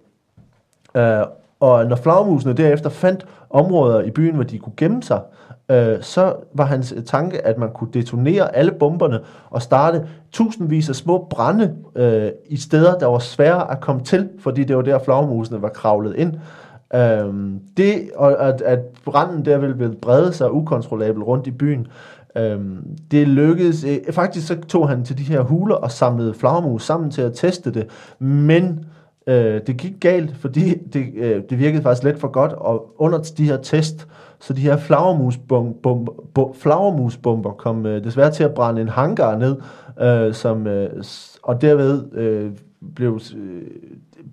Øh, 0.94 1.26
og 1.60 1.86
når 1.86 1.96
flagmusene 1.96 2.52
derefter 2.52 2.90
fandt 2.90 3.26
områder 3.50 4.02
i 4.02 4.10
byen, 4.10 4.34
hvor 4.34 4.44
de 4.44 4.58
kunne 4.58 4.72
gemme 4.76 5.02
sig, 5.02 5.20
øh, 5.70 5.96
så 6.00 6.34
var 6.54 6.64
hans 6.64 6.94
øh, 6.96 7.04
tanke, 7.04 7.46
at 7.46 7.58
man 7.58 7.70
kunne 7.74 7.92
detonere 7.92 8.56
alle 8.56 8.72
bomberne 8.72 9.20
og 9.50 9.62
starte 9.62 10.08
tusindvis 10.32 10.88
af 10.88 10.94
små 10.94 11.26
brænde 11.30 11.74
øh, 11.96 12.30
i 12.48 12.56
steder, 12.56 12.98
der 12.98 13.06
var 13.06 13.18
svære 13.18 13.70
at 13.70 13.80
komme 13.80 14.02
til, 14.02 14.28
fordi 14.38 14.64
det 14.64 14.76
var 14.76 14.82
der 14.82 14.98
flagmusene 14.98 15.62
var 15.62 15.68
kravlet 15.68 16.16
ind. 16.16 16.34
Øh, 16.94 17.58
det, 17.76 18.10
og 18.16 18.48
at, 18.48 18.60
at 18.60 18.78
branden 19.04 19.44
der 19.44 19.58
ville 19.58 19.78
ville 19.78 19.96
brede 19.96 20.32
sig 20.32 20.52
ukontrollabelt 20.52 21.26
rundt 21.26 21.46
i 21.46 21.50
byen, 21.50 21.86
øhm, 22.36 22.96
det 23.10 23.28
lykkedes. 23.28 23.84
Øh, 23.84 23.98
faktisk 24.10 24.46
så 24.46 24.56
tog 24.68 24.88
han 24.88 25.04
til 25.04 25.18
de 25.18 25.22
her 25.22 25.40
huler 25.40 25.74
og 25.74 25.90
samlede 25.90 26.34
flagermus 26.34 26.82
sammen 26.82 27.10
til 27.10 27.22
at 27.22 27.32
teste 27.34 27.74
det, 27.74 27.86
men 28.18 28.84
øh, 29.26 29.60
det 29.66 29.76
gik 29.76 30.00
galt, 30.00 30.36
fordi 30.36 30.74
det, 30.74 31.06
øh, 31.14 31.42
det 31.50 31.58
virkede 31.58 31.82
faktisk 31.82 32.04
let 32.04 32.18
for 32.18 32.28
godt, 32.28 32.52
og 32.52 32.94
under 32.98 33.32
de 33.38 33.44
her 33.44 33.56
test, 33.56 34.08
så 34.40 34.52
de 34.52 34.60
her 34.60 34.76
flagermusbomber, 34.76 36.52
flagermusbomber 36.54 37.52
kom 37.52 37.86
øh, 37.86 38.04
desværre 38.04 38.30
til 38.30 38.44
at 38.44 38.54
brænde 38.54 38.80
en 38.80 38.88
hangar 38.88 39.38
ned, 39.38 39.56
øh, 40.00 40.34
som, 40.34 40.66
øh, 40.66 41.04
og 41.42 41.60
derved 41.60 42.12
øh, 42.12 42.50
blev 42.94 43.20
øh, 43.36 43.62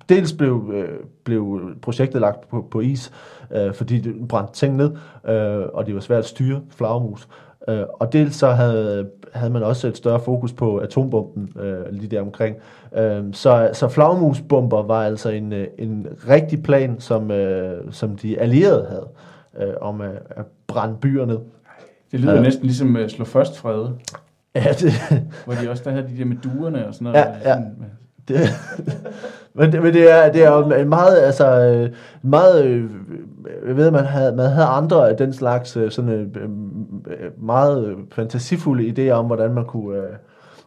dels 0.09 0.33
blev, 0.33 0.71
øh, 0.73 0.99
blev 1.23 1.61
projektet 1.81 2.21
lagt 2.21 2.49
på, 2.49 2.67
på 2.71 2.79
is, 2.79 3.11
øh, 3.55 3.73
fordi 3.73 3.99
det 3.99 4.27
brændte 4.27 4.53
ting 4.53 4.75
ned, 4.75 4.91
øh, 5.27 5.65
og 5.73 5.85
det 5.85 5.93
var 5.95 5.99
svært 5.99 6.19
at 6.19 6.25
styre 6.25 6.61
flagermus. 6.69 7.23
Øh, 7.23 7.48
og 7.99 8.13
dels 8.13 8.35
så 8.35 8.47
havde, 8.47 9.09
havde 9.33 9.53
man 9.53 9.63
også 9.63 9.87
et 9.87 9.97
større 9.97 10.19
fokus 10.19 10.53
på 10.53 10.77
atombomben 10.77 11.49
øh, 11.59 11.91
lige 11.91 12.07
der 12.07 12.21
omkring. 12.21 12.55
Øh, 12.97 13.23
så, 13.33 13.69
så 13.73 13.87
flagermusbomber 13.87 14.83
var 14.83 15.03
altså 15.03 15.29
en, 15.29 15.53
øh, 15.53 15.67
en 15.77 16.07
rigtig 16.29 16.63
plan, 16.63 16.99
som, 16.99 17.31
øh, 17.31 17.91
som 17.91 18.17
de 18.17 18.39
allierede 18.39 18.85
havde, 18.89 19.07
øh, 19.67 19.73
om 19.81 20.01
at, 20.01 20.11
at 20.29 20.45
brænde 20.67 20.95
byer 21.01 21.25
ned. 21.25 21.39
Det 22.11 22.19
lyder 22.19 22.35
ja. 22.35 22.41
næsten 22.41 22.65
ligesom 22.65 22.95
uh, 22.95 23.07
Slå 23.07 23.25
Først 23.25 23.57
Frede, 23.57 23.95
Ja, 24.55 24.71
det, 24.79 24.91
hvor 25.45 25.53
de 25.53 25.69
også 25.69 25.83
der 25.83 25.91
havde 25.91 26.07
de 26.07 26.17
der 26.17 26.25
med 26.25 26.37
duerne 26.43 26.87
og 26.87 26.93
sådan 26.93 27.05
noget. 27.05 27.17
Ja, 27.17 27.49
ja. 27.49 27.53
Sådan, 27.53 27.75
Det, 28.27 28.37
men, 29.55 29.71
det, 29.71 29.83
men 29.83 29.93
det 29.93 30.11
er, 30.11 30.31
det 30.31 30.43
er 30.43 30.51
jo 30.51 30.71
en 30.71 30.89
meget, 30.89 31.17
altså, 31.17 31.59
øh, 31.59 31.89
meget, 32.21 32.65
øh, 32.65 32.89
jeg 33.67 33.77
ved, 33.77 33.91
man 33.91 34.05
havde, 34.05 34.35
man 34.35 34.49
havde 34.49 34.67
andre 34.67 35.09
af 35.09 35.17
den 35.17 35.33
slags 35.33 35.77
øh, 35.77 35.91
sådan 35.91 36.11
øh, 36.11 36.27
øh, 36.43 36.49
meget 37.37 37.87
øh, 37.87 37.97
fantasifulde 38.11 38.83
idéer 38.83 39.11
om, 39.11 39.25
hvordan 39.25 39.53
man 39.53 39.65
kunne, 39.65 39.97
øh, 39.97 40.03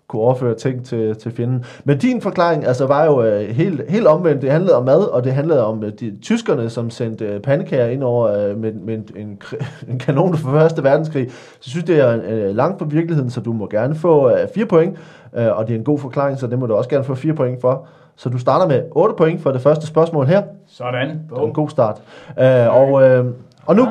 kunne 0.09 0.22
overføre 0.22 0.55
ting 0.55 0.85
til, 0.85 1.16
til 1.16 1.33
fjenden. 1.33 1.64
Men 1.85 1.98
din 1.98 2.20
forklaring 2.20 2.66
altså, 2.66 2.87
var 2.87 3.05
jo 3.05 3.22
øh, 3.22 3.48
helt, 3.48 3.90
helt 3.90 4.07
omvendt. 4.07 4.42
Det 4.42 4.50
handlede 4.50 4.76
om 4.76 4.85
mad, 4.85 5.05
og 5.05 5.24
det 5.24 5.33
handlede 5.33 5.66
om 5.66 5.85
øh, 5.85 5.92
de 5.92 6.16
tyskerne, 6.22 6.70
som 6.70 6.90
sendte 6.90 7.24
øh, 7.24 7.40
pandekager 7.40 7.87
ind 7.87 8.02
over 8.02 8.28
øh, 8.28 8.59
med, 8.59 8.72
med 8.72 8.94
en, 8.94 9.09
en, 9.16 9.38
en 9.90 9.98
kanon 9.98 10.37
fra 10.37 10.52
Første 10.61 10.85
Verdenskrig. 10.85 11.31
Så 11.61 11.70
synes, 11.70 11.85
det 11.85 12.00
er 12.00 12.20
øh, 12.28 12.57
langt 12.57 12.78
fra 12.78 12.87
virkeligheden, 12.90 13.31
så 13.31 13.40
du 13.40 13.52
må 13.52 13.68
gerne 13.70 13.94
få 13.94 14.31
øh, 14.31 14.38
fire 14.55 14.66
point, 14.66 14.98
øh, 15.37 15.59
og 15.59 15.66
det 15.66 15.74
er 15.74 15.78
en 15.78 15.85
god 15.85 15.98
forklaring, 15.98 16.38
så 16.38 16.46
det 16.46 16.59
må 16.59 16.66
du 16.66 16.74
også 16.74 16.90
gerne 16.90 17.05
få 17.05 17.14
fire 17.14 17.35
point 17.35 17.61
for. 17.61 17.87
Så 18.16 18.28
du 18.28 18.38
starter 18.38 18.66
med 18.66 18.83
8 18.90 19.14
point 19.18 19.42
for 19.42 19.52
det 19.52 19.61
første 19.61 19.87
spørgsmål 19.87 20.26
her. 20.26 20.42
Sådan. 20.66 21.09
Det 21.09 21.31
var 21.31 21.46
en 21.46 21.52
god 21.52 21.68
start. 21.68 22.02
Øh, 22.38 22.76
og, 22.76 23.02
øh, 23.02 23.26
og 23.66 23.76
nu 23.76 23.88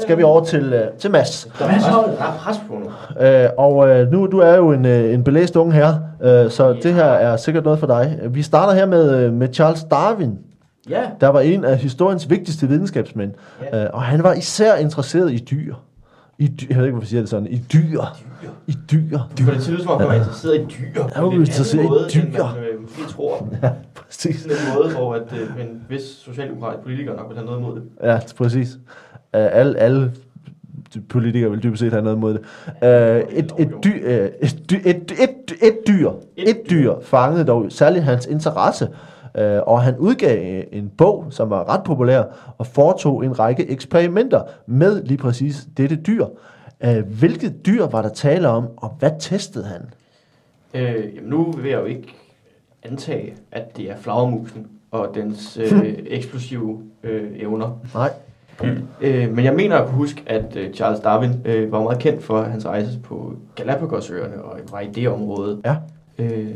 skal 0.00 0.18
vi 0.18 0.22
over 0.22 0.44
til, 0.44 0.72
øh, 0.72 0.88
til 0.98 1.10
Mads. 1.10 1.48
Der 1.58 1.64
er 1.64 1.78
pres, 2.38 2.56
på 2.68 2.74
nu. 2.74 3.26
Øh, 3.26 3.48
og 3.58 3.88
øh, 3.88 4.12
nu 4.12 4.26
du 4.26 4.38
er 4.38 4.56
jo 4.56 4.72
en, 4.72 4.86
øh, 4.86 5.14
en 5.14 5.24
belæst 5.24 5.56
unge 5.56 5.72
her, 5.72 5.94
øh, 6.22 6.50
så 6.50 6.76
det 6.82 6.94
her 6.94 7.04
er 7.04 7.36
sikkert 7.36 7.64
noget 7.64 7.78
for 7.78 7.86
dig. 7.86 8.18
Vi 8.30 8.42
starter 8.42 8.74
her 8.74 8.86
med, 8.86 9.14
øh, 9.18 9.32
med 9.32 9.48
Charles 9.52 9.84
Darwin, 9.84 10.38
Ja, 10.88 11.02
der 11.20 11.28
var 11.28 11.40
en 11.40 11.64
af 11.64 11.76
historiens 11.78 12.30
vigtigste 12.30 12.68
videnskabsmænd, 12.68 13.32
Ja. 13.72 13.84
øh, 13.84 13.90
og 13.92 14.02
han 14.02 14.22
var 14.22 14.32
især 14.32 14.74
interesseret 14.76 15.32
i 15.32 15.38
dyr. 15.38 15.74
I 16.38 16.48
dyr, 16.48 16.66
jeg 16.70 16.76
ved 16.78 16.84
ikke, 16.84 16.92
hvorfor 16.94 17.08
siger 17.08 17.20
det 17.20 17.30
sådan. 17.30 17.46
I 17.46 17.62
dyr. 17.72 18.00
I 18.66 18.76
dyr. 18.92 19.18
for 19.44 19.52
det 19.52 19.68
ud 19.68 19.78
som 19.82 19.90
om, 19.90 19.98
han 20.00 20.08
var 20.08 20.14
interesseret 20.14 20.54
i 20.56 20.64
dyr. 20.64 21.02
Han 21.14 21.24
var 21.24 21.30
interesseret 21.32 22.14
i 22.14 22.18
dyr. 22.18 22.22
End 22.22 22.32
man 22.32 22.64
øh, 22.74 22.82
måske 22.82 23.12
tror. 23.12 23.48
Ja, 23.62 23.70
præcis. 23.94 24.40
Sådan 24.42 24.56
en 24.56 24.78
måde, 24.78 24.94
hvor 24.94 25.14
at, 25.14 25.22
øh, 25.32 25.64
en 25.64 25.80
vis 25.88 26.02
socialdemokratisk 26.02 26.82
politiker 26.82 27.16
nok 27.16 27.26
vil 27.28 27.36
have 27.36 27.46
noget 27.46 27.58
imod 27.58 27.74
det. 27.74 27.82
Ja, 28.02 28.18
præcis. 28.38 28.78
Uh, 29.34 29.40
alle, 29.40 29.78
alle 29.78 30.12
politikere 31.08 31.50
vil 31.50 31.62
dybest 31.62 31.80
set 31.80 31.92
have 31.92 32.04
noget 32.04 32.18
mod 32.18 32.34
det. 32.34 32.40
Uh, 32.66 33.36
et, 33.38 33.52
et, 33.58 33.74
dy, 33.84 34.04
uh, 34.04 34.28
et, 34.40 34.70
dy, 34.70 34.74
et, 34.74 35.12
et, 35.20 35.54
et 35.62 35.78
dyr, 35.88 36.10
et 36.36 36.60
dyr 36.70 36.94
fangede 37.02 37.44
dog 37.44 37.66
særligt 37.68 38.04
hans 38.04 38.26
interesse, 38.26 38.88
uh, 39.34 39.42
og 39.42 39.82
han 39.82 39.96
udgav 39.98 40.56
øh, 40.56 40.64
en 40.72 40.92
bog, 40.98 41.26
som 41.30 41.50
var 41.50 41.74
ret 41.74 41.84
populær, 41.84 42.22
og 42.58 42.66
foretog 42.66 43.24
en 43.24 43.38
række 43.38 43.70
eksperimenter 43.70 44.42
med 44.66 45.02
lige 45.02 45.18
præcis 45.18 45.66
dette 45.76 45.96
dyr. 45.96 46.26
Uh, 46.86 46.98
hvilket 47.18 47.66
dyr 47.66 47.86
var 47.86 48.02
der 48.02 48.08
tale 48.08 48.48
om, 48.48 48.68
og 48.76 48.96
hvad 48.98 49.10
testede 49.18 49.64
han? 49.64 49.80
Øh, 50.74 51.14
jamen 51.16 51.30
nu 51.30 51.52
vil 51.52 51.70
jeg 51.70 51.80
jo 51.80 51.84
ikke 51.84 52.14
antage, 52.82 53.34
at 53.52 53.76
det 53.76 53.90
er 53.90 53.96
flagermusen 53.96 54.66
og 54.90 55.10
dens 55.14 55.56
øh, 55.56 55.94
eksplosive 56.06 56.82
øh, 57.02 57.30
evner. 57.40 57.78
Nej. 57.94 58.10
Øh, 59.00 59.34
men 59.34 59.44
jeg 59.44 59.54
mener 59.54 59.76
at 59.76 59.86
kunne 59.86 59.96
huske, 59.96 60.22
at 60.26 60.56
øh, 60.56 60.72
Charles 60.74 61.00
Darwin 61.00 61.30
øh, 61.44 61.72
var 61.72 61.82
meget 61.82 61.98
kendt 61.98 62.22
for 62.24 62.42
hans 62.42 62.66
rejse 62.66 62.98
på 62.98 63.32
Galapagosøerne 63.54 64.42
og 64.42 64.58
var 64.70 64.80
i 64.80 64.86
det 64.86 65.08
område. 65.08 65.60
Ja. 65.64 65.76
Øh, 66.18 66.54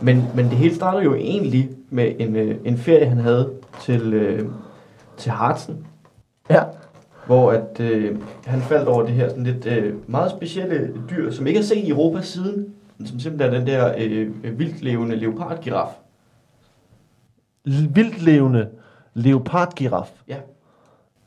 men, 0.00 0.24
men 0.34 0.44
det 0.44 0.56
hele 0.56 0.74
startede 0.74 1.04
jo 1.04 1.14
egentlig 1.14 1.70
med 1.90 2.12
en, 2.18 2.36
øh, 2.36 2.56
en 2.64 2.78
ferie, 2.78 3.06
han 3.06 3.18
havde 3.18 3.50
til, 3.82 4.14
øh, 4.14 4.48
til 5.16 5.32
Harzen, 5.32 5.86
Ja. 6.50 6.62
hvor 7.26 7.50
at, 7.52 7.80
øh, 7.80 8.16
han 8.46 8.60
faldt 8.60 8.88
over 8.88 9.02
det 9.02 9.14
her 9.14 9.28
sådan 9.28 9.44
lidt 9.44 9.66
øh, 9.66 9.94
meget 10.06 10.30
specielle 10.30 10.94
dyr, 11.10 11.30
som 11.30 11.46
ikke 11.46 11.58
er 11.60 11.64
set 11.64 11.76
i 11.76 11.90
Europa 11.90 12.20
siden, 12.20 12.66
men 12.98 13.06
som 13.06 13.18
simpelthen 13.20 13.54
er 13.54 13.58
den 13.58 13.66
der 13.66 13.94
øh, 13.98 14.30
øh, 14.44 14.58
vildtlevende 14.58 15.16
leopardgiraf. 15.16 15.88
Vildlevende 17.94 18.68
leopardgiraf. 19.14 20.12
Ja. 20.28 20.36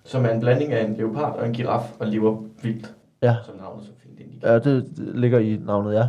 Som 0.08 0.26
er 0.26 0.30
en 0.30 0.40
blanding 0.40 0.74
af 0.74 0.86
en 0.86 0.96
leopard 0.98 1.36
og 1.40 1.46
en 1.48 1.54
giraf, 1.54 1.92
og 2.00 2.08
lever 2.08 2.38
vildt, 2.64 2.94
Ja. 3.22 3.36
som 3.46 3.56
navnet 3.56 3.86
så 3.86 3.92
fint 4.04 4.20
indikerer. 4.20 4.54
Ja, 4.54 4.60
det 4.60 4.86
ligger 4.98 5.40
i 5.40 5.60
navnet, 5.66 5.94
ja. 5.94 6.04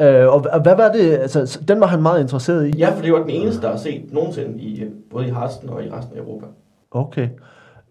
Ja. 0.00 0.22
Øh, 0.22 0.32
og, 0.34 0.44
og 0.52 0.62
hvad 0.62 0.76
var 0.76 0.92
det, 0.92 1.12
altså, 1.18 1.60
den 1.68 1.80
var 1.80 1.86
han 1.86 2.02
meget 2.02 2.20
interesseret 2.20 2.66
i? 2.66 2.78
ja, 2.78 2.90
for 2.96 3.02
det 3.02 3.12
var 3.12 3.18
den 3.18 3.30
eneste, 3.30 3.62
der 3.62 3.70
har 3.70 3.76
set 3.76 4.12
nogensinde, 4.12 4.58
i, 4.58 4.82
øh, 4.82 4.90
både 5.10 5.26
i 5.26 5.30
Harsten 5.30 5.68
og 5.70 5.84
i 5.84 5.90
resten 5.90 6.16
af 6.18 6.20
Europa. 6.22 6.46
Okay. 6.90 7.28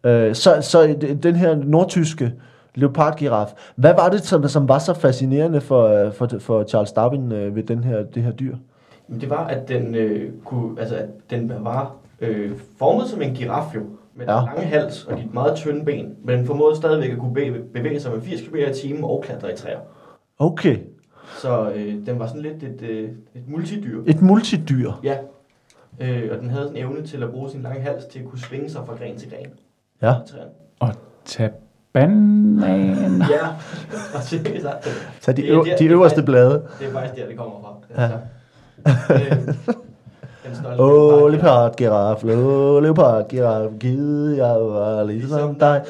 Øh, 0.04 0.36
så, 0.36 0.58
så 0.62 0.96
den 1.24 1.36
her 1.36 1.56
nordtyske 1.56 2.34
leopardgiraf, 2.76 3.54
hvad 3.76 3.94
var 3.94 4.10
det, 4.10 4.22
som, 4.22 4.48
som 4.48 4.68
var 4.68 4.80
så 4.80 4.94
fascinerende 4.94 5.62
for, 5.62 5.88
øh, 5.88 6.14
for, 6.14 6.30
for 6.40 6.64
Charles 6.64 6.92
Darwin 6.92 7.32
øh, 7.32 7.56
ved 7.56 7.64
den 7.64 7.84
her, 7.84 8.04
det 8.04 8.24
her 8.24 8.32
dyr? 8.32 8.56
Men 9.08 9.22
det 9.22 9.30
var, 9.30 9.48
at 9.48 9.68
den, 9.70 9.96
øh, 9.96 10.32
kunne, 10.46 10.80
altså, 10.80 10.96
at 10.96 11.10
den 11.30 11.52
var 11.60 11.96
øh, 12.22 12.52
formet 12.80 13.08
som 13.08 13.22
en 13.22 13.34
giraf 13.36 13.76
jo, 13.76 13.82
med 14.16 14.26
Ja. 14.26 14.34
lange 14.46 14.62
hals 14.62 15.06
og 15.06 15.18
de 15.18 15.30
meget 15.34 15.56
tynde 15.56 15.86
ben, 15.86 16.16
men 16.26 16.46
formåede 16.46 16.76
stadigvæk 16.76 17.12
at 17.12 17.18
kunne 17.18 17.34
bevæge, 17.34 17.54
bevæge 17.74 18.00
sig 18.00 18.12
med 18.12 18.22
80 18.22 18.42
km 18.42 18.56
i 18.56 18.74
timen 18.74 19.04
og 19.04 19.24
klatre 19.28 19.54
i 19.54 19.56
træer. 19.56 19.80
Okay. 20.40 20.78
Så 21.42 21.72
øh, 21.76 22.06
den 22.06 22.20
var 22.20 22.28
sådan 22.28 22.42
lidt 22.42 22.64
et, 22.64 22.82
øh, 22.82 23.10
et 23.36 23.48
multidyr. 23.48 24.02
Et 24.08 24.22
multidyr. 24.22 24.92
Ja. 25.04 25.18
Øh, 26.00 26.30
og 26.32 26.38
den 26.40 26.50
havde 26.50 26.64
sådan 26.64 26.78
en 26.78 26.84
evne 26.84 27.08
til 27.08 27.24
at 27.24 27.30
bruge 27.32 27.50
sin 27.50 27.62
lange 27.62 27.82
hals 27.82 28.06
til 28.06 28.20
at 28.20 28.26
kunne 28.26 28.40
svinge 28.40 28.70
sig 28.70 28.82
fra 28.86 28.96
gren 28.96 29.18
til 29.18 29.30
gren. 29.30 29.48
Ja. 30.02 30.14
træerne. 30.28 30.52
Og 30.80 30.90
tag 31.26 31.50
banan. 31.94 33.22
Ja, 33.32 33.48
præcis. 34.16 34.42
sagt. 34.62 34.88
Så 35.22 35.32
de, 35.34 35.42
Det 35.42 35.66
de 35.66 35.70
det 35.80 35.86
er 35.86 35.92
øverste 35.92 36.24
blade. 36.24 36.64
Det 36.80 36.88
er 36.88 36.92
faktisk 36.92 37.16
der, 37.22 37.28
det 37.28 37.38
kommer 37.38 37.60
fra. 37.62 37.76
Ja. 37.98 38.04
Ja. 38.04 39.38
øh, 39.38 39.54
Åh, 40.80 41.32
leopard- 41.34 41.76
giraf, 41.76 42.24
åh, 42.24 42.84
leopard, 42.84 43.28
giraf, 43.30 43.70
givet, 43.80 44.38
jeg 44.38 44.56
var 44.56 45.04
ligesom 45.04 45.56
dig. 45.56 45.82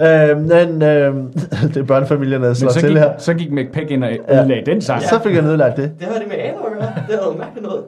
Øh, 0.00 0.38
men 0.40 0.82
øh, 0.82 1.14
det 1.74 1.76
er 1.76 1.82
børnefamilierne, 1.88 2.46
der 2.46 2.54
slår 2.54 2.70
så 2.70 2.80
til 2.80 2.88
gik, 2.88 2.98
her. 2.98 3.12
så 3.18 3.34
gik 3.34 3.52
McPack 3.52 3.90
ind 3.90 4.04
og 4.04 4.10
Ja. 4.28 4.40
ødelagde 4.40 4.66
den 4.66 4.80
sang. 4.80 5.02
Så 5.02 5.18
fik 5.22 5.34
jeg 5.34 5.42
nedlagt 5.42 5.76
det. 5.76 5.92
Det 5.98 6.06
har 6.08 6.18
det 6.18 6.28
med 6.28 6.36
aner 6.38 6.58
at 6.58 6.72
gøre. 6.72 6.92
Det 7.08 7.14
er 7.14 7.20
noget 7.22 7.38
mærkeligt 7.38 7.66
noget. 7.66 7.82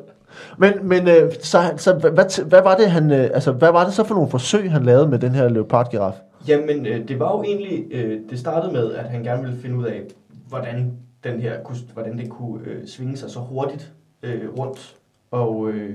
Men, 0.58 0.72
men 0.82 1.08
øh, 1.08 1.32
så, 1.42 1.58
så 1.76 1.92
hvad, 1.94 2.44
hvad, 2.44 2.62
var 2.62 2.76
det, 2.76 2.90
han, 2.90 3.10
øh, 3.10 3.30
altså, 3.34 3.52
hvad 3.52 3.72
var 3.72 3.84
det 3.84 3.94
så 3.94 4.04
for 4.04 4.14
nogle 4.14 4.30
forsøg, 4.30 4.70
han 4.72 4.82
lavede 4.82 5.08
med 5.08 5.18
den 5.18 5.30
her 5.30 5.48
leopardgiraf? 5.48 6.12
Jamen, 6.48 6.86
øh, 6.86 7.08
det 7.08 7.18
var 7.20 7.32
jo 7.36 7.42
egentlig, 7.42 7.84
øh, 7.92 8.18
det 8.30 8.38
startede 8.38 8.72
med, 8.72 8.92
at 8.94 9.04
han 9.04 9.22
gerne 9.22 9.42
ville 9.42 9.58
finde 9.62 9.76
ud 9.76 9.84
af, 9.84 10.00
hvordan, 10.48 10.92
den 11.24 11.40
her, 11.40 11.52
kunne, 11.64 11.76
hvordan 11.94 12.18
det 12.18 12.28
kunne 12.30 12.60
øh, 12.66 12.86
svinge 12.88 13.16
sig 13.16 13.30
så 13.30 13.38
hurtigt 13.38 13.92
øh, 14.22 14.40
rundt. 14.58 14.94
Og, 15.32 15.70
øh, 15.70 15.90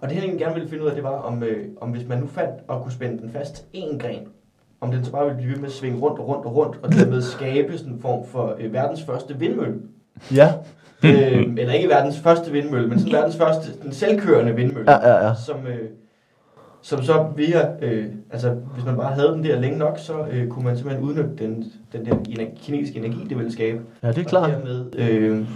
og 0.00 0.08
det 0.08 0.16
han 0.16 0.38
gerne 0.38 0.54
ville 0.54 0.68
finde 0.68 0.84
ud 0.84 0.88
af, 0.88 0.94
det 0.94 1.04
var, 1.04 1.10
om, 1.10 1.42
øh, 1.42 1.66
om 1.80 1.90
hvis 1.90 2.08
man 2.08 2.18
nu 2.18 2.26
fandt 2.26 2.54
og 2.68 2.82
kunne 2.82 2.92
spænde 2.92 3.22
den 3.22 3.30
fast 3.30 3.66
én 3.74 3.98
gren, 3.98 4.28
om 4.80 4.90
den 4.90 5.04
så 5.04 5.12
bare 5.12 5.24
ville 5.24 5.36
blive 5.36 5.52
ved 5.52 5.58
med 5.58 5.68
at 5.68 5.72
svinge 5.72 5.98
rundt 5.98 6.18
og 6.18 6.28
rundt 6.28 6.46
og 6.46 6.56
rundt, 6.56 6.78
og 6.82 6.92
dermed 6.92 7.22
skabe 7.36 7.78
sådan 7.78 7.92
en 7.92 8.00
form 8.00 8.26
for 8.26 8.56
øh, 8.60 8.72
verdens 8.72 9.02
første 9.02 9.38
vindmølle. 9.38 9.74
Ja, 10.34 10.52
øh, 11.04 11.42
eller 11.58 11.72
ikke 11.72 11.88
verdens 11.88 12.18
første 12.20 12.52
vindmølle, 12.52 12.88
men 12.88 12.98
sådan 12.98 13.12
verdens 13.12 13.36
første 13.36 13.82
den 13.82 13.92
selvkørende 13.92 14.54
vindmølle. 14.54 14.90
ja, 14.90 15.08
ja. 15.08 15.26
ja. 15.26 15.34
som, 15.34 15.66
øh, 15.66 15.88
som 16.82 17.02
så 17.02 17.26
via, 17.36 17.70
øh, 17.82 18.06
altså 18.30 18.50
hvis 18.50 18.84
man 18.84 18.96
bare 18.96 19.14
havde 19.14 19.28
den 19.28 19.44
der 19.44 19.60
længe 19.60 19.78
nok, 19.78 19.98
så 19.98 20.26
øh, 20.30 20.48
kunne 20.48 20.64
man 20.64 20.76
simpelthen 20.76 21.04
udnytte 21.04 21.30
den, 21.38 21.64
den 21.92 22.06
der 22.06 22.16
ener- 22.28 22.56
kinetiske 22.62 22.98
energi, 22.98 23.26
det 23.28 23.38
ville 23.38 23.52
skabe. 23.52 23.80
Ja, 24.02 24.08
det 24.08 24.18
er 24.18 24.24
klart. 24.24 24.50
Og 24.50 24.56
dermed, 24.56 24.84
øh, 24.98 25.46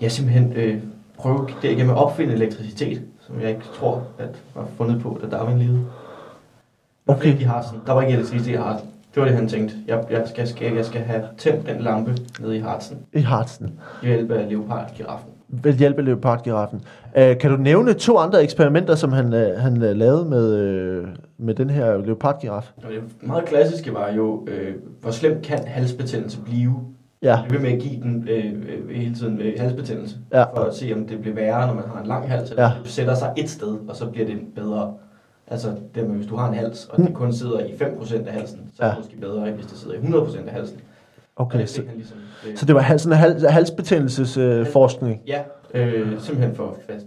ja, 0.00 0.08
simpelthen 0.08 0.52
øh, 0.52 0.78
prøve 1.18 1.48
derigennem 1.62 1.90
at 1.90 1.96
opfinde 2.04 2.34
elektricitet, 2.34 3.02
som 3.20 3.40
jeg 3.40 3.50
ikke 3.50 3.64
tror, 3.74 4.02
at 4.18 4.28
var 4.54 4.66
fundet 4.76 5.02
på, 5.02 5.18
da 5.22 5.36
Darwin 5.36 5.58
levede. 5.58 5.84
Okay. 7.06 7.26
Ikke 7.26 7.40
i 7.40 7.44
Harzen. 7.44 7.78
Der 7.86 7.92
var 7.92 8.02
ikke 8.02 8.14
elektricitet 8.14 8.52
i 8.52 8.56
Harzen. 8.56 8.88
Det 9.14 9.20
var 9.20 9.28
det, 9.28 9.36
han 9.36 9.48
tænkte. 9.48 9.76
Jeg, 9.86 10.04
jeg, 10.10 10.22
skal, 10.26 10.48
skal, 10.48 10.74
jeg 10.74 10.84
skal 10.84 11.00
have 11.00 11.22
tændt 11.38 11.66
den 11.68 11.80
lampe 11.80 12.16
nede 12.40 12.56
i 12.56 12.60
Harzen 12.60 12.98
I 13.12 13.20
Hartsen. 13.20 13.80
ved 14.02 14.08
hjælp 14.10 14.30
af 14.30 14.48
leopardgiraffen. 14.48 15.30
Ved 15.48 15.72
hjælp 15.72 15.98
af 15.98 16.04
leopardgiraffen. 16.04 16.82
Øh, 17.16 17.38
kan 17.38 17.50
du 17.50 17.56
nævne 17.56 17.92
to 17.92 18.18
andre 18.18 18.42
eksperimenter, 18.42 18.94
som 18.94 19.12
han, 19.12 19.32
øh, 19.32 19.58
han 19.58 19.82
øh, 19.82 19.96
lavede 19.96 20.24
med, 20.24 20.54
øh, 20.56 21.08
med 21.38 21.54
den 21.54 21.70
her 21.70 21.96
leopardgiraf? 21.96 22.72
Det 22.82 23.02
meget 23.20 23.44
klassiske 23.44 23.94
var 23.94 24.12
jo, 24.12 24.46
øh, 24.50 24.74
hvor 25.00 25.10
slemt 25.10 25.42
kan 25.42 25.58
halsbetændelse 25.66 26.40
blive? 26.40 26.74
Ja, 27.24 27.36
Jeg 27.36 27.46
vil 27.50 27.60
med 27.60 27.72
at 27.72 27.78
give 27.80 28.02
den 28.02 28.28
øh, 28.30 28.90
hele 28.96 29.14
tiden 29.14 29.40
øh, 29.40 29.52
halsbetændelse, 29.60 30.16
Ja. 30.32 30.42
for 30.42 30.60
at 30.60 30.74
se, 30.74 30.92
om 30.94 31.06
det 31.06 31.20
bliver 31.20 31.34
værre, 31.34 31.66
når 31.66 31.74
man 31.74 31.84
har 31.94 32.00
en 32.00 32.06
lang 32.06 32.28
hals, 32.28 32.50
eller 32.50 32.62
Ja. 32.62 32.70
det 32.82 32.90
sætter 32.90 33.14
sig 33.14 33.32
et 33.36 33.50
sted, 33.50 33.76
og 33.88 33.96
så 33.96 34.06
bliver 34.06 34.26
det 34.26 34.38
bedre. 34.54 34.94
Altså, 35.46 35.68
det 35.94 36.08
med, 36.08 36.16
hvis 36.16 36.26
du 36.26 36.36
har 36.36 36.48
en 36.48 36.54
hals, 36.54 36.86
og 36.86 36.98
det 36.98 37.14
kun 37.14 37.32
sidder 37.32 37.60
i 37.60 37.72
5% 37.72 38.26
af 38.26 38.32
halsen, 38.32 38.70
så 38.74 38.82
er 38.82 38.86
det 38.88 38.94
Ja. 38.94 38.98
måske 39.00 39.16
bedre, 39.16 39.48
end 39.48 39.54
hvis 39.56 39.66
det 39.66 39.78
sidder 39.78 39.94
i 39.96 39.98
100% 39.98 40.46
af 40.48 40.52
halsen. 40.54 40.78
Okay. 41.36 41.58
det 41.58 41.68
Så, 41.68 41.82
han 41.88 41.96
ligesom, 41.96 42.16
øh, 42.50 42.56
så 42.56 42.66
det 42.66 42.74
var 42.74 42.80
hal- 42.80 42.98
sådan 43.00 43.12
en 43.12 43.18
hal, 43.18 43.46
halsbetændelsesforskning. 43.50 45.20
Øh. 45.24 45.28
Ja, 45.28 45.42
øh, 45.74 46.20
simpelthen 46.20 46.54
for 46.56 46.76
at 46.88 47.04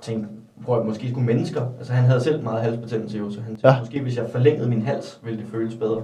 tænke, 0.00 0.26
prøv 0.64 0.80
at 0.80 0.86
måske 0.86 1.08
skulle 1.10 1.26
mennesker, 1.26 1.62
altså 1.78 1.92
han 1.92 2.04
havde 2.04 2.20
selv 2.20 2.42
meget 2.42 2.62
halsbetændelse 2.62 3.18
jo, 3.18 3.30
så 3.30 3.40
han 3.40 3.46
tænkte, 3.48 3.68
ja. 3.68 3.78
måske 3.80 4.00
hvis 4.00 4.16
jeg 4.16 4.26
forlængede 4.32 4.68
min 4.68 4.82
hals, 4.82 5.20
ville 5.24 5.38
det 5.38 5.46
føles 5.50 5.74
bedre, 5.74 6.02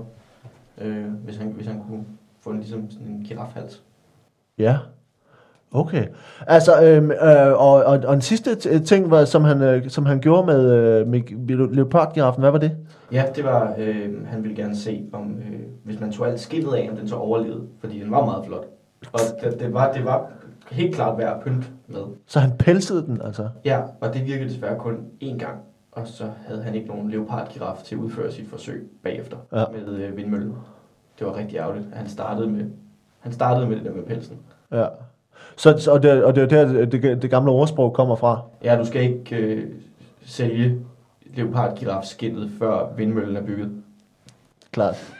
øh, 0.80 1.04
hvis, 1.24 1.36
han, 1.36 1.46
hvis 1.48 1.66
han 1.66 1.80
kunne 1.88 2.04
få 2.44 2.50
en, 2.50 2.56
ligesom 2.56 2.90
sådan 2.90 3.06
en 3.06 3.24
girafhals. 3.28 3.82
Ja. 4.58 4.78
Okay. 5.72 6.06
Altså, 6.46 6.82
øhm, 6.82 7.10
øh, 7.10 7.52
og, 7.52 7.72
og, 7.72 7.98
og 8.06 8.14
en 8.14 8.20
sidste 8.20 8.80
ting, 8.80 9.10
var, 9.10 9.24
som, 9.24 9.44
han, 9.44 9.62
øh, 9.62 9.88
som 9.90 10.06
han 10.06 10.20
gjorde 10.20 10.46
med, 10.46 10.72
øh, 10.72 11.06
med 11.06 11.74
leopardgiraffen, 11.74 12.42
hvad 12.42 12.50
var 12.50 12.58
det? 12.58 12.76
Ja, 13.12 13.24
det 13.36 13.44
var, 13.44 13.74
øh, 13.78 14.26
han 14.26 14.42
ville 14.42 14.56
gerne 14.56 14.76
se, 14.76 15.04
om 15.12 15.38
øh, 15.38 15.60
hvis 15.84 16.00
man 16.00 16.12
tog 16.12 16.28
alt 16.28 16.40
skinnet 16.40 16.74
af, 16.74 16.88
om 16.90 16.96
den 16.96 17.08
så 17.08 17.16
overlevede, 17.16 17.62
fordi 17.80 18.00
den 18.00 18.10
var 18.10 18.24
meget 18.24 18.46
flot. 18.46 18.66
Og 19.12 19.20
det, 19.42 19.60
det, 19.60 19.74
var, 19.74 19.92
det 19.92 20.04
var 20.04 20.30
helt 20.70 20.94
klart 20.94 21.18
værd 21.18 21.36
at 21.36 21.42
pynte 21.42 21.66
med. 21.88 22.02
Så 22.26 22.40
han 22.40 22.50
pelsede 22.58 23.06
den, 23.06 23.20
altså. 23.24 23.48
Ja, 23.64 23.80
og 24.00 24.14
det 24.14 24.26
virkede 24.26 24.48
desværre 24.48 24.78
kun 24.78 24.96
én 25.22 25.38
gang, 25.38 25.56
og 25.92 26.06
så 26.06 26.24
havde 26.46 26.62
han 26.62 26.74
ikke 26.74 26.88
nogen 26.88 27.10
leopardgiraf 27.10 27.82
til 27.84 27.94
at 27.94 27.98
udføre 27.98 28.32
sit 28.32 28.48
forsøg 28.48 28.90
bagefter 29.02 29.36
ja. 29.52 29.64
med 29.72 29.94
øh, 29.94 30.16
vindmøllen. 30.16 30.54
Det 31.18 31.26
var 31.26 31.36
rigtig 31.36 31.56
ærgerligt, 31.58 31.86
at 31.92 31.98
han 31.98 32.08
startede 32.08 32.48
med, 32.48 32.64
han 33.20 33.32
startede 33.32 33.66
med 33.66 33.76
det 33.76 33.84
der 33.84 33.92
med 33.92 34.02
pelsen. 34.02 34.36
Ja. 34.72 34.86
Så, 35.56 35.90
og, 35.92 36.02
det, 36.02 36.24
og 36.24 36.34
det 36.34 36.42
er 36.42 36.64
der, 36.64 36.84
det, 36.84 37.22
det 37.22 37.30
gamle 37.30 37.50
ordsprog 37.50 37.92
kommer 37.92 38.16
fra. 38.16 38.40
Ja, 38.64 38.76
du 38.78 38.84
skal 38.84 39.02
ikke 39.02 39.36
øh, 39.36 39.64
sælge 40.26 40.78
leopardgirafskinnet, 41.34 42.50
før 42.58 42.86
vindmøllen 42.96 43.36
er 43.36 43.42
bygget. 43.42 43.70
Klart. 44.72 45.14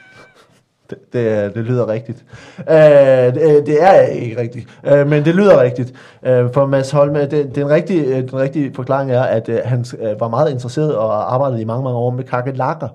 Det, 0.89 1.13
det, 1.13 1.55
det 1.55 1.63
lyder 1.63 1.87
rigtigt. 1.87 2.25
Øh, 2.59 2.75
det, 2.75 3.65
det 3.65 3.83
er 3.83 4.01
ikke 4.01 4.41
rigtigt, 4.41 4.79
øh, 4.83 5.07
men 5.07 5.25
det 5.25 5.35
lyder 5.35 5.61
rigtigt. 5.61 5.93
Øh, 6.23 6.53
for 6.53 6.65
Mads 6.65 6.91
Holme, 6.91 7.25
det, 7.25 7.55
den, 7.55 7.69
rigtige, 7.69 8.05
øh, 8.05 8.29
den 8.29 8.35
rigtige 8.35 8.73
forklaring 8.73 9.11
er, 9.11 9.21
at 9.21 9.49
øh, 9.49 9.59
han 9.65 9.85
øh, 9.99 10.19
var 10.19 10.27
meget 10.27 10.51
interesseret 10.51 10.95
og 10.95 11.33
arbejdede 11.33 11.61
i 11.61 11.65
mange, 11.65 11.83
mange 11.83 11.97
år 11.97 12.09
med 12.09 12.23
kakelakker. 12.23 12.87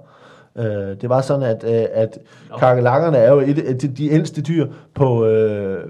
Øh, 0.56 0.64
det 1.00 1.08
var 1.08 1.20
sådan, 1.20 1.42
at, 1.42 1.64
øh, 1.64 1.86
at 1.92 2.18
Nå. 2.50 2.56
kakelakkerne 2.56 3.16
er 3.16 3.32
jo 3.32 3.40
et 3.40 3.58
af 3.58 3.78
de, 3.78 4.10
ældste 4.10 4.42
dyr 4.42 4.66
på, 4.94 5.26
øh, 5.26 5.84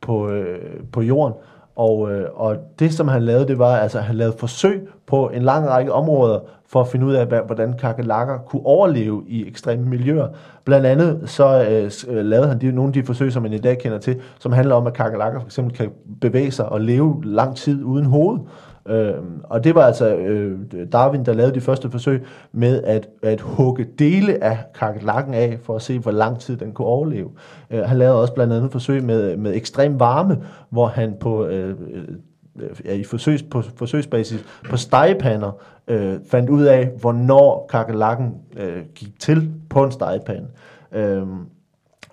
på, 0.00 0.30
øh, 0.30 0.80
på 0.92 1.02
jorden. 1.02 1.34
Og, 1.76 2.12
øh, 2.12 2.28
og 2.34 2.56
det, 2.78 2.92
som 2.92 3.08
han 3.08 3.22
lavede, 3.22 3.46
det 3.48 3.58
var, 3.58 3.76
altså, 3.76 4.00
han 4.00 4.16
lavede 4.16 4.36
forsøg 4.38 4.88
på 5.06 5.28
en 5.28 5.42
lang 5.42 5.68
række 5.68 5.92
områder 5.92 6.40
for 6.66 6.80
at 6.80 6.88
finde 6.88 7.06
ud 7.06 7.14
af, 7.14 7.26
hvordan 7.26 7.72
kakelakker 7.72 8.38
kunne 8.38 8.66
overleve 8.66 9.24
i 9.26 9.48
ekstreme 9.48 9.84
miljøer. 9.84 10.28
Blandt 10.64 10.86
andet 10.86 11.20
så 11.24 11.66
øh, 12.08 12.24
lavede 12.24 12.48
han 12.48 12.60
de, 12.60 12.72
nogle 12.72 12.88
af 12.88 12.92
de 12.92 13.04
forsøg, 13.04 13.32
som 13.32 13.42
man 13.42 13.52
i 13.52 13.58
dag 13.58 13.78
kender 13.78 13.98
til, 13.98 14.20
som 14.38 14.52
handler 14.52 14.74
om, 14.74 14.86
at 14.86 14.92
kakelakker 14.92 15.40
for 15.40 15.46
eksempel 15.46 15.76
kan 15.76 15.90
bevæge 16.20 16.50
sig 16.50 16.68
og 16.68 16.80
leve 16.80 17.22
lang 17.24 17.56
tid 17.56 17.84
uden 17.84 18.04
hoved. 18.06 18.38
Øh, 18.88 19.14
og 19.44 19.64
det 19.64 19.74
var 19.74 19.82
altså 19.82 20.14
øh, 20.14 20.58
Darwin, 20.92 21.24
der 21.24 21.32
lavede 21.32 21.54
de 21.54 21.60
første 21.60 21.90
forsøg 21.90 22.26
med 22.52 22.82
at, 22.82 23.08
at 23.22 23.40
hugge 23.40 23.86
dele 23.98 24.44
af 24.44 24.58
kakelakken 24.74 25.34
af, 25.34 25.58
for 25.62 25.76
at 25.76 25.82
se, 25.82 25.98
hvor 25.98 26.10
lang 26.10 26.38
tid 26.38 26.56
den 26.56 26.72
kunne 26.72 26.88
overleve. 26.88 27.30
Øh, 27.70 27.82
han 27.82 27.96
lavede 27.96 28.20
også 28.20 28.34
blandt 28.34 28.52
andet 28.52 28.72
forsøg 28.72 29.04
med, 29.04 29.36
med 29.36 29.54
ekstrem 29.54 30.00
varme, 30.00 30.42
hvor 30.70 30.86
han 30.86 31.14
på 31.20 31.46
øh, 31.46 31.76
øh, 31.92 32.04
ja, 32.84 32.92
i 32.92 33.04
forsøgs, 33.04 33.42
på 33.42 33.62
forsøgsbasis 33.76 34.44
på 34.70 34.76
stegepander 34.76 35.52
øh, 35.88 36.18
fandt 36.30 36.50
ud 36.50 36.64
af, 36.64 36.90
hvornår 37.00 37.66
kakelakken 37.70 38.34
øh, 38.56 38.82
gik 38.94 39.20
til 39.20 39.50
på 39.70 39.84
en 39.84 39.92
stegepande. 39.92 40.48
Øh, 40.92 41.26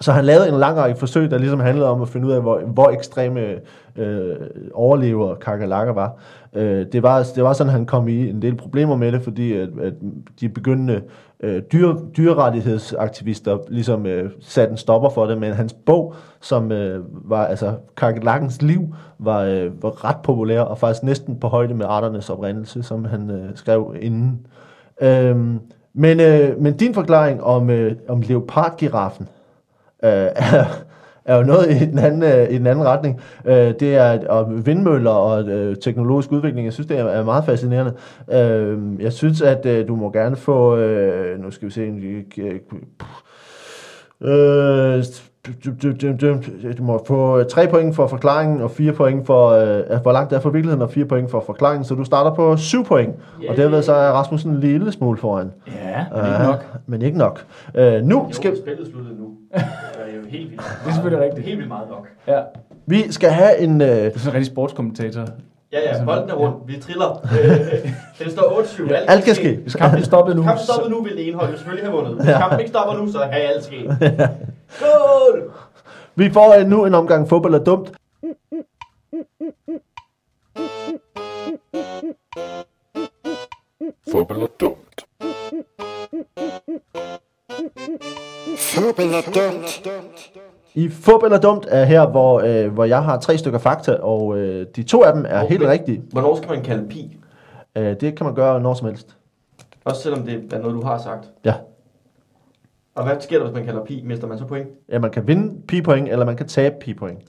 så 0.01 0.12
han 0.12 0.25
lavede 0.25 0.49
en 0.49 0.60
lang 0.60 0.77
række 0.77 0.99
forsøg, 0.99 1.31
der 1.31 1.38
ligesom 1.38 1.60
handlede 1.60 1.89
om 1.89 2.01
at 2.01 2.10
finde 2.10 2.27
ud 2.27 2.31
af, 2.31 2.41
hvor, 2.41 2.60
hvor 2.60 2.89
ekstreme 2.89 3.55
øh, 3.95 4.36
overlever 4.73 5.36
kakelakker 5.36 5.93
var. 5.93 6.17
Øh, 6.56 6.86
det 6.92 7.04
var. 7.04 7.28
Det 7.36 7.44
var 7.44 7.54
sådan, 7.54 7.70
at 7.70 7.74
han 7.74 7.86
kom 7.86 8.08
i 8.08 8.30
en 8.30 8.42
del 8.42 8.56
problemer 8.56 8.96
med 8.96 9.12
det, 9.12 9.22
fordi 9.22 9.54
at, 9.54 9.70
at 9.82 9.94
de 10.42 10.50
begyndende 10.50 11.02
øh, 11.40 11.62
dyre, 11.72 11.98
dyrerettighedsaktivister 12.18 13.58
ligesom 13.68 14.06
øh, 14.06 14.32
satte 14.40 14.72
en 14.72 14.78
stopper 14.78 15.10
for 15.10 15.26
det, 15.26 15.38
men 15.38 15.54
hans 15.54 15.74
bog, 15.74 16.14
som 16.42 16.72
øh, 16.72 17.04
var 17.30 17.46
altså 17.46 17.74
kakelakkens 17.98 18.62
liv, 18.62 18.96
var, 19.20 19.42
øh, 19.42 19.84
var 19.84 20.06
ret 20.06 20.18
populær 20.24 20.62
og 20.62 20.78
faktisk 20.78 21.04
næsten 21.04 21.40
på 21.40 21.48
højde 21.48 21.74
med 21.74 21.86
arternes 21.90 22.30
oprindelse, 22.30 22.84
som 22.84 23.06
han 23.06 23.30
øh, 23.30 23.50
skrev 23.56 23.96
inden. 24.02 24.48
Øh, 25.02 25.38
Men, 25.94 26.20
øh, 26.20 26.62
men 26.62 26.78
din 26.78 26.94
forklaring 26.94 27.44
om, 27.44 27.70
øh, 27.70 27.96
om 28.10 28.22
leopardgiraffen 28.22 29.28
øh, 30.04 30.12
er, 30.36 30.66
er 31.25 31.38
jo 31.38 31.43
noget 31.43 31.71
i 31.81 31.86
den 31.86 31.99
anden, 31.99 32.23
øh, 32.23 32.49
i 32.49 32.57
den 32.57 32.67
anden 32.67 32.86
retning. 32.86 33.21
Øh, 33.45 33.73
det 33.79 33.95
er 33.95 34.03
at- 34.03 34.27
om 34.27 34.65
vindmøller 34.65 35.12
og 35.12 35.43
øh, 35.49 35.75
teknologisk 35.75 36.31
udvikling. 36.31 36.65
Jeg 36.65 36.73
synes, 36.73 36.88
det 36.88 36.99
er, 36.99 37.03
er 37.05 37.23
meget 37.23 37.45
fascinerende. 37.45 37.93
Øh, 38.34 38.77
jeg 39.03 39.13
synes, 39.13 39.41
at 39.41 39.65
øh, 39.65 39.88
du 39.88 39.95
må 39.95 40.12
gerne 40.12 40.36
få... 40.36 40.77
Øh, 40.77 41.39
nu 41.43 41.51
skal 41.51 41.65
vi 41.67 41.73
se... 41.73 41.88
en- 41.88 42.23
øh, 42.38 42.55
Øh, 44.23 45.03
du, 46.77 46.84
må 46.84 47.03
få 47.07 47.43
3 47.43 47.67
point 47.67 47.95
for 47.95 48.07
forklaringen, 48.07 48.62
og 48.62 48.71
4 48.71 48.91
point 48.93 49.25
for, 49.25 49.49
øh, 49.49 50.01
hvor 50.01 50.12
langt 50.12 50.29
det 50.29 50.36
er 50.36 50.39
fra 50.39 50.49
virkeligheden, 50.49 50.81
og 50.81 50.91
4 50.91 51.05
point 51.05 51.31
for 51.31 51.43
forklaringen, 51.45 51.86
så 51.86 51.95
du 51.95 52.03
starter 52.03 52.36
på 52.36 52.57
7 52.57 52.86
point. 52.86 53.15
Og 53.49 53.57
derved 53.57 53.81
så 53.81 53.93
er 53.93 54.12
Rasmussen 54.12 54.51
en 54.51 54.60
lille 54.60 54.91
smule 54.91 55.17
foran. 55.17 55.51
Ja, 55.67 56.05
men 56.15 56.25
ikke 56.25 56.38
Øh, 56.41 56.47
nok. 56.47 56.65
Men 56.88 57.01
ikke 57.01 57.17
nok. 57.17 57.45
Øh, 57.75 58.01
nu 58.03 58.15
Jo, 58.17 58.27
skal 58.31 58.57
spillet 58.57 58.88
sluttede 58.88 59.15
nu. 59.19 59.27
Helt 60.32 60.50
vildt. 60.52 60.63
Det 60.84 60.89
er 60.89 60.94
selvfølgelig 60.94 61.26
rigtigt. 61.26 61.46
Helt 61.46 61.58
vildt 61.58 61.67
meget 61.70 61.89
nok. 61.89 62.08
Ja. 62.28 62.41
vi 62.86 63.12
skal 63.12 63.30
have 63.30 63.58
en... 63.58 63.82
Øh, 63.82 63.88
Du 63.88 63.94
er 63.94 64.10
sådan 64.10 64.28
en 64.28 64.34
rigtig 64.34 64.46
sportskommentator. 64.46 65.22
Ja, 65.22 65.80
ja, 65.80 65.88
Altså, 65.88 66.06
bolden 66.06 66.30
er 66.30 66.34
rundt. 66.34 66.58
Vi 66.67 66.80
triller. 66.82 67.22
Øh, 67.41 68.26
Den 68.26 68.32
står 68.32 68.62
8-7. 68.62 68.94
alt 68.94 69.24
kan 69.26 69.36
ske. 69.36 69.56
Hvis 69.62 69.76
kampen 69.76 70.04
stoppede 70.04 70.36
nu, 70.38 70.44
Kampen 70.44 70.60
så, 70.60 70.65
stoppet 70.65 70.91
nu, 70.91 71.02
vil 71.04 71.12
det 71.17 71.28
ene 71.28 71.38
hold 71.38 71.58
selvfølgelig 71.58 71.86
have 71.89 71.96
vundet. 71.98 72.15
Hvis 72.26 72.36
kampen 72.36 72.60
ikke 72.60 72.70
stopper 72.70 72.96
nu, 73.04 73.12
så 73.12 73.20
kan 73.20 73.32
alt 73.34 73.63
ske. 73.63 73.89
Skål! 74.78 75.52
Vi 76.15 76.30
får 76.32 76.56
øh, 76.60 76.65
nu 76.67 76.86
en 76.86 76.94
omgang 76.94 77.30
fodbold 77.30 77.54
er 77.56 77.63
dumt. 77.63 77.91
Fodbold 84.12 84.41
er 84.41 84.48
dumt. 84.60 85.06
Fodbold 88.58 89.13
er 89.13 89.22
dumt. 89.36 89.82
I 90.75 90.89
fodbold 90.89 91.31
er 91.34 91.39
dumt 91.39 91.67
er 91.69 91.86
her, 91.86 92.07
hvor, 92.07 92.39
øh, 92.39 92.73
hvor 92.73 92.86
jeg 92.86 93.03
har 93.03 93.19
tre 93.19 93.38
stykker 93.38 93.60
fakta, 93.60 93.93
og 93.93 94.38
øh, 94.38 94.65
de 94.75 94.84
to 94.84 95.03
af 95.03 95.13
dem 95.13 95.25
er 95.27 95.45
helt 95.45 95.63
rigtige. 95.63 96.01
Hvornår 96.12 96.36
skal 96.36 96.49
man 96.49 96.63
kalde 96.63 96.88
pi? 96.89 97.17
Øh, 97.75 97.95
det 98.01 98.15
kan 98.15 98.25
man 98.25 98.36
gøre 98.36 98.62
når 98.62 98.73
som 98.73 98.88
helst. 98.88 99.17
Også 99.86 100.01
selvom 100.01 100.23
det 100.23 100.53
er 100.53 100.60
noget, 100.60 100.75
du 100.75 100.84
har 100.84 100.97
sagt. 100.97 101.29
Ja. 101.45 101.53
Og 102.95 103.03
hvad 103.03 103.15
sker 103.19 103.38
der, 103.38 103.45
hvis 103.45 103.55
man 103.55 103.65
kalder 103.65 103.86
pi? 103.86 104.03
Mister 104.05 104.27
man 104.27 104.38
så 104.38 104.45
point? 104.45 104.67
ja, 104.89 104.99
man 104.99 105.12
kan 105.12 105.27
vinde 105.27 105.62
pi-point, 105.67 106.10
eller 106.10 106.25
man 106.25 106.38
kan 106.38 106.47
tabe 106.47 106.75
pi-point. 106.79 107.19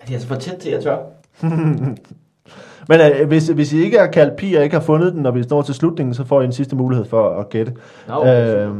Er 0.00 0.06
de 0.06 0.12
altså 0.12 0.28
for 0.28 0.34
tæt 0.34 0.56
til, 0.58 0.70
at 0.70 0.74
jeg 0.74 0.82
tør? 0.82 0.98
Men 2.88 3.00
øh, 3.00 3.28
hvis, 3.28 3.48
hvis 3.48 3.72
I 3.72 3.84
ikke 3.84 3.98
har 3.98 4.06
kaldt 4.06 4.36
pi 4.36 4.54
og 4.54 4.64
ikke 4.64 4.76
har 4.76 4.82
fundet 4.82 5.12
den, 5.12 5.22
når 5.22 5.30
vi 5.30 5.44
når 5.50 5.62
til 5.62 5.74
slutningen, 5.74 6.14
så 6.14 6.24
får 6.24 6.40
I 6.40 6.44
en 6.44 6.52
sidste 6.52 6.76
mulighed 6.76 7.04
for 7.04 7.40
at 7.40 7.48
gætte. 7.48 7.72
Nå, 8.08 8.14
okay, 8.14 8.66
øh, 8.66 8.74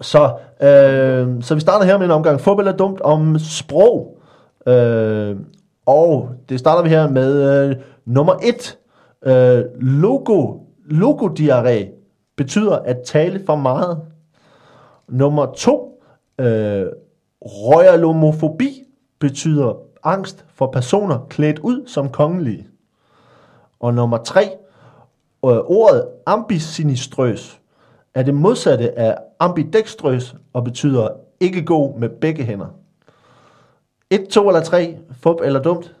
så, 0.00 0.36
øh, 0.60 1.42
så 1.42 1.54
vi 1.54 1.60
starter 1.60 1.86
her 1.86 1.98
med 1.98 2.04
en 2.06 2.10
omgang 2.10 2.40
fodbold 2.40 2.68
er 2.68 2.76
dumt 2.76 3.00
om 3.00 3.38
sprog. 3.38 4.18
Øh, 4.66 5.36
og 5.86 6.30
det 6.48 6.58
starter 6.58 6.82
vi 6.82 6.88
her 6.88 7.08
med 7.08 7.68
øh, 7.68 7.76
nummer 8.04 8.34
et. 8.42 8.78
Øh, 9.26 9.64
logo, 9.80 10.58
logodiarré 10.90 11.88
betyder 12.36 12.76
at 12.76 12.96
tale 13.06 13.40
for 13.46 13.56
meget. 13.56 14.00
Nummer 15.08 15.46
to. 15.46 16.02
Øh, 16.38 16.86
royalomofobi 17.42 18.82
betyder 19.18 19.76
angst 20.04 20.44
for 20.54 20.66
personer 20.66 21.26
klædt 21.30 21.58
ud 21.58 21.86
som 21.86 22.08
kongelige. 22.08 22.66
Og 23.80 23.94
nummer 23.94 24.18
tre. 24.18 24.42
Øh, 25.44 25.58
ordet 25.64 26.08
ambisinistrøs 26.26 27.60
er 28.14 28.22
det 28.22 28.34
modsatte 28.34 28.98
af 28.98 29.16
ambidextrøs 29.40 30.34
og 30.52 30.64
betyder 30.64 31.08
ikke 31.40 31.62
god 31.64 31.98
med 31.98 32.08
begge 32.08 32.42
hænder. 32.44 32.66
1, 34.10 34.26
2 34.30 34.48
eller 34.48 34.60
3, 34.62 34.96
fup 35.22 35.36
eller 35.44 35.62
dumt? 35.62 35.94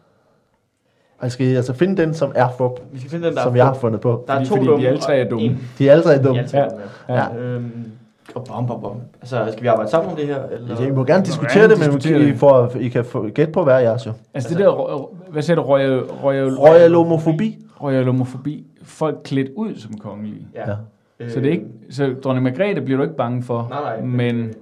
Og 1.18 1.30
skal 1.32 1.46
I 1.46 1.54
altså 1.54 1.72
finde 1.72 2.02
den, 2.02 2.14
som 2.14 2.32
er 2.34 2.48
fup, 2.58 2.80
Vi 2.92 2.98
skal 2.98 3.10
finde 3.10 3.26
den, 3.26 3.36
der 3.36 3.42
som 3.42 3.52
er 3.52 3.56
jeg 3.56 3.66
har 3.66 3.74
fundet 3.74 4.00
på. 4.00 4.24
Der 4.26 4.32
er 4.34 4.36
Fordi- 4.38 4.48
to 4.48 4.54
fordi 4.54 4.66
dumme. 4.66 4.80
vi 4.80 4.86
alle 4.86 5.00
tre 5.00 5.18
er 5.18 5.24
og 5.24 5.30
dumme. 5.30 5.46
en- 5.46 5.58
De 5.78 5.88
er 5.88 5.92
alle 5.92 6.04
tre 6.04 6.10
De 6.12 6.16
er 6.18 6.22
dumme. 6.22 6.38
alle 6.38 6.50
tre 6.50 6.58
Ja. 6.58 6.64
dumme, 6.68 6.82
Ja. 7.08 7.14
ja. 7.14 7.36
Øhm, 7.36 7.90
og 8.34 8.44
bom, 8.44 8.66
bom, 8.66 8.80
bom. 8.80 8.96
Altså, 9.20 9.48
skal 9.52 9.62
vi 9.62 9.66
arbejde 9.68 9.90
sammen 9.90 10.10
om 10.10 10.16
det 10.16 10.26
her? 10.26 10.42
Eller? 10.48 10.80
I 10.80 10.90
må 10.90 11.04
gerne 11.04 11.24
diskutere 11.24 11.68
det, 11.68 11.78
men 11.78 11.86
diskutere 11.90 12.20
I, 12.20 12.26
det. 12.30 12.38
får, 12.38 12.72
I 12.80 12.88
kan 12.88 13.04
få 13.04 13.28
gæt 13.28 13.52
på 13.52 13.64
hver 13.64 13.78
jeres 13.78 14.06
jo. 14.06 14.12
Altså 14.34 14.50
det 14.50 14.58
der, 14.58 14.68
ro- 14.68 15.16
hvad 15.30 15.42
siger 15.42 15.56
du, 15.56 15.62
royal, 15.62 16.00
royal, 16.00 16.54
Royalomofobi. 16.54 17.58
royalomofobi, 17.82 18.66
folk 18.82 19.16
klædt 19.24 19.48
ud 19.56 19.74
som 19.76 19.98
kongelige. 19.98 20.46
Ja. 20.54 20.70
Ja. 20.70 20.76
Øh, 21.20 21.30
Så 21.30 21.40
det 21.40 21.46
er 21.46 21.52
ikke, 21.52 21.66
så 21.90 22.14
dronning 22.24 22.44
Margrethe 22.44 22.80
bliver 22.80 22.96
du 22.96 23.02
ikke 23.02 23.16
bange 23.16 23.42
for, 23.42 23.66
Nej, 23.70 23.80
nej. 23.80 24.00
men 24.00 24.36
men 24.36 24.54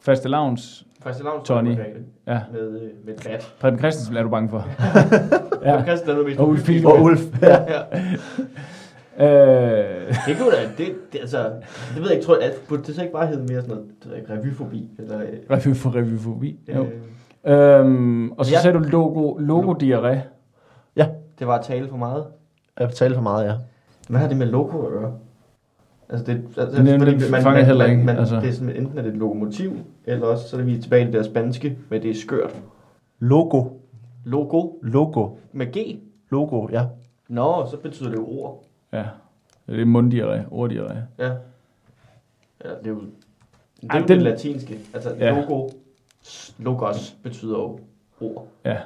faste 0.00 0.28
lavns, 0.28 0.86
Faktisk 1.02 1.24
lavns 1.24 1.48
Tony. 1.48 1.68
Margrethe 1.68 2.00
ja, 2.26 2.40
med, 2.52 2.80
øh, 2.80 2.88
med 3.04 3.14
bat. 3.24 3.54
Preben 3.60 3.78
Christensen 3.78 4.16
er 4.16 4.22
du 4.22 4.28
bange 4.28 4.48
for. 4.48 4.64
Ja. 5.64 5.72
ja. 5.74 5.82
Christian 5.84 6.10
er 6.10 6.14
noget 6.14 6.28
mest 6.28 6.40
Og 6.40 6.48
Ulf 6.48 6.60
uhyggelige. 6.68 6.86
Og 6.88 7.02
Ulf. 7.02 7.20
Ja. 7.42 7.56
Ja. 7.72 7.80
Øh, 9.18 10.14
Det 10.26 10.36
kunne 10.38 10.50
da, 10.50 10.56
det, 10.78 10.94
det, 11.12 11.18
altså, 11.20 11.38
det 11.94 11.96
ved 11.96 12.02
jeg 12.02 12.12
ikke, 12.12 12.26
tror 12.26 12.36
jeg, 12.36 12.44
at, 12.44 12.52
burde 12.68 12.82
det 12.82 12.94
så 12.94 13.00
ikke 13.02 13.12
bare 13.12 13.26
hedde 13.26 13.52
mere 13.52 13.62
sådan 13.62 13.76
noget, 14.04 14.24
revyfobi, 14.30 14.88
eller, 14.98 15.20
øh, 15.20 15.26
revy 15.50 15.74
for 15.74 15.94
revyfobi. 15.96 16.58
Jo. 16.74 16.84
øh, 17.44 17.80
Øhm, 17.80 18.30
og 18.32 18.46
så 18.46 18.52
Ja. 18.54 18.60
sagde 18.60 18.78
du 18.78 18.82
logo, 18.84 19.36
logo 19.38 19.72
diarré. 19.72 20.18
det 21.38 21.46
var 21.46 21.58
at 21.58 21.64
tale 21.64 21.88
for 21.88 21.96
meget. 21.96 22.24
Jeg 22.80 22.88
betaler 22.88 23.14
for 23.14 23.22
meget, 23.22 23.46
ja. 23.46 23.52
Hvad 24.08 24.20
har 24.20 24.28
det 24.28 24.36
med 24.36 24.46
logo 24.46 24.86
at 24.86 24.92
gøre? 24.92 25.12
Altså 26.12 26.26
det, 26.26 26.44
altså, 26.56 26.76
Det 26.76 26.84
nævner 26.84 27.04
fordi 27.06 27.18
det 27.18 27.22
fanger 27.42 27.56
jeg 27.58 27.66
heller 27.66 27.84
ikke, 27.86 28.04
Man, 28.04 28.16
altså. 28.18 28.36
Det 28.40 28.48
er 28.48 28.52
sådan, 28.52 28.76
enten 28.76 28.98
er 28.98 29.02
det 29.02 29.12
et 29.12 29.16
lokomotiv, 29.18 29.76
eller 30.04 30.26
også 30.26 30.48
så 30.48 30.58
er 30.58 30.62
vi 30.62 30.80
tilbage 30.82 31.02
i 31.02 31.06
det 31.06 31.12
der 31.14 31.22
spanske, 31.22 31.78
med 31.88 32.00
det 32.00 32.10
er 32.10 32.14
skørt. 32.14 32.56
Logo. 33.18 33.64
Logo 34.24 34.72
Logo. 34.82 35.28
med 35.52 35.66
G. 35.66 36.00
Logo, 36.30 36.68
ja. 36.72 36.86
Nå, 37.28 37.66
så 37.70 37.76
betyder 37.76 38.08
det 38.10 38.16
jo 38.16 38.26
ord. 38.28 38.64
Ja, 38.92 39.04
det 39.66 39.80
er 39.80 39.84
munddiarré, 39.84 40.52
orddiarré. 40.52 40.96
Ja. 41.18 41.28
Ja, 42.64 42.68
det 42.78 42.86
er 42.86 42.90
jo, 42.90 43.00
det 43.00 43.90
er 43.90 43.94
Ej, 43.94 43.98
jo 43.98 44.06
den- 44.06 44.16
det 44.16 44.22
latinske. 44.22 44.78
Altså 44.94 45.14
Ja. 45.18 45.40
logo, 45.40 45.68
logos 46.58 47.16
betyder 47.22 47.58
jo 47.58 47.78
ord. 48.20 48.46
Ja, 48.64 48.76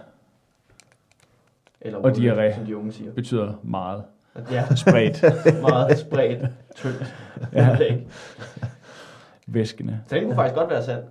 Eller 1.80 1.98
Og 1.98 2.04
word, 2.04 2.14
diarré. 2.16 2.54
som 2.56 2.64
de 2.66 2.76
unge 2.76 2.92
siger. 2.92 3.12
betyder 3.12 3.52
meget. 3.62 4.02
Ja, 4.50 4.74
Spredt. 4.74 5.24
meget 5.68 5.98
spredt, 5.98 6.48
tyndt. 6.74 7.14
Ja. 7.52 7.76
Væskende. 9.46 10.00
Så 10.06 10.14
den 10.14 10.24
kunne 10.24 10.34
faktisk 10.34 10.54
godt 10.58 10.70
være 10.70 10.82
sand. 10.84 11.02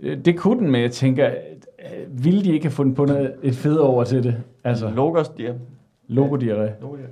Øh, 0.00 0.18
Det 0.24 0.38
kunne 0.38 0.60
den, 0.60 0.70
men 0.70 0.82
jeg 0.82 0.90
tænker, 0.92 1.30
øh, 1.78 2.24
ville 2.24 2.44
de 2.44 2.52
ikke 2.52 2.64
have 2.66 2.72
fundet 2.72 2.96
på 2.96 3.04
noget, 3.04 3.34
et 3.42 3.54
fedt 3.54 3.78
over 3.78 4.04
til 4.04 4.22
det? 4.22 4.36
Altså, 4.64 4.90
Logos, 4.90 5.32
ja. 5.38 5.52
logo 6.08 6.36
diarré. 6.36 6.80
Logo, 6.80 6.96
ja. 6.96 7.02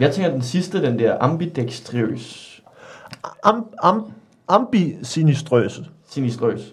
Jeg 0.00 0.12
tænker, 0.12 0.30
den 0.30 0.42
sidste, 0.42 0.82
den 0.82 0.98
der 0.98 1.16
ambidextrøs, 1.20 2.52
Am, 3.42 3.66
am, 3.82 4.12
ambisinistrøs. 4.48 5.80
sinistrøs, 6.08 6.72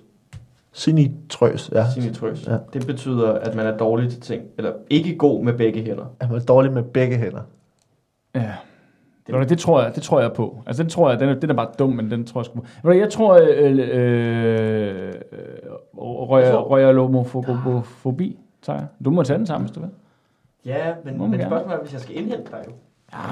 Sinitrøs, 0.75 1.69
ja. 1.73 1.85
sinitrøs, 1.93 2.47
Ja. 2.47 2.57
det 2.73 2.87
betyder, 2.87 3.31
at 3.33 3.55
man 3.55 3.65
er 3.65 3.77
dårlig 3.77 4.09
til 4.11 4.21
ting, 4.21 4.43
eller 4.57 4.71
ikke 4.89 5.15
god 5.17 5.43
med 5.43 5.53
begge 5.53 5.81
hænder. 5.83 6.05
Er 6.19 6.27
man 6.29 6.45
dårlig 6.45 6.71
med 6.73 6.83
begge 6.83 7.17
hænder? 7.17 7.41
Ja. 8.35 8.51
Det, 9.27 9.49
det, 9.49 9.59
tror 9.59 9.81
jeg, 9.81 9.95
det 9.95 10.03
tror 10.03 10.21
jeg 10.21 10.33
på. 10.33 10.63
Altså, 10.65 10.83
den 10.83 10.89
tror 10.89 11.09
jeg, 11.09 11.19
den 11.19 11.29
er, 11.29 11.33
den 11.33 11.49
er 11.49 11.53
bare 11.53 11.67
dum, 11.79 11.89
men 11.89 12.11
den 12.11 12.25
tror 12.25 12.41
jeg 12.41 12.45
sgu 12.45 12.59
på. 12.83 12.91
Jeg 12.91 13.09
tror, 13.09 13.33
øh, 13.33 13.47
øh, 13.57 15.07
øh, 15.07 15.13
royal, 15.97 16.55
royalomofobi, 16.55 18.39
tager 18.61 18.79
jeg. 18.79 18.87
Du 19.05 19.09
må 19.11 19.23
tage 19.23 19.37
den 19.37 19.45
sammen, 19.47 19.67
hvis 19.67 19.75
du 19.75 19.79
vil. 19.79 19.89
Ja, 20.65 20.93
men, 21.05 21.17
men 21.17 21.31
gerne. 21.31 21.43
spørgsmålet 21.43 21.77
er, 21.77 21.81
hvis 21.81 21.93
jeg 21.93 22.01
skal 22.01 22.17
indhente 22.17 22.51
dig 22.51 22.63
jo. 22.67 22.71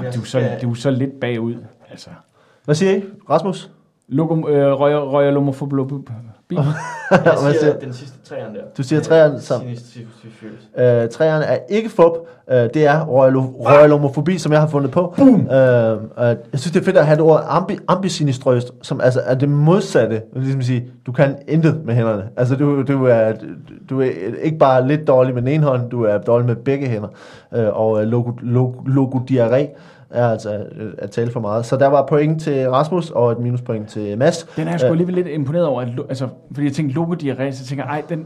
Ja, 0.04 0.12
du, 0.12 0.22
er 0.22 0.26
så, 0.26 0.42
du 0.62 0.72
er 0.72 0.76
så 0.76 0.92
lidt 0.92 1.20
bagud. 1.20 1.56
Altså. 1.90 2.10
Hvad 2.66 2.76
siger 2.76 2.96
I? 2.96 3.04
Rasmus? 3.30 3.72
Logo, 4.08 4.50
øh, 4.50 4.80
royal, 4.80 5.38
royalomofobi. 6.58 6.82
Jeg 7.12 7.20
Hvad 7.44 7.54
siger 7.54 7.60
siger- 7.60 7.80
den 7.80 7.94
sidste 7.94 8.18
træerne 8.30 8.56
der. 8.56 8.62
Du 8.78 8.84
siger 8.84 9.02
træerne 9.02 9.42
sammen. 9.42 9.76
Øh, 10.78 11.10
træerne 11.10 11.46
er 11.46 11.58
ikke 11.70 11.90
fup. 11.90 12.12
Øh, 12.52 12.58
det 12.74 12.86
er 12.86 13.00
royalo- 13.06 13.70
royalomofobi, 13.70 14.38
som 14.38 14.52
jeg 14.52 14.60
har 14.62 14.68
fundet 14.68 14.92
på. 14.92 15.16
Øh, 15.20 15.28
øh, 15.28 15.98
jeg 16.18 16.38
synes, 16.54 16.72
det 16.72 16.80
er 16.80 16.84
fedt 16.86 16.98
at 16.98 17.06
have 17.06 17.16
det 17.16 17.24
ord 17.24 17.46
ambi, 17.48 17.78
ambisinistrøst, 17.88 18.72
som 18.82 19.02
altså 19.02 19.22
er 19.26 19.36
det 19.36 19.50
modsatte. 19.50 20.22
Ligesom 20.36 20.60
at 20.60 20.66
sige, 20.66 20.86
du 21.06 21.12
kan 21.12 21.36
intet 21.48 21.82
med 21.86 21.94
hænderne. 21.96 22.24
Altså, 22.38 22.56
du, 22.56 22.82
du, 22.84 23.06
er, 23.06 23.34
du 23.90 24.02
er 24.02 24.10
ikke 24.42 24.58
bare 24.58 24.88
lidt 24.88 25.08
dårlig 25.08 25.34
med 25.34 25.42
den 25.42 25.50
ene 25.50 25.64
hånd, 25.64 25.90
du 25.90 26.04
er 26.04 26.18
dårlig 26.18 26.48
med 26.48 26.56
begge 26.56 26.88
hænder. 26.88 27.08
Øh, 27.56 27.68
og 27.80 28.02
øh, 28.02 28.08
logo, 28.08 28.32
logo, 28.42 28.72
er 30.14 30.28
altså 30.28 30.56
øh, 30.76 30.94
at 30.98 31.12
tale 31.12 31.32
for 31.32 31.40
meget. 31.40 31.66
Så 31.66 31.78
der 31.78 31.88
var 31.88 32.06
point 32.06 32.42
til 32.42 32.70
Rasmus 32.70 33.10
og 33.12 33.32
et 33.32 33.40
minuspoint 33.40 33.90
til 33.90 34.18
Mads. 34.18 34.44
Den 34.56 34.68
er 34.68 34.72
jeg 34.72 34.80
sgu 34.80 34.90
alligevel 34.90 35.16
lidt 35.16 35.28
imponeret 35.28 35.66
over. 35.66 35.82
At, 35.82 35.88
altså, 36.10 36.28
fordi 36.54 36.66
jeg 36.66 36.74
tænkte 36.74 36.96
logo 36.96 37.14
diarré, 37.14 37.52
så 37.52 37.66
tænker 37.66 37.86
jeg, 37.86 37.92
ej, 37.94 38.04
den, 38.10 38.26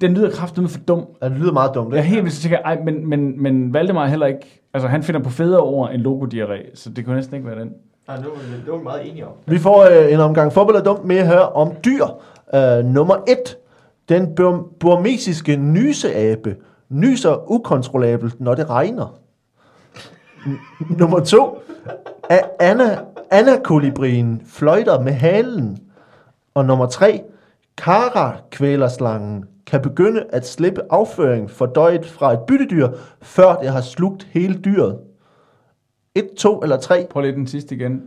den 0.00 0.14
lyder 0.14 0.30
kraftigt 0.30 0.70
for 0.70 0.78
dum. 0.88 1.06
Ja, 1.22 1.28
det 1.28 1.36
lyder 1.36 1.52
meget 1.52 1.74
dumt, 1.74 1.92
Jeg 1.94 1.98
er 1.98 2.02
ikke? 2.02 2.10
helt 2.14 2.24
vildt, 2.24 2.36
så 2.36 2.42
tænker 2.42 2.58
jeg, 2.64 2.74
ej, 2.76 2.84
men, 2.84 3.08
men, 3.08 3.42
men 3.42 3.74
Valdemar 3.74 4.04
er 4.04 4.08
heller 4.08 4.26
ikke, 4.26 4.62
altså 4.74 4.88
han 4.88 5.02
finder 5.02 5.20
på 5.22 5.30
federe 5.30 5.60
ord 5.60 5.90
end 5.94 6.02
logo 6.02 6.26
diarré, 6.34 6.70
så 6.76 6.90
det 6.90 7.04
kunne 7.04 7.16
næsten 7.16 7.36
ikke 7.36 7.48
være 7.48 7.60
den. 7.60 7.70
Ej, 8.08 8.16
det 8.16 8.24
var, 8.24 8.30
det 8.64 8.72
var 8.72 8.78
vi 8.78 8.84
meget 8.84 9.08
enige 9.10 9.26
om. 9.26 9.32
Vi 9.46 9.58
får 9.58 9.84
øh, 10.06 10.12
en 10.12 10.20
omgang 10.20 10.52
fodbold 10.52 10.76
og 10.76 10.84
dumt 10.84 11.04
med 11.04 11.26
her 11.26 11.38
om 11.40 11.72
dyr. 11.84 12.04
Øh, 12.54 12.84
nummer 12.84 13.14
1. 13.28 13.56
Den 14.08 14.26
bur- 14.40 14.68
burmesiske 14.80 15.56
nyseabe 15.56 16.56
nyser 16.88 17.50
ukontrollabelt, 17.50 18.40
når 18.40 18.54
det 18.54 18.70
regner. 18.70 19.14
Nummer 20.98 21.20
2. 21.20 21.62
Anna, 22.60 22.98
Anna-kolibrien 23.30 24.42
fløjter 24.46 25.00
med 25.00 25.12
halen. 25.12 25.78
Og 26.54 26.64
nummer 26.64 26.86
3. 26.86 27.22
Kara-kvælerslangen 27.76 29.44
kan 29.66 29.82
begynde 29.82 30.24
at 30.32 30.46
slippe 30.46 30.80
afføring 30.90 31.50
fordøjet 31.50 32.06
fra 32.06 32.32
et 32.32 32.40
byttedyr, 32.40 32.88
før 33.22 33.56
det 33.56 33.68
har 33.72 33.80
slugt 33.80 34.28
hele 34.30 34.54
dyret. 34.54 34.98
1, 36.14 36.28
2 36.38 36.58
eller 36.62 36.76
3. 36.76 37.06
Prøv 37.10 37.22
lige 37.22 37.32
den 37.32 37.46
sidste 37.46 37.74
igen. 37.74 38.02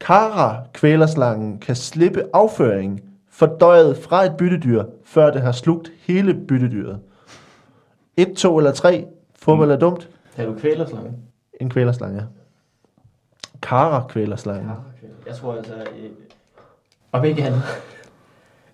Kara-kvælerslangen 0.00 1.58
kan 1.58 1.76
slippe 1.76 2.24
afføring 2.32 3.00
fordøjet 3.30 3.96
fra 3.96 4.24
et 4.24 4.36
byttedyr, 4.36 4.84
før 5.04 5.30
det 5.30 5.42
har 5.42 5.52
slugt 5.52 5.92
hele 6.06 6.34
byttedyret. 6.34 6.98
1, 8.16 8.32
2 8.36 8.58
eller 8.58 8.72
3. 8.72 9.06
Fodbold 9.38 9.70
er 9.70 9.76
dumt. 9.76 10.08
Har 10.40 10.46
du 10.46 10.58
kvælerslange? 10.58 11.12
En 11.60 11.70
kvælerslange, 11.70 12.16
ja. 12.16 12.24
Kara-kvælerslangen. 13.62 14.70
Jeg 15.26 15.34
tror 15.34 15.54
altså... 15.54 15.74
Øh, 15.74 16.10
om 17.12 17.24
ikke 17.24 17.42
andet. 17.42 17.62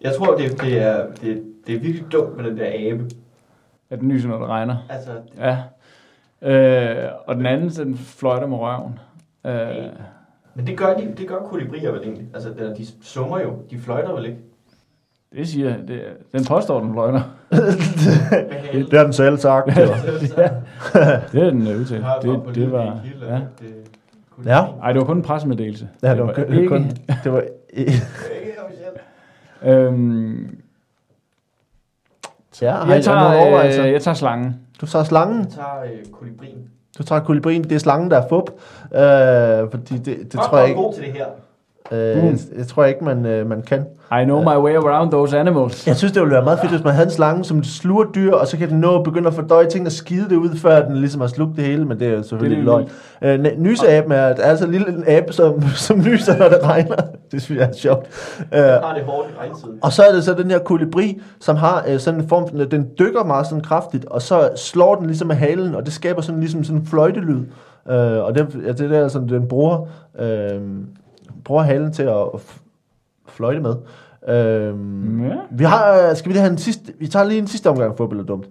Jeg 0.00 0.14
tror, 0.14 0.36
det, 0.36 0.60
det, 0.60 0.82
er, 0.82 1.06
det, 1.20 1.44
det 1.66 1.74
er 1.74 1.80
virkelig 1.80 2.12
dumt 2.12 2.36
med 2.36 2.44
den 2.44 2.58
der 2.58 2.66
abe. 2.74 3.10
At 3.90 4.00
den 4.00 4.08
nyser, 4.08 4.28
når 4.28 4.38
det 4.38 4.48
regner. 4.48 4.76
Altså, 4.88 5.10
Ja. 5.38 5.58
Øh, 6.42 7.12
og 7.26 7.36
den 7.36 7.46
anden, 7.46 7.70
så 7.70 7.84
den 7.84 7.96
fløjter 7.96 8.46
med 8.46 8.58
røven. 8.58 8.98
Øh, 9.46 9.90
men 10.54 10.66
det 10.66 10.78
gør, 10.78 10.94
de, 10.94 11.14
det 11.16 11.28
gør 11.28 11.38
kolibrier 11.38 11.90
vel 11.92 12.00
egentlig. 12.02 12.26
Altså, 12.34 12.50
de, 12.50 12.74
de 12.76 12.86
summer 13.02 13.40
jo. 13.40 13.58
De 13.70 13.78
fløjter 13.78 14.12
vel 14.12 14.24
ikke? 14.24 14.38
det 15.32 15.48
siger 15.48 15.70
jeg. 15.70 15.88
Det, 15.88 16.02
den 16.32 16.44
påstår, 16.44 16.80
den 16.80 16.92
fløjter. 16.92 17.22
Det 18.90 18.92
har 18.92 19.04
den 19.04 19.12
selv 19.12 19.38
sagt. 19.38 19.78
jo. 19.78 19.82
Det 21.32 21.42
er 21.42 21.50
den 21.50 21.68
udtalt. 21.68 22.04
Det, 22.22 22.54
det 22.54 22.72
var... 22.72 23.00
Ja. 23.28 23.40
Ja. 24.44 24.64
Ej, 24.82 24.92
det 24.92 25.00
var 25.00 25.06
kun 25.06 25.16
en 25.16 25.22
pressemeddelelse. 25.22 25.88
Ja, 26.02 26.14
det 26.14 26.22
var, 26.26 26.32
kun- 26.32 26.52
ikke, 26.54 26.68
kun, 26.68 26.90
det 27.24 27.32
var 27.32 27.42
Øhm, 29.62 30.58
ja, 32.62 32.84
jeg, 32.84 33.04
tager, 33.04 33.34
overvejelser? 33.40 33.86
øh, 33.86 33.92
jeg 33.92 34.02
tager 34.02 34.14
slangen. 34.14 34.56
Du 34.80 34.86
tager 34.86 35.04
slangen. 35.04 35.38
Jeg 35.38 35.48
tager 35.50 35.82
øh, 35.84 36.12
kolibrien. 36.12 36.68
Du 36.98 37.02
tager 37.02 37.20
kolibrien. 37.20 37.64
Det 37.64 37.72
er 37.72 37.78
slangen, 37.78 38.10
der 38.10 38.22
er 38.22 38.28
fup. 38.28 38.50
Øh, 38.94 39.70
fordi 39.70 39.98
det, 39.98 40.06
det 40.06 40.32
Fuck, 40.32 40.42
tror 40.42 40.56
jeg 40.56 40.64
er 40.64 40.68
ikke, 40.68 40.80
god 40.80 40.94
til 40.94 41.02
det 41.04 41.12
her. 41.12 41.26
Øh, 41.92 42.20
Boom. 42.20 42.38
jeg 42.58 42.66
tror 42.66 42.84
ikke, 42.84 43.04
man, 43.04 43.26
øh, 43.26 43.48
man 43.48 43.62
kan. 43.62 43.84
I 44.20 44.24
know 44.24 44.40
my 44.40 44.56
way 44.64 44.74
around 44.74 45.10
those 45.10 45.38
animals. 45.38 45.86
Jeg 45.86 45.96
synes, 45.96 46.12
det 46.12 46.22
ville 46.22 46.34
være 46.34 46.44
meget 46.44 46.58
fedt, 46.60 46.72
hvis 46.72 46.84
man 46.84 46.92
havde 46.94 47.06
en 47.06 47.12
slange, 47.12 47.44
som 47.44 47.64
sluger 47.64 48.04
dyr, 48.14 48.32
og 48.32 48.46
så 48.46 48.56
kan 48.56 48.68
den 48.70 48.80
nå 48.80 48.98
at 48.98 49.04
begynde 49.04 49.28
at 49.28 49.34
fordøje 49.34 49.66
ting 49.66 49.86
og 49.86 49.92
skide 49.92 50.28
det 50.28 50.36
ud, 50.36 50.56
før 50.56 50.86
den 50.88 50.96
ligesom 50.96 51.20
har 51.20 51.28
slugt 51.28 51.56
det 51.56 51.64
hele, 51.64 51.84
men 51.84 52.00
det 52.00 52.08
er 52.08 52.12
jo 52.12 52.22
selvfølgelig 52.22 52.58
Det 52.66 52.72
er 52.72 52.78
løgn. 52.78 52.88
Øh, 53.22 53.40
næ- 53.40 53.54
nyseaben 53.58 54.12
er, 54.12 54.24
altså 54.24 54.64
en 54.64 54.72
lille 54.72 55.08
abe, 55.10 55.32
som, 55.32 55.62
som 55.86 55.98
nyser, 55.98 56.38
når 56.38 56.48
det 56.48 56.58
regner. 56.62 56.96
Det 57.32 57.42
synes 57.42 57.60
jeg 57.60 57.68
er 57.68 57.72
sjovt. 57.72 58.06
Øh, 58.54 58.60
har 58.60 58.94
det 58.94 59.02
hårdt 59.04 59.28
i 59.30 59.78
og 59.82 59.92
så 59.92 60.02
er 60.02 60.12
det 60.12 60.24
så 60.24 60.34
den 60.34 60.50
her 60.50 60.58
kolibri, 60.58 61.20
som 61.40 61.56
har 61.56 61.84
øh, 61.88 61.98
sådan 61.98 62.20
en 62.20 62.28
form, 62.28 62.68
den 62.68 62.86
dykker 62.98 63.24
meget 63.24 63.46
sådan 63.46 63.62
kraftigt, 63.62 64.04
og 64.04 64.22
så 64.22 64.50
slår 64.56 64.94
den 64.94 65.06
ligesom 65.06 65.28
med 65.28 65.36
halen, 65.36 65.74
og 65.74 65.84
det 65.84 65.92
skaber 65.92 66.22
sådan 66.22 66.40
ligesom 66.40 66.64
sådan 66.64 66.80
en 66.80 66.86
fløjtelyd. 66.86 67.40
Øh, 67.90 68.24
og 68.24 68.34
det, 68.34 68.46
ja, 68.66 68.72
det 68.72 68.80
er 68.80 68.88
der, 69.00 69.08
sådan, 69.08 69.28
den 69.28 69.48
bruger, 69.48 69.88
øh, 70.18 70.60
bruger 71.44 71.62
halen 71.62 71.92
til 71.92 72.02
at 72.02 72.26
fløjte 73.28 73.60
med. 73.60 73.74
Øh, 74.28 74.74
Ja. 75.28 75.36
vi 75.50 75.64
har, 75.64 76.14
skal 76.14 76.28
vi 76.28 76.32
lige 76.32 76.40
have 76.42 76.52
en 76.52 76.58
sidste, 76.58 76.92
vi 76.98 77.08
tager 77.08 77.24
lige 77.24 77.38
en 77.38 77.46
sidste 77.46 77.70
omgang 77.70 77.96
fodbold 77.96 78.20
er 78.20 78.24
dumt. 78.24 78.46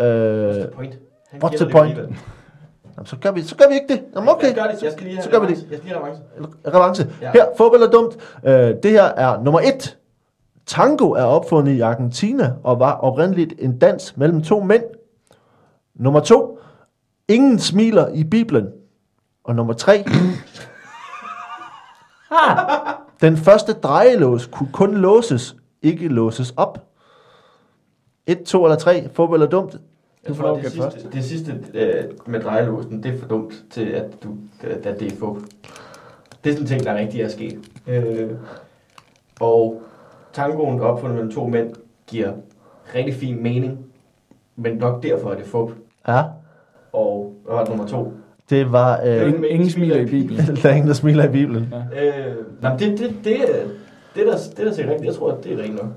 Øh, 0.00 0.50
What's 0.50 0.58
the 0.60 0.70
point? 0.74 0.98
Han 1.30 1.42
what's 1.44 1.56
the 1.56 1.70
point? 1.70 1.96
jamen, 1.98 3.06
så, 3.06 3.16
gør 3.16 3.30
vi, 3.30 3.42
så 3.42 3.56
gør 3.56 3.64
vi 3.68 3.74
ikke 3.74 3.86
det. 3.88 4.02
Jamen, 4.16 4.28
okay. 4.28 4.56
Jeg 4.56 4.70
det. 4.74 4.82
Jeg 4.82 4.92
skal 4.92 5.04
lige 5.04 5.16
have 5.16 5.24
Så 5.24 5.30
gør 5.30 5.38
vi 5.40 5.46
det. 5.46 5.50
Jeg 5.50 5.58
skal 5.78 5.80
lige 5.82 5.94
have 5.94 6.04
revanche. 6.04 6.24
Revanche. 6.74 7.06
Ja. 7.22 7.30
Her, 7.32 7.44
fodbold 7.56 7.82
er 7.82 7.90
dumt. 7.90 8.16
Øh, 8.44 8.82
det 8.82 8.90
her 8.90 9.02
er 9.04 9.42
nummer 9.42 9.60
et. 9.60 9.96
Tango 10.66 11.10
er 11.10 11.22
opfundet 11.22 11.72
i 11.72 11.80
Argentina 11.80 12.52
og 12.64 12.80
var 12.80 12.92
oprindeligt 12.92 13.54
en 13.58 13.78
dans 13.78 14.16
mellem 14.16 14.42
to 14.42 14.60
mænd. 14.60 14.82
Nummer 15.94 16.20
to. 16.20 16.58
Ingen 17.28 17.58
smiler 17.58 18.08
i 18.08 18.24
Bibelen. 18.24 18.68
Og 19.44 19.54
nummer 19.54 19.72
tre. 19.72 20.04
Den 23.20 23.36
første 23.36 23.72
drejelås 23.72 24.46
kunne 24.46 24.68
kun 24.72 24.94
låses, 24.94 25.56
ikke 25.82 26.08
låses 26.08 26.54
op. 26.56 26.78
Et, 28.26 28.42
to 28.42 28.64
eller 28.64 28.76
tre. 28.76 29.08
Fodbold 29.12 29.42
er 29.42 29.46
dumt. 29.46 29.76
Jeg 30.28 30.36
får 30.36 30.56
det 30.56 30.72
sidste, 30.72 31.10
det 31.12 31.24
sidste 31.24 31.64
øh, 31.74 32.04
med 32.26 32.40
drejelåsen, 32.40 33.02
det 33.02 33.14
er 33.14 33.18
for 33.18 33.28
dumt 33.28 33.54
til, 33.70 33.84
at, 33.84 34.22
du, 34.24 34.28
at, 34.60 35.00
det 35.00 35.12
er 35.12 35.16
fup. 35.16 35.36
Det 36.44 36.50
er 36.50 36.54
sådan 36.54 36.60
en 36.62 36.66
ting, 36.66 36.84
der 36.84 36.94
rigtig 36.94 37.20
er 37.20 37.28
sket. 37.28 37.58
Øh, 37.86 38.30
og 39.40 39.82
tangoen 40.32 40.80
opfundet 40.80 41.16
mellem 41.16 41.32
to 41.32 41.46
mænd 41.46 41.74
giver 42.06 42.32
rigtig 42.94 43.14
fin 43.14 43.42
mening, 43.42 43.78
men 44.56 44.76
nok 44.76 45.02
derfor 45.02 45.30
er 45.30 45.36
det 45.36 45.46
fup. 45.46 45.70
Ja, 46.08 46.22
Og 46.92 47.60
det 47.60 47.68
nummer 47.68 47.86
to? 47.86 48.12
Det 48.50 48.72
var... 48.72 49.00
Øh, 49.04 49.28
Ingen, 49.28 49.44
ingen 49.44 49.70
smiler 49.70 49.96
i 49.96 50.06
Bibelen. 50.06 50.46
der 50.62 50.68
er 50.68 50.74
ingen, 50.74 50.88
der 50.88 50.94
smiler 50.94 51.24
i 51.24 51.32
Bibelen. 51.32 51.74
Øh, 52.02 52.34
nej, 52.62 52.70
men 52.72 52.78
det, 52.80 52.98
det, 52.98 53.14
det, 53.24 53.40
er- 53.40 53.66
det, 54.14 54.26
der, 54.26 54.32
det 54.56 54.66
der 54.66 54.72
siger 54.72 54.90
rigtigt, 54.90 55.06
jeg 55.06 55.14
tror, 55.14 55.32
at 55.32 55.44
det 55.44 55.52
er 55.52 55.56
rigtigt 55.58 55.82
nok. 55.82 55.90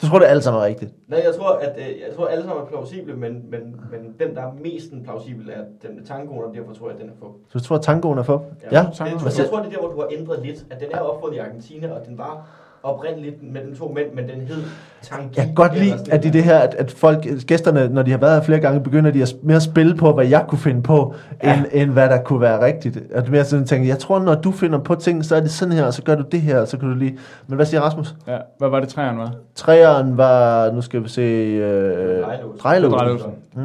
Så 0.00 0.08
tror 0.08 0.18
det 0.18 0.26
alt 0.26 0.44
sammen 0.44 0.62
er 0.62 0.66
rigtigt. 0.66 0.90
Nej, 1.08 1.22
jeg 1.26 1.34
tror, 1.34 1.50
at 1.50 1.72
øh, 1.78 1.84
jeg 1.86 2.16
tror, 2.16 2.26
alle 2.26 2.44
sammen 2.44 2.62
er 2.64 2.68
plausible, 2.68 3.14
men, 3.16 3.32
men, 3.50 3.60
men 3.90 4.00
den, 4.20 4.36
der 4.36 4.42
er 4.42 4.52
mest 4.62 4.92
plausibel, 5.04 5.48
er 5.48 5.62
den 5.88 5.96
med 5.96 6.04
tangoen, 6.06 6.44
og 6.44 6.54
derfor 6.54 6.72
tror 6.74 6.86
jeg, 6.88 6.94
at 6.96 7.00
den 7.02 7.08
er 7.10 7.14
fup. 7.20 7.30
Så 7.48 7.58
du 7.58 7.64
tror, 7.64 7.76
at 7.76 7.82
tangoen 7.82 8.18
er 8.18 8.22
for? 8.22 8.44
Ja. 8.72 8.76
Jeg, 8.82 8.90
tangoen. 8.94 9.18
tror, 9.20 9.30
jeg 9.42 9.48
tror, 9.50 9.58
det 9.58 9.66
er 9.66 9.70
der, 9.70 9.78
hvor 9.78 9.88
du 9.88 10.00
har 10.00 10.08
ændret 10.18 10.46
lidt. 10.46 10.64
At 10.70 10.80
den 10.80 10.88
er 10.92 10.98
opfundet 10.98 11.36
i 11.36 11.38
Argentina, 11.38 11.90
og 11.92 12.06
den 12.06 12.18
var 12.18 12.46
oprindeligt 12.82 13.52
mellem 13.52 13.76
to 13.76 13.92
mænd, 13.92 14.12
men 14.14 14.28
den 14.28 14.40
hed 14.40 14.62
Tangi. 15.02 15.34
Jeg 15.36 15.46
kan 15.46 15.54
godt 15.54 15.78
lide, 15.78 15.94
at 16.10 16.24
i 16.24 16.28
det 16.30 16.44
her, 16.44 16.58
at, 16.58 16.74
at 16.74 16.90
folk, 16.90 17.26
gæsterne, 17.46 17.88
når 17.88 18.02
de 18.02 18.10
har 18.10 18.18
været 18.18 18.34
her 18.34 18.42
flere 18.42 18.60
gange, 18.60 18.80
begynder 18.82 19.10
de 19.10 19.22
at 19.22 19.34
mere 19.42 19.56
at 19.56 19.62
spille 19.62 19.96
på, 19.96 20.12
hvad 20.12 20.26
jeg 20.26 20.44
kunne 20.48 20.58
finde 20.58 20.82
på, 20.82 21.14
Ja. 21.42 21.56
end, 21.58 21.66
end 21.72 21.90
hvad 21.90 22.08
der 22.08 22.22
kunne 22.22 22.40
være 22.40 22.64
rigtigt. 22.64 22.98
At 23.10 23.28
mere 23.30 23.44
sådan 23.44 23.66
tænker, 23.66 23.88
jeg 23.88 23.98
tror, 23.98 24.18
når 24.18 24.34
du 24.34 24.50
finder 24.52 24.78
på 24.78 24.94
ting, 24.94 25.24
så 25.24 25.36
er 25.36 25.40
det 25.40 25.50
sådan 25.50 25.74
her, 25.74 25.84
og 25.84 25.94
så 25.94 26.02
gør 26.02 26.14
du 26.14 26.22
det 26.32 26.40
her, 26.40 26.60
og 26.60 26.68
så 26.68 26.78
kan 26.78 26.88
du 26.88 26.94
lige... 26.94 27.18
Men 27.46 27.56
hvad 27.56 27.66
siger 27.66 27.80
Rasmus? 27.80 28.14
Ja, 28.26 28.38
hvad 28.58 28.68
var 28.68 28.80
det, 28.80 28.88
træerne 28.88 29.18
var? 29.18 29.34
Træeren 29.54 30.16
var, 30.16 30.70
nu 30.70 30.80
skal 30.80 31.02
vi 31.02 31.08
se, 31.08 31.22
øh, 31.22 32.22
drejelås. 32.22 32.60
Drejelåsen. 32.60 33.30
Mm. 33.54 33.62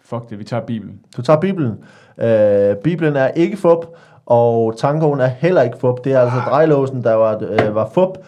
Fuck 0.00 0.30
det, 0.30 0.38
vi 0.38 0.44
tager 0.44 0.62
Bibelen. 0.66 1.00
Du 1.16 1.22
tager 1.22 1.40
Bibelen. 1.40 1.84
Øh, 2.18 2.76
Bibelen 2.76 3.16
er 3.16 3.28
ikke 3.28 3.56
fup, 3.56 3.86
og 4.26 4.74
tangoen 4.78 5.20
er 5.20 5.26
heller 5.26 5.62
ikke 5.62 5.78
fup. 5.78 6.04
Det 6.04 6.12
er 6.12 6.20
altså 6.20 6.38
drejelåsen, 6.50 7.02
der 7.04 7.14
var, 7.14 7.42
øh, 7.50 7.74
var 7.74 7.90
fup. 7.94 8.18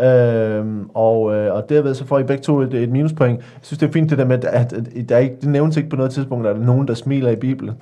Øhm, 0.00 0.90
og, 0.94 1.34
øh, 1.34 1.54
og 1.54 1.68
derved 1.68 1.94
så 1.94 2.06
får 2.06 2.18
I 2.18 2.22
begge 2.22 2.42
to 2.42 2.60
et, 2.60 2.74
et 2.74 2.90
minuspoint. 2.90 3.38
Jeg 3.38 3.44
synes, 3.62 3.78
det 3.78 3.88
er 3.88 3.92
fint 3.92 4.10
det 4.10 4.18
der 4.18 4.24
med, 4.24 4.44
at, 4.44 4.72
at, 4.72 5.08
der 5.08 5.14
er 5.14 5.20
ikke, 5.20 5.36
det 5.40 5.48
nævnes 5.48 5.76
ikke 5.76 5.88
på 5.88 5.96
noget 5.96 6.12
tidspunkt, 6.12 6.46
at 6.46 6.54
der 6.56 6.62
er 6.62 6.66
nogen, 6.66 6.88
der 6.88 6.94
smiler 6.94 7.30
i 7.30 7.36
Bibelen. 7.36 7.74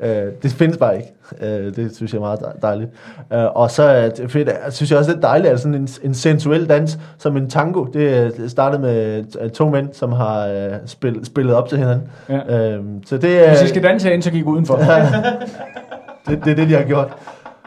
Øh, 0.00 0.24
det 0.42 0.52
findes 0.52 0.76
bare 0.76 0.96
ikke. 0.96 1.08
Øh, 1.40 1.76
det 1.76 1.96
synes 1.96 2.12
jeg 2.12 2.18
er 2.18 2.22
meget 2.22 2.40
dej- 2.40 2.58
dejligt. 2.62 2.90
Øh, 3.32 3.44
og 3.44 3.70
så 3.70 3.82
er 3.82 4.10
fedt, 4.28 4.48
jeg 4.48 4.56
synes 4.72 4.90
jeg 4.90 4.98
også, 4.98 5.10
det 5.10 5.16
er 5.16 5.20
dejligt, 5.20 5.52
at 5.52 5.60
sådan 5.60 5.74
en, 5.74 5.88
en 6.02 6.14
sensuel 6.14 6.68
dans 6.68 6.98
som 7.18 7.36
en 7.36 7.50
tango, 7.50 7.84
det, 7.84 8.32
startede 8.50 8.82
med 8.82 9.24
øh, 9.40 9.50
to 9.50 9.68
mænd, 9.68 9.88
som 9.92 10.12
har 10.12 10.46
øh, 10.46 10.72
spil, 10.86 11.24
spillet 11.24 11.54
op 11.54 11.68
til 11.68 11.78
hinanden. 11.78 12.08
Ja. 12.28 12.74
Øh, 12.74 12.84
så 13.06 13.16
det, 13.16 13.48
Hvis 13.48 13.60
I 13.60 13.62
øh, 13.62 13.68
skal 13.68 13.82
danse 13.82 14.06
herinde, 14.06 14.24
så 14.24 14.30
gik 14.30 14.46
udenfor. 14.46 14.78
det, 16.26 16.44
det 16.44 16.50
er 16.50 16.54
det, 16.54 16.68
de 16.68 16.74
har 16.74 16.84
gjort. 16.84 17.16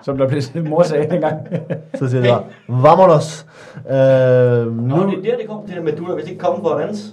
Som 0.05 0.17
der 0.17 0.27
blev 0.27 0.41
mor 0.69 0.83
sagde 0.83 1.15
engang. 1.15 1.47
Så 1.95 2.09
siger 2.09 2.21
de 2.21 2.27
bare, 2.27 2.43
vamonos. 2.67 3.45
Øh, 3.89 3.95
Nå, 3.95 4.95
nu, 4.95 5.11
det 5.11 5.17
er 5.17 5.31
der, 5.31 5.37
det 5.37 5.47
kom. 5.49 5.61
Det 5.67 5.75
der 5.75 5.81
med, 5.81 5.93
du 5.93 6.05
er 6.05 6.15
vist 6.15 6.27
ikke 6.27 6.39
kommet 6.39 6.61
for 6.61 6.69
at 6.69 6.87
danse. 6.87 7.03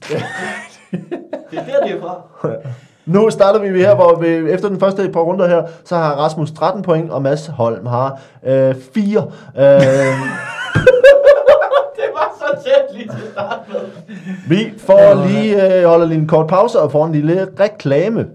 det 0.00 1.58
er 1.58 1.64
der, 1.64 1.86
det 1.86 1.96
er 1.96 2.00
fra. 2.00 2.22
nu 3.12 3.30
starter 3.30 3.60
vi 3.60 3.78
her, 3.78 3.94
hvor 3.94 4.18
vi, 4.20 4.26
efter 4.28 4.68
den 4.68 4.80
første 4.80 5.10
par 5.12 5.20
runder 5.20 5.48
her, 5.48 5.62
så 5.84 5.96
har 5.96 6.14
Rasmus 6.14 6.50
13 6.50 6.82
point, 6.82 7.10
og 7.10 7.22
Mads 7.22 7.46
Holm 7.46 7.86
har 7.86 8.20
øh, 8.46 8.74
4. 8.94 9.22
Øh, 9.56 9.64
Det 11.96 12.08
var 12.14 12.34
så 12.38 12.64
tæt 12.64 12.96
lige 12.96 13.08
til 13.08 13.26
at 13.26 13.32
starte 13.32 13.60
med. 13.72 13.80
vi 14.48 14.72
får 14.78 15.26
lige, 15.26 15.78
øh, 15.80 15.84
holder 15.88 16.06
lige 16.06 16.18
en 16.18 16.28
kort 16.28 16.46
pause 16.46 16.80
og 16.80 16.92
får 16.92 17.06
en 17.06 17.12
lille 17.12 17.48
reklame. 17.60 18.26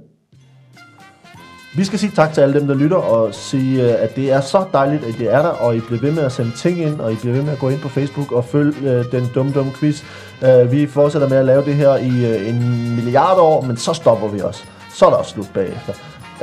Vi 1.75 1.85
skal 1.85 1.99
sige 1.99 2.11
tak 2.15 2.33
til 2.33 2.41
alle 2.41 2.59
dem, 2.59 2.67
der 2.67 2.75
lytter, 2.75 2.97
og 2.97 3.33
sige, 3.33 3.83
øh, 3.83 4.03
at 4.03 4.15
det 4.15 4.31
er 4.31 4.41
så 4.41 4.65
dejligt, 4.73 5.03
at 5.03 5.15
det 5.19 5.33
er 5.33 5.41
der, 5.41 5.49
og 5.49 5.75
I 5.75 5.79
bliver 5.79 6.01
ved 6.01 6.11
med 6.11 6.23
at 6.23 6.31
sende 6.31 6.51
ting 6.51 6.79
ind, 6.79 6.99
og 6.99 7.11
I 7.11 7.15
bliver 7.15 7.33
ved 7.33 7.43
med 7.43 7.53
at 7.53 7.59
gå 7.59 7.69
ind 7.69 7.81
på 7.81 7.89
Facebook 7.89 8.31
og 8.31 8.45
følge 8.45 8.91
øh, 8.91 9.11
den 9.11 9.29
dumme, 9.35 9.51
dumme 9.51 9.71
quiz. 9.79 10.03
Øh, 10.43 10.71
vi 10.71 10.87
fortsætter 10.87 11.29
med 11.29 11.37
at 11.37 11.45
lave 11.45 11.65
det 11.65 11.75
her 11.75 11.95
i 11.95 12.25
øh, 12.25 12.49
en 12.49 12.95
milliard 12.95 13.37
år, 13.37 13.61
men 13.61 13.77
så 13.77 13.93
stopper 13.93 14.27
vi 14.27 14.39
også. 14.41 14.63
Så 14.93 15.05
er 15.05 15.09
der 15.09 15.17
også 15.17 15.31
slut 15.31 15.49
bagefter. 15.53 15.93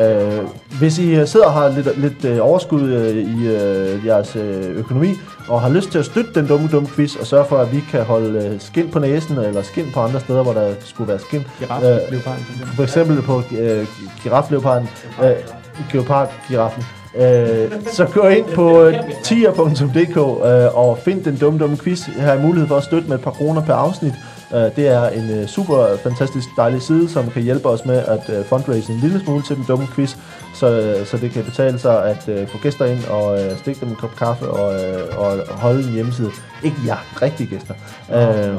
Øh, 0.01 0.45
hvis 0.79 0.99
I 0.99 1.27
sidder 1.27 1.47
og 1.47 1.53
har 1.53 1.69
lidt, 1.69 2.01
lidt 2.01 2.25
øh, 2.25 2.39
overskud 2.41 2.83
øh, 2.83 3.17
i 3.17 3.47
øh, 3.47 4.07
jeres 4.07 4.37
øh, 4.37 4.79
økonomi, 4.79 5.15
og 5.49 5.61
har 5.61 5.69
lyst 5.69 5.91
til 5.91 5.99
at 5.99 6.05
støtte 6.05 6.31
den 6.35 6.47
dumme, 6.47 6.69
dumme 6.73 6.89
quiz, 6.89 7.17
og 7.17 7.27
sørge 7.27 7.45
for, 7.45 7.59
at 7.59 7.73
vi 7.73 7.85
kan 7.91 8.03
holde 8.03 8.47
øh, 8.47 8.61
skin 8.61 8.89
på 8.91 8.99
næsen, 8.99 9.39
eller 9.39 9.63
skin 9.63 9.87
på 9.95 10.01
andre 10.01 10.21
steder, 10.21 10.43
hvor 10.43 10.53
der 10.53 10.75
skulle 10.85 11.09
være 11.09 11.19
skin. 11.19 11.41
Øh, 11.41 11.67
for 11.69 12.33
eksempel. 12.33 12.67
For 12.77 12.83
eksempel 12.83 13.23
på 13.23 13.43
øh, 13.59 13.87
girafleoparden, 14.23 14.89
øh, 15.23 15.31
geopard-giraffen. 15.93 16.85
Øh, 17.17 17.73
så 17.93 18.05
gå 18.05 18.29
ind 18.29 18.47
på 18.55 18.83
øh, 18.83 18.95
tier.dk 19.25 20.17
øh, 20.17 20.79
og 20.79 20.99
find 20.99 21.25
den 21.25 21.37
dumme, 21.37 21.59
dumme 21.59 21.77
quiz. 21.77 22.09
Jeg 22.17 22.25
har 22.25 22.39
mulighed 22.39 22.69
for 22.69 22.77
at 22.77 22.85
støtte 22.85 23.09
med 23.09 23.17
et 23.17 23.23
par 23.23 23.31
kroner 23.31 23.63
per 23.63 23.75
afsnit. 23.75 24.15
Øh, 24.55 24.77
det 24.77 24.89
er 24.89 25.09
en 25.09 25.31
øh, 25.31 25.47
super 25.47 25.97
fantastisk 26.03 26.49
dejlig 26.57 26.83
side, 26.83 27.09
som 27.09 27.31
kan 27.31 27.43
hjælpe 27.43 27.69
os 27.69 27.85
med 27.85 27.97
at 27.97 28.39
øh, 28.39 28.45
fundraise 28.45 28.93
en 28.93 28.99
lille 28.99 29.21
smule 29.21 29.43
til 29.43 29.57
den 29.57 29.65
dumme 29.69 29.87
quiz, 29.95 30.17
så, 30.55 30.97
så 31.05 31.17
det 31.17 31.31
kan 31.31 31.45
betale 31.45 31.79
sig 31.79 32.05
at 32.05 32.49
få 32.49 32.59
gæster 32.63 32.85
ind 32.85 33.05
og 33.05 33.39
stikke 33.59 33.81
dem 33.81 33.89
en 33.89 33.95
kop 33.95 34.17
kaffe 34.17 34.49
og, 34.49 34.75
og 35.19 35.39
holde 35.49 35.89
en 35.89 35.95
hjemmeside. 35.95 36.31
Ikke 36.63 36.77
jer, 36.87 37.23
rigtige 37.23 37.47
gæster. 37.47 37.75
Øh, 38.13 38.55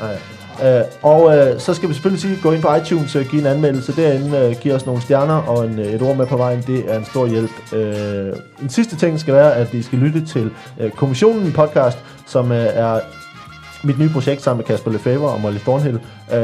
nej. 0.00 0.16
Øh, 0.62 0.84
og 1.02 1.36
øh, 1.36 1.60
så 1.60 1.74
skal 1.74 1.88
vi 1.88 1.94
selvfølgelig 1.94 2.22
sige, 2.22 2.38
gå 2.42 2.52
ind 2.52 2.62
på 2.62 2.74
iTunes 2.74 3.16
og 3.16 3.24
give 3.24 3.40
en 3.40 3.46
anmeldelse 3.46 3.96
derinde, 3.96 4.38
øh, 4.38 4.56
give 4.60 4.74
os 4.74 4.86
nogle 4.86 5.02
stjerner 5.02 5.34
og 5.34 5.66
en, 5.66 5.78
et 5.78 6.02
ord 6.02 6.16
med 6.16 6.26
på 6.26 6.36
vejen, 6.36 6.62
det 6.66 6.84
er 6.92 6.98
en 6.98 7.04
stor 7.04 7.26
hjælp. 7.26 7.50
Øh, 7.72 8.32
en 8.62 8.68
sidste 8.68 8.96
ting 8.96 9.20
skal 9.20 9.34
være, 9.34 9.54
at 9.54 9.74
I 9.74 9.82
skal 9.82 9.98
lytte 9.98 10.26
til 10.26 10.50
øh, 10.80 10.90
Kommissionen 10.90 11.52
podcast, 11.52 11.98
som 12.26 12.52
øh, 12.52 12.66
er 12.72 13.00
mit 13.84 13.98
nye 13.98 14.08
projekt 14.08 14.42
sammen 14.42 14.58
med 14.58 14.64
Kasper 14.64 14.90
Lefebvre 14.90 15.30
og 15.30 15.40
Molly 15.40 15.58
Thornhill. 15.58 15.96
Øh, 16.32 16.38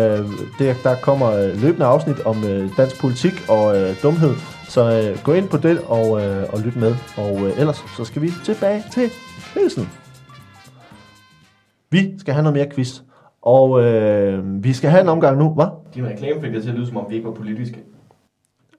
der, 0.59 0.75
der 0.83 0.95
kommer 1.03 1.29
øh, 1.33 1.63
løbende 1.63 1.87
afsnit 1.87 2.21
om 2.21 2.45
øh, 2.45 2.71
dansk 2.77 3.01
politik 3.01 3.33
og 3.49 3.77
øh, 3.77 4.03
dumhed, 4.03 4.35
så 4.69 4.81
øh, 4.81 5.23
gå 5.25 5.33
ind 5.33 5.49
på 5.49 5.57
det 5.57 5.81
og, 5.87 6.23
øh, 6.23 6.53
og 6.53 6.61
lyt 6.61 6.77
med. 6.77 6.95
Og 7.17 7.47
øh, 7.47 7.61
ellers 7.61 7.85
så 7.97 8.05
skal 8.05 8.23
vi 8.23 8.31
tilbage 8.45 8.83
til 8.93 9.11
quizzen. 9.53 9.89
Vi 11.91 12.19
skal 12.19 12.35
have 12.35 12.43
noget 12.43 12.57
mere 12.57 12.71
quiz. 12.75 13.01
Og 13.43 13.83
øh, 13.85 14.65
vi 14.65 14.73
skal 14.73 14.91
have 14.91 15.03
en 15.03 15.09
omgang 15.09 15.39
nu, 15.39 15.57
hva'? 15.59 15.95
Din 15.95 16.07
reklame 16.07 16.41
fik 16.41 16.53
det 16.53 16.63
til 16.63 16.71
at 16.71 16.77
lyde, 16.77 16.87
som 16.87 16.97
om 16.97 17.07
vi 17.09 17.15
ikke 17.15 17.29
var 17.29 17.35
politiske. 17.35 17.85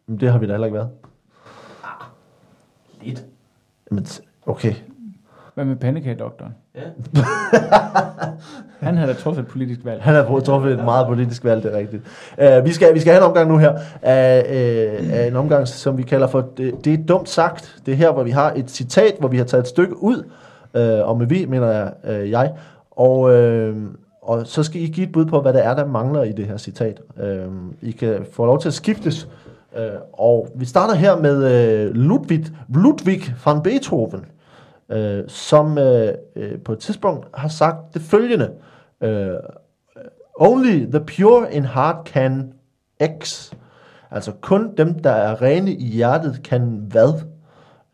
Men 0.08 0.20
det 0.20 0.32
har 0.32 0.40
vi 0.40 0.48
da 0.48 0.52
heller 0.52 0.68
ikke 0.68 0.78
været. 0.78 0.90
Lidt. 3.02 3.26
Men, 3.92 4.06
okay. 4.46 4.74
Hvad 5.54 5.66
med 5.66 5.76
pandekagedoktoren? 5.76 6.56
Ja. 6.76 6.82
Han 8.80 8.98
havde 8.98 9.14
da 9.14 9.18
truffet 9.18 9.42
et 9.42 9.48
politisk 9.48 9.80
valg. 9.86 10.02
Han 10.04 10.16
har 10.16 10.28
fået 10.28 10.44
truffet 10.44 10.72
et 10.72 10.84
meget 10.86 11.08
politisk 11.08 11.44
valg, 11.44 11.64
det 11.64 11.74
er 11.74 11.78
rigtigt. 11.78 12.04
Uh, 12.38 12.66
vi, 12.66 12.72
skal, 12.74 12.94
vi 12.94 13.00
skal 13.00 13.14
have 13.14 13.24
en 13.24 13.28
omgang 13.28 13.50
nu 13.50 13.58
her. 13.58 13.80
Af, 14.02 14.44
uh, 14.50 15.14
af 15.14 15.28
en 15.28 15.36
omgang, 15.36 15.68
som 15.68 15.98
vi 15.98 16.04
kalder 16.04 16.28
for, 16.28 16.48
det, 16.58 16.86
det 16.86 16.94
er 16.94 16.98
dumt 17.08 17.30
sagt. 17.30 17.82
Det 17.86 17.92
er 17.92 17.96
her, 17.96 18.12
hvor 18.12 18.24
vi 18.24 18.32
har 18.32 18.54
et 18.56 18.72
citat, 18.72 19.16
hvor 19.20 19.28
vi 19.28 19.38
har 19.38 19.44
taget 19.44 19.62
et 19.62 19.68
stykke 19.68 20.04
ud. 20.04 20.24
Uh, 20.74 21.10
og 21.10 21.18
med 21.18 21.28
vi, 21.28 21.46
mener 21.46 21.68
jeg, 21.68 21.92
uh, 22.10 22.30
jeg. 22.30 22.52
Og, 22.92 23.20
uh, 23.20 23.76
og 24.22 24.48
så 24.48 24.64
skal 24.64 24.82
I 24.82 24.88
give 24.88 25.08
et 25.08 25.12
bud 25.12 25.26
på, 25.26 25.42
hvad 25.42 25.54
der 25.54 25.60
er, 25.60 25.76
der 25.76 25.86
mangler 25.86 26.24
i 26.24 26.32
det 26.32 26.46
her 26.46 26.58
citat. 26.58 27.02
Uh, 27.18 27.54
I 27.82 27.92
kan 27.92 28.26
få 28.32 28.46
lov 28.46 28.62
til 28.62 28.68
at 28.68 28.74
skiftes. 28.74 29.28
Uh, 29.72 29.80
og 30.14 30.48
vi 30.56 30.66
starter 30.66 30.96
her 30.96 31.16
med 31.18 31.38
uh, 31.38 31.96
Ludwig, 31.96 32.46
Ludwig 32.70 33.34
van 33.46 33.62
Beethoven. 33.62 34.26
Øh, 34.92 35.24
som 35.28 35.78
øh, 35.78 36.14
øh, 36.36 36.60
på 36.60 36.74
et 36.74 36.80
tidspunkt 36.80 37.28
har 37.34 37.48
sagt 37.48 37.94
det 37.94 38.02
følgende. 38.02 38.52
Øh, 39.02 39.36
Only 40.36 40.86
the 40.86 41.00
pure 41.00 41.54
in 41.54 41.66
heart 41.66 42.08
can 42.08 42.54
X. 43.20 43.52
Altså 44.12 44.32
kun 44.42 44.76
dem, 44.78 45.00
der 45.00 45.12
er 45.12 45.42
rene 45.42 45.72
i 45.72 45.86
hjertet, 45.86 46.42
kan 46.44 46.62
hvad? 46.88 47.22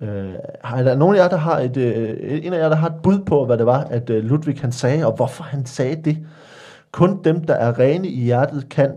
Øh, 0.02 0.34
er 0.64 0.84
der 0.84 0.96
nogen 0.96 1.16
af 1.16 1.20
jer, 1.20 1.30
der 1.30 1.38
har 1.38 1.60
et, 1.60 1.78
øh, 1.78 2.46
en 2.46 2.54
af 2.54 2.60
jer, 2.60 2.70
der 2.70 2.76
har 2.76 2.88
et 2.88 3.02
bud 3.04 3.20
på, 3.20 3.46
hvad 3.46 3.58
det 3.58 3.66
var, 3.66 3.84
at 3.84 4.10
øh, 4.10 4.24
Ludwig 4.24 4.60
han 4.62 4.72
sagde, 4.72 5.06
og 5.06 5.16
hvorfor 5.16 5.44
han 5.44 5.66
sagde 5.66 6.02
det? 6.06 6.18
Kun 6.92 7.24
dem, 7.24 7.44
der 7.44 7.54
er 7.54 7.80
rene 7.80 8.08
i 8.08 8.24
hjertet, 8.24 8.70
kan 8.70 8.92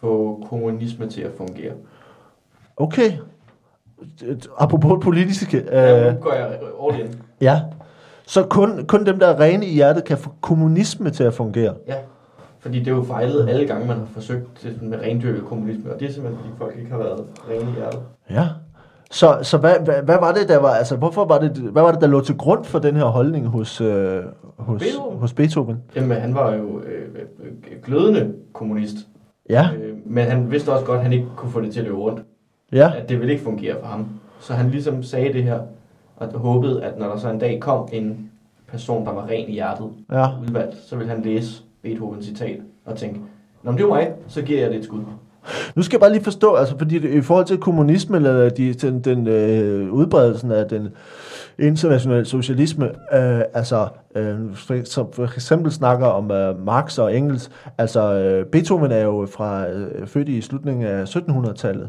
Få 0.00 0.46
kommunisme 0.48 1.08
til 1.08 1.22
at 1.22 1.30
fungere. 1.36 1.72
Okay. 2.76 3.12
Apropos 4.58 5.04
politiske. 5.04 5.58
Øh, 5.58 5.72
Ja, 5.72 6.12
nu 6.12 6.18
går 6.20 6.32
jeg 6.32 6.58
all 6.82 7.00
in. 7.00 7.22
Ja. 7.40 7.60
Så 8.26 8.42
kun, 8.42 8.84
kun 8.86 9.06
dem, 9.06 9.18
der 9.18 9.26
er 9.26 9.40
rene 9.40 9.66
i 9.66 9.72
hjertet, 9.74 10.04
kan 10.04 10.18
få 10.18 10.30
kommunisme 10.40 11.10
til 11.10 11.24
at 11.24 11.34
fungere. 11.34 11.74
Ja. 11.88 11.94
Fordi 12.60 12.78
det 12.78 12.88
er 12.88 12.94
jo 12.96 13.02
fejlet 13.02 13.48
alle 13.48 13.66
gange, 13.66 13.86
man 13.86 13.96
har 13.96 14.06
forsøgt 14.14 14.66
med 14.82 14.98
rendyrket 15.00 15.44
kommunisme, 15.44 15.92
og 15.94 16.00
det 16.00 16.08
er 16.08 16.12
simpelthen, 16.12 16.40
fordi 16.44 16.58
folk 16.58 16.78
ikke 16.78 16.90
har 16.90 16.98
været 16.98 17.24
rene 17.50 17.70
i 17.70 17.74
hjertet. 17.74 18.00
Ja. 18.30 18.46
Så, 19.10 19.38
så 19.42 19.58
hvad, 19.58 19.74
hvad, 19.84 20.02
hvad 20.02 20.16
var 20.20 20.32
det, 20.32 20.48
der 20.48 20.58
var, 20.58 20.68
altså, 20.70 20.96
hvorfor 20.96 21.24
var 21.24 21.38
det, 21.38 21.50
hvad 21.50 21.82
var 21.82 21.92
det, 21.92 22.00
der 22.00 22.06
lå 22.06 22.20
til 22.20 22.36
grund 22.36 22.64
for 22.64 22.78
den 22.78 22.96
her 22.96 23.04
holdning 23.04 23.46
hos, 23.46 23.80
øh, 23.80 24.22
hos, 24.58 24.80
Beethoven. 24.82 25.18
hos 25.18 25.32
Beethoven? 25.32 25.76
Jamen, 25.96 26.20
han 26.20 26.34
var 26.34 26.54
jo 26.54 26.80
øh, 26.80 27.24
glødende 27.84 28.32
kommunist, 28.52 28.96
Ja, 29.50 29.68
øh, 29.82 29.94
men 30.06 30.24
han 30.26 30.50
vidste 30.50 30.72
også 30.72 30.84
godt, 30.84 30.96
at 30.98 31.02
han 31.02 31.12
ikke 31.12 31.26
kunne 31.36 31.52
få 31.52 31.60
det 31.60 31.72
til 31.72 31.80
at 31.80 31.86
løbe 31.86 31.98
rundt. 31.98 32.20
ja, 32.72 32.92
At 32.96 33.08
det 33.08 33.18
ville 33.18 33.32
ikke 33.32 33.44
fungere 33.44 33.76
for 33.80 33.86
ham. 33.86 34.06
Så 34.40 34.52
han 34.52 34.70
ligesom 34.70 35.02
sagde 35.02 35.32
det 35.32 35.42
her, 35.42 35.60
og 36.20 36.40
håbede, 36.40 36.84
at 36.84 36.98
når 36.98 37.08
der 37.08 37.16
så 37.16 37.30
en 37.30 37.38
dag 37.38 37.60
kom 37.60 37.88
en 37.92 38.30
person, 38.68 39.06
der 39.06 39.12
var 39.12 39.26
ren 39.28 39.48
i 39.48 39.52
hjertet, 39.52 39.90
ja. 40.12 40.26
udvalgt, 40.40 40.76
så 40.76 40.96
ville 40.96 41.12
han 41.12 41.22
læse 41.22 41.62
Beethovens 41.82 42.24
citat 42.24 42.60
og 42.84 42.96
tænke, 42.96 43.20
Nå, 43.62 43.70
men 43.70 43.78
det 43.78 43.84
er 43.84 43.88
mig, 43.88 44.12
så 44.28 44.42
giver 44.42 44.60
jeg 44.60 44.70
det 44.70 44.78
et 44.78 44.84
skud. 44.84 45.00
Nu 45.74 45.82
skal 45.82 45.96
jeg 45.96 46.00
bare 46.00 46.12
lige 46.12 46.24
forstå, 46.24 46.54
altså 46.54 46.78
fordi 46.78 47.16
i 47.18 47.20
forhold 47.20 47.46
til 47.46 47.58
kommunisme, 47.58 48.16
eller 48.16 48.48
de, 48.48 48.72
den, 48.72 49.00
den 49.00 49.26
øh, 49.26 49.92
udbredelsen 49.92 50.52
af 50.52 50.66
den 50.66 50.88
internationale 51.58 52.24
socialisme, 52.24 52.86
øh, 52.86 53.42
altså 53.54 53.88
øh, 54.14 54.54
for, 54.54 54.84
som 54.84 55.12
for 55.12 55.24
eksempel 55.24 55.72
snakker 55.72 56.06
om 56.06 56.30
øh, 56.30 56.66
Marx 56.66 56.98
og 56.98 57.16
Engels, 57.16 57.50
altså 57.78 58.12
øh, 58.14 58.46
Beethoven 58.46 58.92
er 58.92 59.02
jo 59.02 59.26
fra 59.32 59.68
øh, 59.68 60.06
født 60.06 60.28
i 60.28 60.40
slutningen 60.40 60.86
af 60.86 61.16
1700-tallet, 61.16 61.88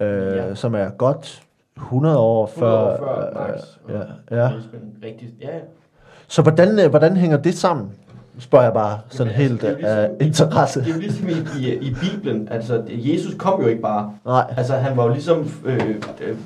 øh, 0.00 0.36
ja. 0.36 0.54
som 0.54 0.74
er 0.74 0.90
godt 0.90 1.42
100 1.76 2.18
år 2.18 2.44
100 2.46 2.72
før, 2.72 2.92
år 2.92 2.96
før 2.96 3.32
Marx 3.34 3.62
øh, 3.88 3.94
ja, 4.30 4.42
ja. 4.42 4.48
kommunismen. 4.48 4.80
Rigtig, 5.04 5.28
ja, 5.40 5.54
ja. 5.54 5.60
Så 6.28 6.42
hvordan, 6.42 6.78
øh, 6.78 6.90
hvordan 6.90 7.16
hænger 7.16 7.36
det 7.36 7.54
sammen? 7.54 7.90
Spørger 8.38 8.64
jeg 8.64 8.72
bare 8.72 8.98
sådan 9.08 9.32
Jamen, 9.32 9.48
helt 9.48 9.64
altså, 9.64 9.86
er 9.88 9.96
jo 9.96 10.02
af 10.02 10.08
ligesom- 10.20 10.46
interesse. 10.46 10.80
Det 10.80 10.88
er 10.90 10.94
jo 10.94 11.00
ligesom 11.00 11.28
i, 11.28 11.32
i, 11.66 11.74
i 11.74 11.94
Bibelen, 11.94 12.48
altså 12.50 12.82
Jesus 12.88 13.34
kom 13.38 13.62
jo 13.62 13.66
ikke 13.68 13.82
bare. 13.82 14.12
Nej, 14.26 14.54
Altså 14.56 14.74
han 14.74 14.96
var 14.96 15.04
jo 15.06 15.12
ligesom 15.12 15.48
øh, 15.64 15.94
øh, 16.20 16.36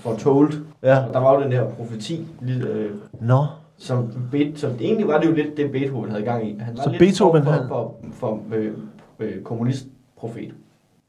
fortold. 0.00 0.52
ja. 0.82 0.98
Og 1.06 1.14
der 1.14 1.20
var 1.20 1.34
jo 1.34 1.42
den 1.42 1.52
der 1.52 1.64
profeti, 1.70 2.26
øh, 2.42 2.90
Nå, 3.20 3.46
som, 3.78 4.12
Be- 4.32 4.52
som 4.56 4.70
egentlig 4.80 5.08
var 5.08 5.18
det 5.20 5.26
jo 5.28 5.34
lidt 5.34 5.56
det 5.56 5.72
Beethoven 5.72 6.10
havde 6.10 6.22
gang 6.24 6.48
i. 6.48 6.58
Han 6.60 6.76
var 6.76 6.82
Så 6.82 6.90
lidt 6.90 6.98
Beethoven, 6.98 7.44
for, 7.44 7.52
for, 7.52 7.68
for, 7.68 8.40
for 8.50 8.56
øh, 8.56 8.72
øh, 9.18 9.42
kommunistprofet. 9.42 10.52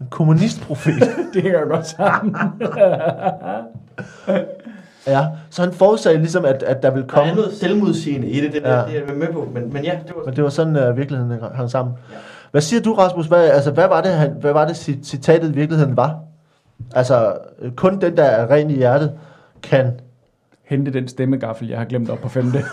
En 0.01 0.07
kommunistprofet. 0.09 1.03
Det 1.33 1.41
hænger 1.43 1.65
godt 1.67 1.87
sammen. 1.87 2.35
ja, 5.07 5.25
så 5.49 5.61
han 5.61 5.73
forudsagde 5.73 6.17
ligesom, 6.17 6.45
at, 6.45 6.63
at 6.63 6.83
der 6.83 6.89
ville 6.91 7.07
Der 7.07 7.13
er 7.13 7.17
komme... 7.17 7.33
noget 7.35 7.53
selvmodsigende 7.53 8.27
i 8.27 8.41
det, 8.41 8.53
det, 8.53 8.61
Ja. 8.61 8.79
ja. 8.79 8.85
det 8.85 8.97
er 8.97 9.05
jeg 9.07 9.15
med 9.17 9.27
på. 9.27 9.47
Men, 9.53 9.73
men 9.73 9.83
ja, 9.83 9.91
det 10.07 10.15
var 10.15 10.21
Men 10.25 10.35
det 10.35 10.43
var 10.43 10.49
sådan, 10.49 10.89
uh, 10.89 10.97
virkeligheden 10.97 11.39
hang 11.55 11.71
sammen. 11.71 11.95
Ja. 12.11 12.15
Hvad 12.51 12.61
siger 12.61 12.81
du, 12.81 12.93
Rasmus? 12.93 13.25
Hvad, 13.25 13.49
altså, 13.49 13.71
hvad 13.71 13.87
var 13.87 14.01
det, 14.01 14.11
han, 14.11 14.31
hvad 14.41 14.53
var 14.53 14.67
det 14.67 14.73
cit- 14.73 15.03
citatet 15.03 15.49
i 15.49 15.53
virkeligheden 15.53 15.97
var? 15.97 16.19
Altså, 16.95 17.33
øh, 17.61 17.71
kun 17.71 18.01
den, 18.01 18.17
der 18.17 18.23
er 18.23 18.51
ren 18.51 18.69
i 18.69 18.75
hjertet, 18.75 19.11
kan... 19.63 19.99
Hente 20.63 20.93
den 20.93 21.07
stemmegaffel, 21.07 21.67
jeg 21.67 21.77
har 21.77 21.85
glemt 21.85 22.09
op 22.09 22.17
på 22.19 22.29
femte. 22.29 22.57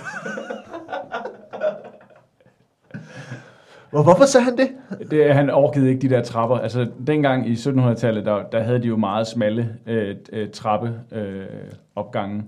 Hvor, 3.97 4.03
hvorfor 4.03 4.24
sagde 4.24 4.44
han 4.44 4.57
det? 4.57 4.68
Det, 5.11 5.34
han 5.34 5.51
orkede 5.51 5.88
ikke 5.88 6.09
de 6.09 6.14
der 6.14 6.22
trapper. 6.22 6.57
Altså, 6.57 6.86
dengang 7.07 7.49
i 7.49 7.55
1700-tallet, 7.55 8.26
der, 8.26 8.42
der 8.53 8.62
havde 8.62 8.82
de 8.82 8.86
jo 8.86 8.97
meget 8.97 9.26
smalle 9.26 9.68
øh, 9.86 10.16
øh, 10.32 10.51
trappe 10.51 10.94
øh, 11.12 11.47
opgange. 11.94 12.44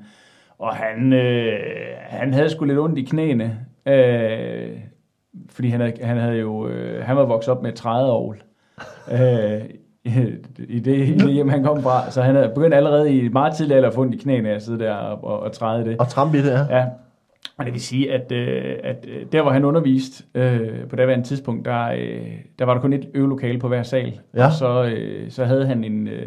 Og 0.58 0.76
han, 0.76 1.12
øh, 1.12 1.52
han 1.98 2.34
havde 2.34 2.50
sgu 2.50 2.64
lidt 2.64 2.78
ondt 2.78 2.98
i 2.98 3.02
knæene. 3.02 3.58
Øh, 3.86 4.70
fordi 5.50 5.68
han 5.68 5.80
havde, 5.80 5.92
han 6.02 6.16
havde 6.16 6.36
jo 6.36 6.68
øh, 6.68 7.04
han 7.04 7.16
var 7.16 7.24
vokset 7.24 7.54
op 7.54 7.62
med 7.62 7.70
et 7.70 7.76
trædeovl. 7.76 8.42
Øh, 9.12 9.60
i 10.04 10.80
det, 10.80 11.08
i 11.08 11.14
det 11.14 11.32
hjem, 11.32 11.48
han 11.48 11.64
kom 11.64 11.82
fra. 11.82 12.10
Så 12.10 12.22
han 12.22 12.34
havde 12.34 12.52
begyndt 12.54 12.74
allerede 12.74 13.12
i 13.12 13.28
meget 13.28 13.54
tidlig 13.54 13.76
alder 13.76 13.88
at 13.88 13.94
få 13.94 14.00
ondt 14.00 14.14
i 14.14 14.18
knæene 14.18 14.50
af 14.50 14.54
at 14.54 14.62
sidde 14.62 14.78
der 14.78 14.94
og, 14.94 15.24
og, 15.24 15.40
og 15.40 15.52
træde 15.52 15.84
det. 15.84 15.96
Og 15.98 16.08
trampe 16.08 16.38
i 16.38 16.42
det, 16.42 16.50
ja. 16.50 16.76
Ja, 16.76 16.84
og 17.56 17.64
det 17.64 17.72
vil 17.72 17.80
sige, 17.80 18.12
at, 18.12 18.32
øh, 18.32 18.74
at 18.84 19.06
øh, 19.08 19.26
der, 19.32 19.42
hvor 19.42 19.50
han 19.50 19.64
underviste 19.64 20.24
øh, 20.34 20.86
på 20.88 20.96
daværende 20.96 21.24
tidspunkt, 21.24 21.64
der, 21.64 21.84
øh, 21.90 22.26
der 22.58 22.64
var 22.64 22.74
der 22.74 22.80
kun 22.80 22.92
et 22.92 23.08
øvelokale 23.14 23.58
på 23.58 23.68
hver 23.68 23.82
sal. 23.82 24.20
Ja. 24.36 24.46
Og 24.46 24.52
så, 24.52 24.84
øh, 24.84 25.30
så 25.30 25.44
havde 25.44 25.66
han 25.66 25.84
en... 25.84 26.08
Øh, 26.08 26.26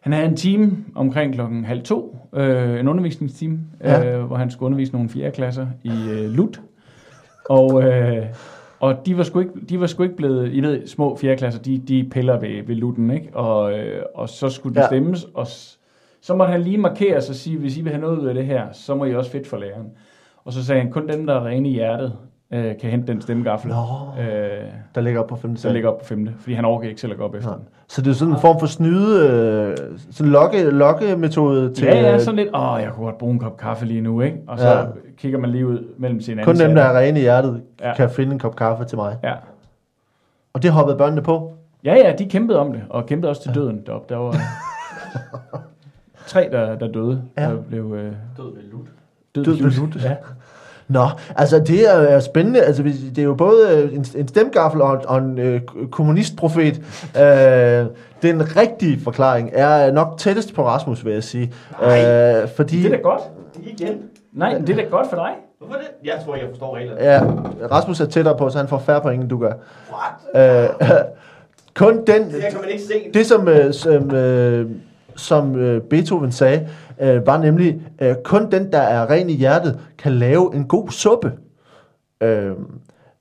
han 0.00 0.12
havde 0.12 0.26
en 0.28 0.36
time 0.36 0.76
omkring 0.94 1.34
klokken 1.34 1.64
halv 1.64 1.82
to, 1.82 2.16
øh, 2.34 2.80
en 2.80 2.88
undervisningstime, 2.88 3.58
Ja. 3.84 4.16
øh, 4.18 4.24
hvor 4.24 4.36
han 4.36 4.50
skulle 4.50 4.66
undervise 4.66 4.92
nogle 4.92 5.08
fjerde 5.08 5.30
klasser 5.30 5.66
i 5.82 5.90
øh, 6.10 6.30
LUT. 6.30 6.60
Og, 7.48 7.82
øh, 7.82 8.26
Og 8.80 9.06
de 9.06 9.16
var 9.16 9.22
sgu 9.22 9.38
ikke, 9.40 9.52
de 9.68 9.80
var 9.80 9.86
sgu 9.86 10.02
ikke 10.02 10.16
blevet, 10.16 10.52
I 10.52 10.60
ved, 10.60 10.86
små 10.86 11.16
fjerdeklasser, 11.16 11.62
de, 11.62 11.78
de 11.88 12.08
piller 12.12 12.40
ved, 12.40 12.62
ved 12.66 12.74
lutten, 12.74 13.10
ikke? 13.10 13.28
Og, 13.36 13.78
øh, 13.78 14.02
og 14.14 14.28
så 14.28 14.48
skulle 14.48 14.74
de 14.74 14.80
Ja. 14.80 14.86
stemmes, 14.86 15.24
og 15.34 15.46
så 16.20 16.34
måtte 16.36 16.50
han 16.52 16.60
lige 16.62 16.78
markere 16.78 17.20
sig 17.20 17.32
og 17.32 17.36
sige, 17.36 17.58
hvis 17.58 17.78
I 17.78 17.80
vil 17.82 17.92
have 17.92 18.00
noget 18.00 18.18
ud 18.18 18.26
af 18.26 18.34
det 18.34 18.46
her, 18.46 18.66
så 18.72 18.94
må 18.94 19.04
I 19.04 19.14
også 19.14 19.30
fedt 19.30 19.46
for 19.46 19.56
læreren. 19.56 19.86
Og 20.50 20.54
så 20.54 20.64
sagde 20.64 20.82
han, 20.82 20.90
kun 20.90 21.08
dem, 21.08 21.26
der 21.26 21.34
er 21.34 21.46
rene 21.46 21.68
i 21.68 21.72
hjertet, 21.72 22.12
øh, 22.52 22.78
kan 22.80 22.90
hente 22.90 23.12
den 23.12 23.20
stemmegaffel, 23.22 23.70
Nå. 23.70 24.22
øh, 24.22 24.26
Der 24.94 25.00
ligger 25.00 25.20
op 25.20 25.26
på 25.26 25.36
femte 25.36 25.56
så 25.56 25.62
sal. 25.62 25.72
ligger 25.72 25.88
op 25.90 25.98
på 25.98 26.04
femte, 26.04 26.32
fordi 26.40 26.54
han 26.54 26.64
overgår 26.64 26.84
ikke 26.84 27.00
selv 27.00 27.12
at 27.12 27.18
gå 27.18 27.24
op 27.24 27.34
efter 27.34 27.50
Ja. 27.50 27.56
den. 27.56 27.64
Så 27.88 28.02
det 28.02 28.10
er 28.10 28.14
sådan 28.14 28.34
en 28.34 28.40
form 28.40 28.60
for 28.60 28.66
snyde, 28.66 29.28
øh, 29.28 29.76
sådan 30.10 30.26
en 30.26 30.32
lokke, 30.32 30.70
lokkemetode 30.70 31.74
til 31.74 31.86
Ja, 31.86 32.00
ja, 32.00 32.14
øh, 32.14 32.20
sådan 32.20 32.36
lidt, 32.36 32.48
åh, 32.54 32.78
jeg 32.82 32.90
kunne 32.92 33.04
godt 33.04 33.18
bruge 33.18 33.32
en 33.32 33.38
kop 33.38 33.56
kaffe 33.56 33.86
lige 33.86 34.00
nu, 34.00 34.20
ikke? 34.20 34.36
Og 34.48 34.58
så 34.58 34.68
Ja. 34.68 34.78
ja. 34.78 34.86
kigger 35.16 35.38
man 35.38 35.50
lige 35.50 35.66
ud 35.66 35.84
mellem 35.98 36.20
sine 36.20 36.44
kun 36.44 36.56
dem, 36.56 36.74
der 36.74 36.82
er 36.82 36.98
rene 36.98 37.18
i 37.18 37.22
hjertet, 37.22 37.62
ja. 37.80 37.88
Ja. 37.88 37.94
kan 37.94 38.10
finde 38.10 38.32
en 38.32 38.38
kop 38.38 38.56
kaffe 38.56 38.84
til 38.84 38.98
mig. 38.98 39.16
Ja. 39.24 39.34
Og 40.52 40.62
det 40.62 40.70
hoppede 40.70 40.98
børnene 40.98 41.22
på. 41.22 41.52
Ja, 41.84 41.94
ja, 41.94 42.12
de 42.18 42.28
kæmpede 42.28 42.58
om 42.58 42.72
det, 42.72 42.82
og 42.90 43.06
kæmpede 43.06 43.30
også 43.30 43.42
til 43.42 43.54
døden 43.54 43.82
deroppe. 43.86 44.14
Der 44.14 44.20
var 44.20 44.36
tre, 46.26 46.48
der, 46.52 46.78
der 46.78 46.88
døde, 46.92 47.22
Ja. 47.38 47.42
ja. 47.42 47.50
der 47.50 47.62
blev 47.62 47.94
øh, 47.94 48.12
Død 48.36 48.54
ved 48.54 48.62
lut. 48.72 48.86
død, 49.34 49.44
Død 49.44 49.54
ved 49.62 49.70
lut. 49.80 50.04
Ja. 50.04 50.16
Nå, 50.90 51.06
altså 51.36 51.58
det 51.58 51.88
er, 51.90 51.92
er 51.98 52.20
spændende. 52.20 52.60
Altså, 52.62 52.82
det 52.82 53.18
er 53.18 53.22
jo 53.22 53.34
både 53.34 53.68
øh, 53.78 53.94
en, 53.94 54.04
en 54.16 54.28
stemgaffel 54.28 54.82
og, 54.82 55.02
og 55.08 55.18
en 55.18 55.38
øh, 55.38 55.60
kommunistprofet. 55.90 56.80
Øh, 57.16 57.86
den 58.22 58.56
rigtige 58.56 59.00
forklaring 59.04 59.50
er 59.52 59.92
nok 59.92 60.14
tættest 60.18 60.54
på 60.54 60.66
Rasmus, 60.66 61.04
vil 61.04 61.12
jeg 61.12 61.24
sige. 61.24 61.52
Nej. 61.80 62.04
Øh, 62.04 62.48
fordi, 62.56 62.76
Det 62.82 62.86
er 62.92 62.96
da 62.96 63.02
godt. 63.02 63.20
Igen. 63.62 63.98
Nej, 64.32 64.52
men 64.54 64.66
det 64.66 64.72
er 64.78 64.82
da 64.82 64.88
godt 64.90 65.06
for 65.10 65.16
dig. 65.16 65.30
Hvorfor 65.58 65.74
det? 65.74 65.86
Jeg 66.04 66.14
tror, 66.24 66.34
jeg 66.34 66.44
forstår 66.50 66.76
reglerne. 66.76 67.02
ja, 67.04 67.20
Rasmus 67.70 68.00
er 68.00 68.06
tættere 68.06 68.36
på, 68.38 68.50
så 68.50 68.58
han 68.58 68.68
får 68.68 68.78
færre 68.78 69.00
point, 69.00 69.20
end 69.22 69.30
du 69.30 69.38
gør. 69.38 69.52
What? 70.34 70.68
Øh, 70.80 70.88
kun 71.86 71.96
den, 71.96 72.06
Det 72.06 72.42
kan 72.50 72.60
man 72.60 72.70
ikke 72.70 72.82
se. 72.82 72.94
det 73.14 73.26
som, 73.26 73.48
øh, 73.48 73.72
som, 73.74 74.10
øh, 74.14 74.70
som 75.16 75.56
øh, 75.56 75.80
Beethoven 75.82 76.32
sagde, 76.32 76.68
øh, 77.00 77.26
var 77.26 77.38
nemlig, 77.38 77.80
øh, 78.00 78.14
kun 78.24 78.50
den, 78.50 78.72
der 78.72 78.78
er 78.80 79.10
ren 79.10 79.30
i 79.30 79.34
hjertet, 79.36 79.78
kan 79.98 80.12
lave 80.12 80.54
en 80.54 80.64
god 80.64 80.88
suppe. 80.88 81.32
Øh, 82.20 82.50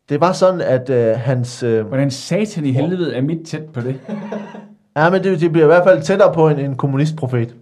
det 0.10 0.22
var 0.22 0.32
sådan, 0.32 0.62
at 0.62 0.90
øh, 0.90 1.16
hans... 1.18 1.64
Øh, 1.64 1.88
Hvordan 1.88 2.12
satan 2.12 2.66
i 2.66 2.72
helvede 2.72 3.16
er 3.16 3.22
mit 3.22 3.48
tæt 3.48 3.64
på 3.74 3.82
det? 3.82 3.96
ja, 4.98 5.10
men 5.10 5.24
det, 5.24 5.42
det 5.42 5.52
bliver 5.52 5.66
i 5.66 5.68
hvert 5.68 5.84
fald 5.84 6.02
tættere 6.02 6.34
på 6.34 6.50
en, 6.50 6.60
en 6.60 6.76
kommunistprofet. 6.76 7.56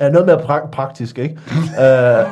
Ja, 0.00 0.08
noget 0.08 0.26
mere 0.26 0.36
pra- 0.38 0.70
praktisk, 0.70 1.18
ikke? 1.18 1.34
øh, 1.82 2.26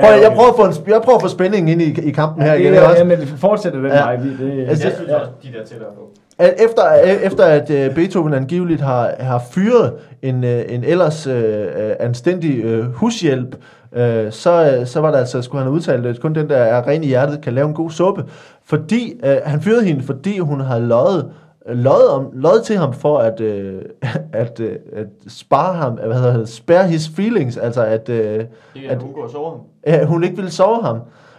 prøv, 0.00 0.20
jeg, 0.22 0.32
prøver 0.34 0.48
at 0.50 0.56
få 0.56 0.64
en, 0.64 0.72
jeg 0.92 1.00
prøver 1.04 1.16
at 1.16 1.22
få 1.22 1.28
spændingen 1.28 1.80
ind 1.80 1.98
i, 1.98 2.08
i 2.08 2.10
kampen 2.12 2.42
her 2.42 2.52
det 2.52 2.60
igen. 2.60 2.74
er, 2.74 2.80
også. 2.82 2.98
ja, 2.98 3.04
men 3.04 3.20
det 3.20 3.28
fortsætter 3.28 3.78
den 3.80 3.88
Ja. 3.88 4.02
vej. 4.02 4.16
Det, 4.16 4.66
Altså, 4.68 4.86
Jeg 4.88 4.94
synes 4.96 5.10
også, 5.10 5.30
de 5.42 5.48
der 5.58 5.64
tættere 5.64 5.88
på. 5.94 6.10
At 6.38 6.54
efter, 6.58 6.82
efter 7.22 7.44
at 7.44 7.70
øh, 7.70 7.94
Beethoven 7.94 8.34
angiveligt 8.34 8.80
har, 8.80 9.14
har 9.20 9.42
fyret 9.50 9.92
en, 10.22 10.44
øh, 10.44 10.64
en 10.68 10.84
ellers 10.84 11.26
øh, 11.26 11.60
øh, 11.62 11.92
anstændig 12.00 12.64
øh, 12.64 12.84
hushjælp, 12.84 13.56
øh, 13.92 14.32
så, 14.32 14.76
øh, 14.80 14.86
så 14.86 15.00
var 15.00 15.10
der 15.10 15.18
altså, 15.18 15.42
skulle 15.42 15.62
han 15.62 15.66
have 15.70 15.76
udtalt, 15.76 16.06
at 16.06 16.20
kun 16.20 16.34
den, 16.34 16.48
der 16.48 16.56
er 16.56 16.86
ren 16.86 17.04
i 17.04 17.06
hjertet, 17.06 17.40
kan 17.40 17.52
lave 17.52 17.68
en 17.68 17.74
god 17.74 17.90
suppe. 17.90 18.24
Fordi, 18.64 19.20
øh, 19.24 19.36
han 19.44 19.60
fyrede 19.62 19.84
hende, 19.84 20.02
fordi 20.02 20.38
hun 20.38 20.60
har 20.60 20.78
løjet, 20.78 21.30
løjet, 21.68 22.08
om, 22.08 22.26
løjet 22.32 22.62
til 22.62 22.76
ham 22.76 22.92
for 22.92 23.18
at, 23.18 23.40
øh, 23.40 23.82
at, 24.32 24.60
øh, 24.60 24.76
at 24.92 25.06
spare 25.28 25.74
ham, 25.74 25.92
hvad 25.92 26.14
hedder 26.16 26.36
det, 26.38 26.48
spare 26.48 26.86
his 26.88 27.08
feelings, 27.16 27.56
altså 27.56 27.84
at, 27.84 28.08
øh, 28.08 28.18
Det 28.18 28.38
er, 28.38 28.44
At- 28.86 28.90
at 28.96 29.02
hun 29.02 29.12
går 29.12 29.22
og 29.22 29.30
sover 29.30 29.50
ham. 29.50 29.60
Ja, 29.86 30.04
hun 30.04 30.24
ikke 30.24 30.36
ville 30.36 30.50
sove 30.50 30.82
ham. 30.82 30.98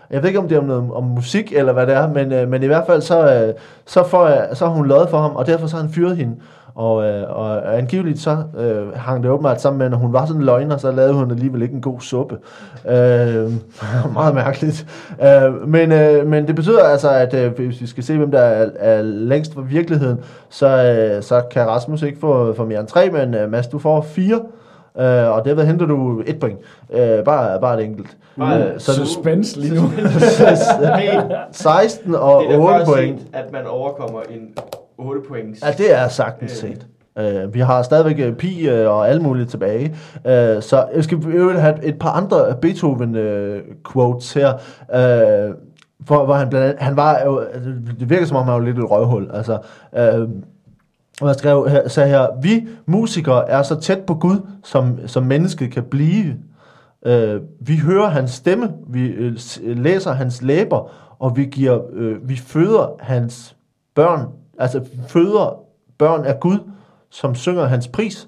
Jeg 0.09 0.21
ved 0.21 0.29
ikke, 0.29 0.39
om 0.39 0.47
det 0.47 0.55
er 0.55 0.59
om, 0.59 0.65
noget, 0.65 0.91
om 0.93 1.03
musik 1.03 1.53
eller 1.53 1.73
hvad 1.73 1.87
det 1.87 1.95
er, 1.95 2.07
men, 2.13 2.31
øh, 2.31 2.49
men 2.49 2.63
i 2.63 2.65
hvert 2.65 2.83
fald 2.87 3.01
så, 3.01 3.33
øh, 3.33 3.53
så, 3.85 4.03
får, 4.03 4.27
jeg, 4.27 4.49
så 4.53 4.65
har 4.65 4.73
hun 4.73 4.87
løjet 4.87 5.09
for 5.09 5.17
ham, 5.17 5.35
og 5.35 5.45
derfor 5.47 5.67
så 5.67 5.75
har 5.75 5.83
han 5.83 5.91
fyret 5.91 6.17
hende. 6.17 6.35
Og, 6.75 7.05
øh, 7.05 7.23
og 7.29 7.77
angiveligt 7.77 8.19
så 8.19 8.43
øh, 8.57 8.93
hang 8.95 9.23
det 9.23 9.31
åbenbart 9.31 9.61
sammen 9.61 9.77
med, 9.77 9.85
at 9.85 9.91
når 9.91 9.97
hun 9.97 10.13
var 10.13 10.25
sådan 10.25 10.41
en 10.41 10.45
løgner, 10.45 10.77
så 10.77 10.91
lavede 10.91 11.13
hun 11.13 11.31
alligevel 11.31 11.61
ikke 11.61 11.75
en 11.75 11.81
god 11.81 12.01
suppe. 12.01 12.37
Øh, 12.89 13.51
meget 14.13 14.35
mærkeligt. 14.35 14.85
Øh, 15.23 15.67
men, 15.67 15.91
øh, 15.91 16.27
men 16.27 16.47
det 16.47 16.55
betyder 16.55 16.83
altså, 16.83 17.09
at 17.09 17.33
øh, 17.33 17.55
hvis 17.55 17.81
vi 17.81 17.87
skal 17.87 18.03
se, 18.03 18.17
hvem 18.17 18.31
der 18.31 18.39
er, 18.39 18.69
er 18.79 19.01
længst 19.01 19.53
fra 19.53 19.61
virkeligheden, 19.61 20.19
så, 20.49 20.67
øh, 20.67 21.23
så 21.23 21.41
kan 21.51 21.67
Rasmus 21.67 22.01
ikke 22.01 22.19
få, 22.19 22.53
få 22.53 22.65
mere 22.65 22.79
end 22.79 22.87
tre, 22.87 23.09
men 23.09 23.33
øh, 23.33 23.51
Mads, 23.51 23.67
du 23.67 23.79
får 23.79 24.01
fire. 24.01 24.41
Øh, 24.99 25.29
og 25.31 25.45
derved 25.45 25.65
henter 25.65 25.85
du 25.85 26.23
et 26.25 26.39
point. 26.39 26.59
Øh, 26.93 27.23
bare, 27.23 27.61
bare 27.61 27.79
et 27.79 27.85
enkelt. 27.85 28.17
Bare- 28.39 28.63
Øh, 28.63 28.79
så 28.79 28.91
du, 28.91 28.97
Suspense 29.05 29.59
lige 29.59 29.75
nu. 29.75 29.81
Hey, 30.97 31.19
16 31.51 32.15
og 32.15 32.41
det 32.43 32.53
er 32.53 32.57
da 32.57 32.63
8 32.63 32.75
først 32.77 32.85
point. 32.91 33.19
set, 33.19 33.27
at 33.33 33.51
man 33.51 33.65
overkommer 33.67 34.19
en 34.29 34.47
8 34.97 35.21
points. 35.29 35.61
Ja, 35.65 35.71
det 35.77 35.95
er 35.99 36.07
sagtens 36.07 36.51
set. 36.51 36.87
Uh, 37.21 37.53
vi 37.53 37.59
har 37.59 37.81
stadigvæk 37.81 38.19
øh, 38.27 38.33
pi 38.35 38.69
uh, 38.69 38.89
og 38.91 39.09
alt 39.09 39.21
muligt 39.21 39.49
tilbage. 39.49 39.85
Uh, 40.15 40.31
så 40.61 40.85
jeg 40.95 41.03
skal 41.03 41.17
i 41.17 41.27
øvrigt 41.27 41.59
have 41.61 41.83
et 41.85 41.99
par 41.99 42.09
andre 42.11 42.55
Beethoven-quotes 42.61 44.33
her. 44.33 44.53
Uh, 44.89 45.55
for, 46.07 46.25
hvor 46.25 46.33
han 46.33 46.49
blandt 46.49 46.65
andet, 46.67 46.79
han 46.81 46.95
var 46.97 47.19
jo, 47.25 47.39
altså, 47.39 47.69
det 47.99 48.09
virker 48.09 48.25
som 48.25 48.37
om 48.37 48.43
han 48.43 48.53
var 48.53 48.59
lidt 48.59 48.77
et 48.79 48.91
røvhul. 48.91 49.29
Altså, 49.33 49.57
uh, 49.91 50.29
og 51.21 51.27
jeg 51.27 51.35
skrev 51.35 51.69
her, 51.69 51.87
sagde 51.87 52.09
her, 52.09 52.27
vi 52.41 52.67
musikere 52.85 53.49
er 53.49 53.63
så 53.63 53.79
tæt 53.79 53.99
på 53.99 54.15
Gud, 54.15 54.47
som, 54.63 55.07
som 55.07 55.23
mennesket 55.23 55.71
kan 55.71 55.83
blive. 55.83 56.35
Øh, 57.05 57.41
vi 57.59 57.77
hører 57.77 58.07
hans 58.07 58.31
stemme, 58.31 58.73
vi 58.87 59.07
øh, 59.07 59.37
læser 59.63 60.11
hans 60.11 60.41
læber, 60.41 60.91
og 61.19 61.37
vi 61.37 61.45
giver, 61.45 61.79
øh, 61.93 62.29
vi 62.29 62.35
føder 62.35 62.95
hans 62.99 63.55
børn, 63.95 64.27
altså 64.59 64.85
føder 65.07 65.59
børn 65.97 66.25
af 66.25 66.39
Gud, 66.39 66.57
som 67.09 67.35
synger 67.35 67.65
hans 67.65 67.87
pris. 67.87 68.27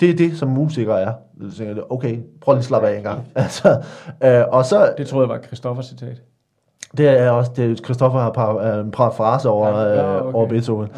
Det 0.00 0.10
er 0.10 0.14
det, 0.14 0.38
som 0.38 0.48
musikere 0.48 1.00
er. 1.00 1.12
Så 1.50 1.56
tænker 1.56 1.74
jeg, 1.74 1.84
okay, 1.90 2.18
prøv 2.40 2.54
lige 2.54 2.58
at 2.58 2.64
slappe 2.64 2.88
af 2.88 2.96
en 2.96 3.02
gang. 3.02 3.28
Altså, 3.34 3.82
øh, 4.24 4.42
og 4.48 4.64
så, 4.64 4.94
Det 4.98 5.06
troede 5.06 5.28
jeg 5.28 5.34
var 5.34 5.46
Christoffers 5.46 5.86
citat 5.86 6.22
det 6.96 7.08
er 7.20 7.30
også, 7.30 7.50
det 7.56 7.78
Christoffer 7.84 8.18
har 8.20 8.30
par, 8.30 8.80
en 8.80 8.90
parafrase 8.90 9.48
over, 9.48 9.68
Ja, 9.68 9.82
ja, 9.84 10.16
øh, 10.16 10.22
okay. 10.26 10.34
over 10.34 10.48
Beethoven. 10.48 10.88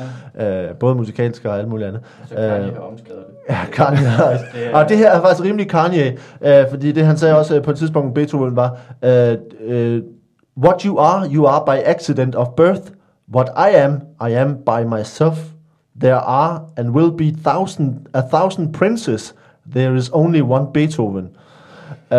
Øh, 0.40 0.64
både 0.80 0.94
musikalsk 0.94 1.44
og 1.44 1.58
alt 1.58 1.68
muligt 1.68 1.88
andet. 1.88 2.02
Så 2.28 2.34
kan 2.34 2.44
jeg 2.44 2.60
Øh, 2.60 2.88
omskrevet 2.90 3.24
det. 3.28 3.34
Ja, 3.54 3.58
Kanye 3.72 3.96
har 3.98 4.24
også. 4.32 4.44
Det 4.54 4.66
er- 4.72 4.76
Og 4.78 4.88
det 4.88 4.96
her 4.98 5.10
er 5.10 5.20
faktisk 5.20 5.44
rimelig 5.44 5.68
Kanye, 5.70 6.16
øh, 6.40 6.64
fordi 6.70 6.92
det 6.92 7.06
han 7.06 7.16
sagde 7.16 7.38
også 7.38 7.56
øh, 7.56 7.62
på 7.62 7.70
et 7.70 7.76
tidspunkt, 7.76 8.14
Beethoven 8.14 8.56
var, 8.56 8.76
øh, 9.02 9.36
øh, 9.66 10.02
What 10.64 10.82
you 10.82 10.98
are, 10.98 11.28
you 11.34 11.46
are 11.46 11.62
by 11.66 11.82
accident 11.84 12.34
of 12.36 12.46
birth. 12.56 12.80
What 13.34 13.48
I 13.56 13.74
am, 13.76 14.00
I 14.28 14.32
am 14.32 14.54
by 14.56 14.84
myself. 14.98 15.38
There 16.00 16.14
are 16.14 16.60
and 16.76 16.90
will 16.90 17.10
be 17.16 17.40
thousand, 17.50 17.94
a 18.14 18.20
thousand 18.20 18.72
princes. 18.74 19.34
There 19.74 19.96
is 19.96 20.10
only 20.12 20.40
one 20.40 20.66
Beethoven. 20.74 21.28
Øh, 22.12 22.18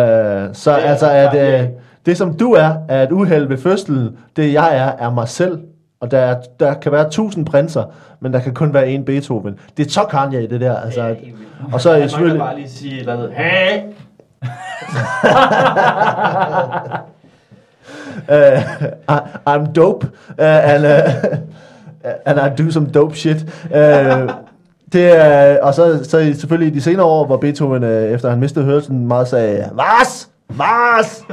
så 0.52 0.70
er 0.70 0.74
altså, 0.76 1.10
at 1.10 1.34
øh, 1.34 1.58
Kanye. 1.58 1.70
Det 2.06 2.16
som 2.16 2.34
du 2.34 2.52
er, 2.52 2.72
er 2.88 3.02
et 3.02 3.12
uheld 3.12 3.48
ved 3.48 3.58
fødslen. 3.58 4.08
Det 4.36 4.52
jeg 4.52 4.76
er, 4.76 5.06
er 5.06 5.10
mig 5.10 5.28
selv. 5.28 5.58
Og 6.00 6.10
der, 6.10 6.18
er, 6.18 6.36
der 6.60 6.74
kan 6.74 6.92
være 6.92 7.10
tusind 7.10 7.46
prinser, 7.46 7.84
men 8.20 8.32
der 8.32 8.40
kan 8.40 8.54
kun 8.54 8.74
være 8.74 8.94
én 8.94 9.04
Beethoven. 9.04 9.58
Det 9.76 9.86
er 9.86 9.90
så 9.90 10.04
Kanye, 10.10 10.46
det 10.48 10.60
der. 10.60 10.76
Altså, 10.76 11.02
at- 11.02 11.18
og 11.72 11.80
så 11.80 11.90
er 11.90 11.96
jeg 11.96 12.10
selvfølgelig... 12.10 12.40
bare 12.40 12.56
lige 12.56 12.68
sige 12.70 12.94
et 12.94 13.00
eller 13.00 13.12
andet. 13.12 13.32
Hey! 13.32 13.80
uh, 18.28 18.60
I, 19.16 19.18
I'm 19.46 19.72
dope, 19.72 20.04
uh, 20.38 20.44
and, 20.44 20.84
uh, 20.86 22.10
and 22.26 22.38
I 22.40 22.62
do 22.62 22.70
some 22.70 22.86
dope 22.86 23.16
shit. 23.16 23.42
Uh, 23.64 24.30
det 24.92 25.16
er, 25.16 25.62
og 25.62 25.74
så, 25.74 26.04
så 26.04 26.10
selvfølgelig 26.40 26.72
i 26.72 26.74
de 26.74 26.80
senere 26.82 27.06
år, 27.06 27.26
hvor 27.26 27.36
Beethoven, 27.36 27.84
efter 27.84 28.30
han 28.30 28.40
mistede 28.40 28.64
hørelsen, 28.64 29.06
meget 29.08 29.28
sagde, 29.28 29.70
Vas! 29.72 30.28
Vas! 30.48 31.24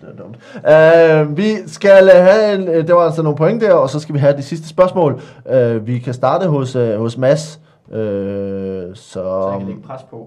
Det 0.00 0.08
er 0.08 0.22
dumt. 0.22 1.28
Uh, 1.30 1.36
vi 1.36 1.56
skal 1.66 2.08
have, 2.10 2.54
en, 2.54 2.68
øh, 2.68 2.86
det 2.86 2.94
var 2.94 3.00
altså 3.00 3.22
nogle 3.22 3.36
point 3.36 3.60
der, 3.62 3.72
og 3.72 3.90
så 3.90 4.00
skal 4.00 4.14
vi 4.14 4.18
have 4.18 4.36
de 4.36 4.42
sidste 4.42 4.68
spørgsmål. 4.68 5.20
Uh, 5.54 5.86
vi 5.86 5.98
kan 5.98 6.14
starte 6.14 6.46
hos, 6.46 6.76
uh, 6.76 6.94
hos 6.94 7.18
Mads. 7.18 7.60
Uh, 7.88 7.94
Så 7.94 8.90
så, 8.94 9.48
jeg 9.50 9.58
kan 9.58 9.66
lægge 9.68 9.82
pres 9.82 10.02
på. 10.10 10.26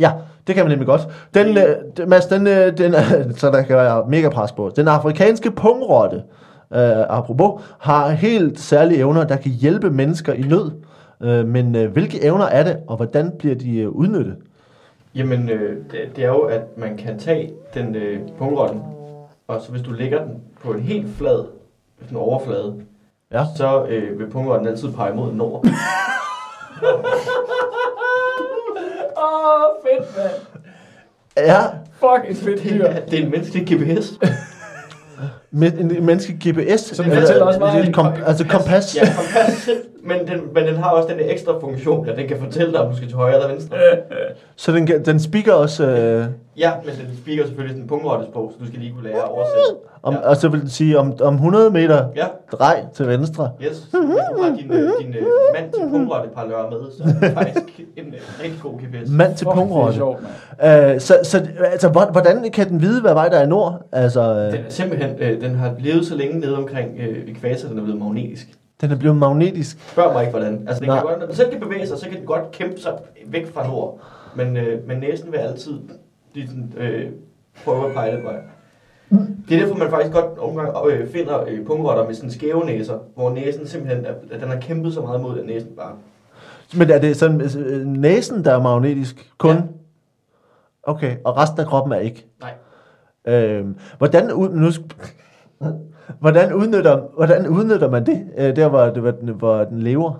Ja, 0.00 0.12
det 0.46 0.54
kan 0.54 0.64
man 0.64 0.70
nemlig 0.70 0.86
godt. 0.86 1.08
Den, 1.34 1.58
øh, 1.58 1.76
den- 1.96 2.08
Mads, 2.08 2.26
den, 2.26 2.46
øh, 2.46 2.78
den, 2.78 2.94
øh, 2.94 3.34
så 3.40 3.50
der 3.50 3.62
kan 3.62 3.76
være 3.76 4.04
mega 4.08 4.28
pres 4.28 4.52
på. 4.52 4.70
Den 4.76 4.88
afrikanske 4.88 5.50
pungrotte, 5.50 6.16
øh, 6.74 6.90
apropos, 7.08 7.62
har 7.78 8.08
helt 8.10 8.60
særlige 8.60 8.98
evner, 8.98 9.24
der 9.24 9.36
kan 9.36 9.50
hjælpe 9.52 9.90
mennesker 9.90 10.32
i 10.32 10.40
nød. 10.42 10.70
Øh, 11.22 11.46
men 11.48 11.76
øh, 11.76 11.92
hvilke 11.92 12.24
evner 12.24 12.44
er 12.44 12.62
det, 12.62 12.76
og 12.88 12.96
hvordan 12.96 13.32
bliver 13.38 13.54
de 13.54 13.78
øh, 13.78 13.88
udnyttet? 13.88 14.36
Jamen, 15.14 15.48
øh, 15.48 15.76
det, 15.90 16.16
det 16.16 16.24
er 16.24 16.28
jo, 16.28 16.40
at 16.40 16.62
man 16.76 16.96
kan 16.96 17.18
tage 17.18 17.52
den 17.74 17.94
øh, 17.94 18.20
pungrotten, 18.38 18.82
og 19.48 19.62
så 19.62 19.70
hvis 19.70 19.82
du 19.82 19.92
lægger 19.92 20.24
den 20.24 20.42
på 20.62 20.72
en 20.72 20.80
helt 20.80 21.16
flad 21.18 21.44
en 22.10 22.16
overflade, 22.16 22.74
Ja. 23.32 23.44
så 23.56 23.84
øh, 23.88 24.18
vil 24.18 24.30
pungrotten 24.30 24.68
altid 24.68 24.92
pege 24.92 25.14
mod 25.14 25.32
nord. 25.32 25.64
Åh, 29.16 29.24
oh, 29.24 29.60
fedt, 29.84 30.16
mand. 30.16 30.30
Ja, 31.36 31.60
Fuck, 32.00 32.30
et 32.30 32.36
fedt 32.36 32.64
dyr. 32.64 32.84
Det 32.86 32.96
er, 32.96 33.06
det 33.06 33.18
er 33.18 33.22
en 33.24 33.30
menneskelig 33.30 33.66
GPS. 33.66 34.12
Med 35.50 35.72
en, 35.72 35.90
en 35.96 36.06
menneskelig 36.06 36.54
GPS. 36.54 36.80
Så 36.80 37.02
den 37.02 37.12
fortæller 37.12 37.44
også 37.44 37.58
meget 37.60 37.82
det 37.82 37.88
et 37.88 37.94
kom, 37.94 38.12
altså 38.26 38.46
kompas. 38.48 38.96
Ja, 38.96 39.00
kompas. 39.16 39.68
Men 40.02 40.18
den, 40.28 40.40
men 40.54 40.66
den 40.66 40.76
har 40.76 40.90
også 40.90 41.08
den 41.08 41.18
der 41.18 41.24
ekstra 41.32 41.52
funktion, 41.60 42.08
at 42.08 42.16
den 42.16 42.28
kan 42.28 42.36
fortælle 42.44 42.72
dig, 42.72 42.80
om 42.80 42.90
du 42.90 42.96
skal 42.96 43.08
til 43.08 43.16
højre 43.16 43.34
eller 43.34 43.48
venstre. 43.48 43.76
Så 44.56 44.72
den, 44.72 44.86
kan- 44.86 45.04
den 45.04 45.20
speaker 45.20 45.52
også, 45.52 45.86
øh, 45.86 46.24
Ja, 46.56 46.70
men 46.84 46.94
den 46.94 47.16
speaker 47.22 47.44
selvfølgelig 47.46 47.70
sådan 47.74 47.82
en 47.82 47.88
pungrottesprog, 47.88 48.52
så 48.52 48.58
du 48.64 48.66
skal 48.66 48.78
lige 48.80 48.92
kunne 48.92 49.04
lære 49.04 49.16
at 49.16 49.28
oversætte. 49.28 49.80
om, 50.02 50.14
Ja. 50.14 50.18
og 50.28 50.36
så 50.36 50.48
vil 50.48 50.60
den 50.60 50.68
sige, 50.68 50.98
om, 50.98 51.14
om 51.22 51.34
100 51.34 51.70
meter 51.70 52.04
Ja, 52.16 52.26
drej 52.52 52.84
til 52.94 53.08
venstre. 53.08 53.50
yes. 53.62 53.76
Så 53.76 53.98
hvis 54.04 54.16
du 54.36 54.42
har 54.42 54.56
din, 54.56 54.72
øh, 54.72 54.90
din 55.00 55.14
øh, 55.14 55.26
mand 55.54 55.72
til 55.72 55.80
pungrotte 55.90 56.28
med, 56.36 56.90
så 56.96 57.02
er 57.02 57.28
det 57.28 57.32
faktisk 57.38 57.80
en 57.96 58.06
øh, 58.06 58.20
rigtig 58.42 58.58
god 58.62 58.72
GPS. 58.72 59.10
Mand 59.10 59.36
til 59.36 59.46
er 59.46 59.54
pungrotte. 59.54 59.94
sjovt, 59.96 60.18
mand. 60.62 60.94
Øh, 60.94 61.00
så, 61.00 61.14
så 61.22 61.46
altså, 61.72 61.88
hvor- 61.88 62.12
hvordan 62.12 62.50
kan 62.52 62.68
den 62.68 62.80
vide, 62.80 63.00
hvad 63.00 63.12
vej 63.14 63.28
der 63.28 63.38
er 63.38 63.44
i 63.44 63.48
nord? 63.48 63.80
Altså, 63.92 64.20
øh, 64.20 64.52
Den 64.52 64.64
er 64.66 64.70
simpelthen, 64.70 65.10
øh, 65.20 65.40
den 65.40 65.54
har 65.54 65.74
levet 65.78 66.06
så 66.06 66.14
længe 66.16 66.38
nede 66.40 66.56
omkring 66.56 66.88
øh, 66.98 67.28
ekvator, 67.30 67.68
den 67.68 67.78
er 67.78 67.82
blevet 67.82 68.00
magnetisk. 68.00 68.46
Den 68.80 68.90
er 68.90 68.96
blevet 68.96 69.16
magnetisk. 69.16 69.90
Spørg 69.92 70.12
mig 70.12 70.22
ikke, 70.22 70.30
hvordan. 70.30 70.68
Altså, 70.68 70.80
den 70.80 70.88
Nej. 70.88 70.98
kan 70.98 71.06
godt, 71.06 71.18
når 71.18 71.26
den 71.26 71.34
selv 71.34 71.50
kan 71.50 71.60
bevæge 71.60 71.86
sig, 71.86 71.98
så 71.98 72.08
kan 72.08 72.18
den 72.18 72.26
godt 72.26 72.50
kæmpe 72.50 72.80
sig 72.80 72.98
væk 73.26 73.46
fra 73.54 73.66
nord. 73.66 74.00
Men, 74.36 74.56
øh, 74.56 74.88
men 74.88 74.98
næsen 74.98 75.32
vil 75.32 75.38
altid 75.38 75.80
lige 76.34 76.46
sådan, 76.48 76.72
øh, 76.76 77.10
prøve 77.64 77.86
at 77.88 77.94
pege 77.94 78.16
den 78.16 78.24
vej. 78.24 78.36
Det 79.48 79.56
er 79.56 79.60
derfor, 79.60 79.76
man 79.76 79.90
faktisk 79.90 80.14
godt 80.14 80.36
nogle 80.36 80.62
gange 80.62 80.92
øh, 80.92 81.08
finder 81.08 81.44
øh, 81.48 81.66
pungrotter 81.66 82.06
med 82.06 82.14
sådan 82.14 82.30
skæve 82.30 82.64
næser, 82.64 82.98
hvor 83.14 83.30
næsen 83.30 83.66
simpelthen, 83.66 84.04
er, 84.04 84.14
at 84.30 84.40
den 84.40 84.48
har 84.48 84.60
kæmpet 84.60 84.94
så 84.94 85.00
meget 85.00 85.20
mod, 85.20 85.38
at 85.38 85.46
næsen 85.46 85.70
bare... 85.76 85.92
Men 86.78 86.90
er 86.90 86.98
det 86.98 87.16
sådan 87.16 87.40
øh, 87.40 87.86
næsen, 87.86 88.44
der 88.44 88.52
er 88.54 88.62
magnetisk? 88.62 89.32
Kun? 89.38 89.56
Ja. 89.56 89.62
Okay, 90.82 91.16
og 91.24 91.36
resten 91.36 91.60
af 91.60 91.66
kroppen 91.66 91.92
er 91.92 91.98
ikke? 91.98 92.26
Nej. 92.40 93.34
Øh, 93.34 93.66
hvordan, 93.98 94.32
ud, 94.32 94.48
nu, 94.48 94.70
hvordan, 96.20 96.54
udnytter, 96.54 97.00
hvordan 97.14 97.48
udnytter 97.48 97.90
man 97.90 98.06
det, 98.06 98.26
øh, 98.38 98.56
der 98.56 98.68
hvor, 98.68 99.00
hvor, 99.00 99.10
den, 99.10 99.28
hvor 99.28 99.64
den 99.64 99.78
lever? 99.78 100.12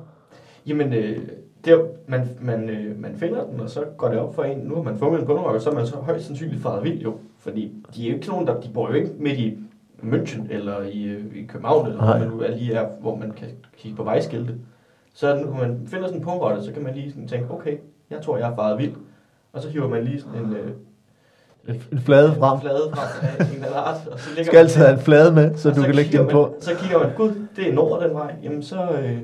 Jamen, 0.66 0.93
øh, 0.93 1.18
der, 1.64 1.78
man, 2.07 2.28
man, 2.41 2.68
øh, 2.68 3.01
man 3.01 3.16
finder 3.16 3.45
den, 3.47 3.61
og 3.61 3.70
så 3.70 3.80
går 3.97 4.09
det 4.09 4.18
op 4.18 4.34
for 4.34 4.43
en. 4.43 4.59
Nu 4.59 4.74
har 4.74 4.82
man 4.82 4.99
fundet 4.99 5.20
en 5.20 5.26
pungrotte, 5.26 5.61
så 5.61 5.70
er 5.70 5.74
man 5.74 5.86
så 5.86 5.97
højst 5.97 6.26
sandsynligt 6.26 6.62
faret 6.62 6.84
vild 6.84 6.99
jo. 6.99 7.14
Fordi 7.38 7.72
de 7.95 8.05
er 8.05 8.09
jo 8.09 8.14
ikke 8.14 8.26
sådan 8.26 8.45
nogen, 8.45 8.47
der, 8.47 8.61
de 8.61 8.72
bor 8.74 8.88
jo 8.88 8.95
ikke 8.95 9.11
midt 9.18 9.38
i 9.38 9.59
München 10.03 10.53
eller 10.53 10.82
i, 10.82 11.05
øh, 11.05 11.36
i 11.36 11.45
København, 11.47 11.86
eller 11.86 12.05
hvor 12.05 12.18
man 12.18 12.28
nu 12.28 12.41
er 12.41 12.57
lige 12.57 12.74
er, 12.74 12.88
hvor 13.01 13.16
man 13.16 13.30
kan 13.30 13.49
kigge 13.76 13.97
på 13.97 14.05
vejskilte. 14.05 14.55
Så 15.14 15.34
når 15.34 15.53
man 15.53 15.80
finder 15.86 16.07
sådan 16.07 16.20
en 16.20 16.24
pungrotte, 16.24 16.64
så 16.64 16.72
kan 16.72 16.82
man 16.82 16.95
lige 16.95 17.11
sådan 17.11 17.28
tænke, 17.28 17.51
okay, 17.51 17.76
jeg 18.11 18.22
tror, 18.22 18.36
jeg 18.38 18.51
er 18.51 18.55
faret 18.55 18.78
vild. 18.78 18.93
Og 19.53 19.62
så 19.62 19.68
hiver 19.68 19.88
man 19.88 20.05
lige 20.05 20.20
sådan 20.20 20.45
en, 20.45 20.53
øh, 20.53 20.70
En, 21.69 21.83
en 21.93 21.99
flade 21.99 22.35
frem. 22.35 22.55
en 22.55 22.61
flade 22.61 22.91
frem 22.95 23.31
af 23.39 23.57
en 23.57 23.65
eller 23.65 23.77
art. 23.77 24.07
Og 24.07 24.21
så 24.21 24.29
lægger 24.29 24.45
skal 24.45 24.55
man 24.57 24.65
altid 24.65 24.81
have 24.81 24.93
en 24.93 24.99
flade 24.99 25.33
med, 25.33 25.57
så 25.57 25.71
du 25.71 25.83
kan 25.83 25.95
lægge 25.95 26.19
den 26.19 26.29
på. 26.29 26.49
Man, 26.53 26.63
så 26.63 26.75
kigger 26.75 26.99
man, 26.99 27.15
gud, 27.17 27.47
det 27.57 27.69
er 27.69 27.73
nord 27.73 28.03
den 28.03 28.15
vej. 28.15 28.35
Jamen 28.43 28.63
så, 28.63 28.91
øh, 28.91 29.19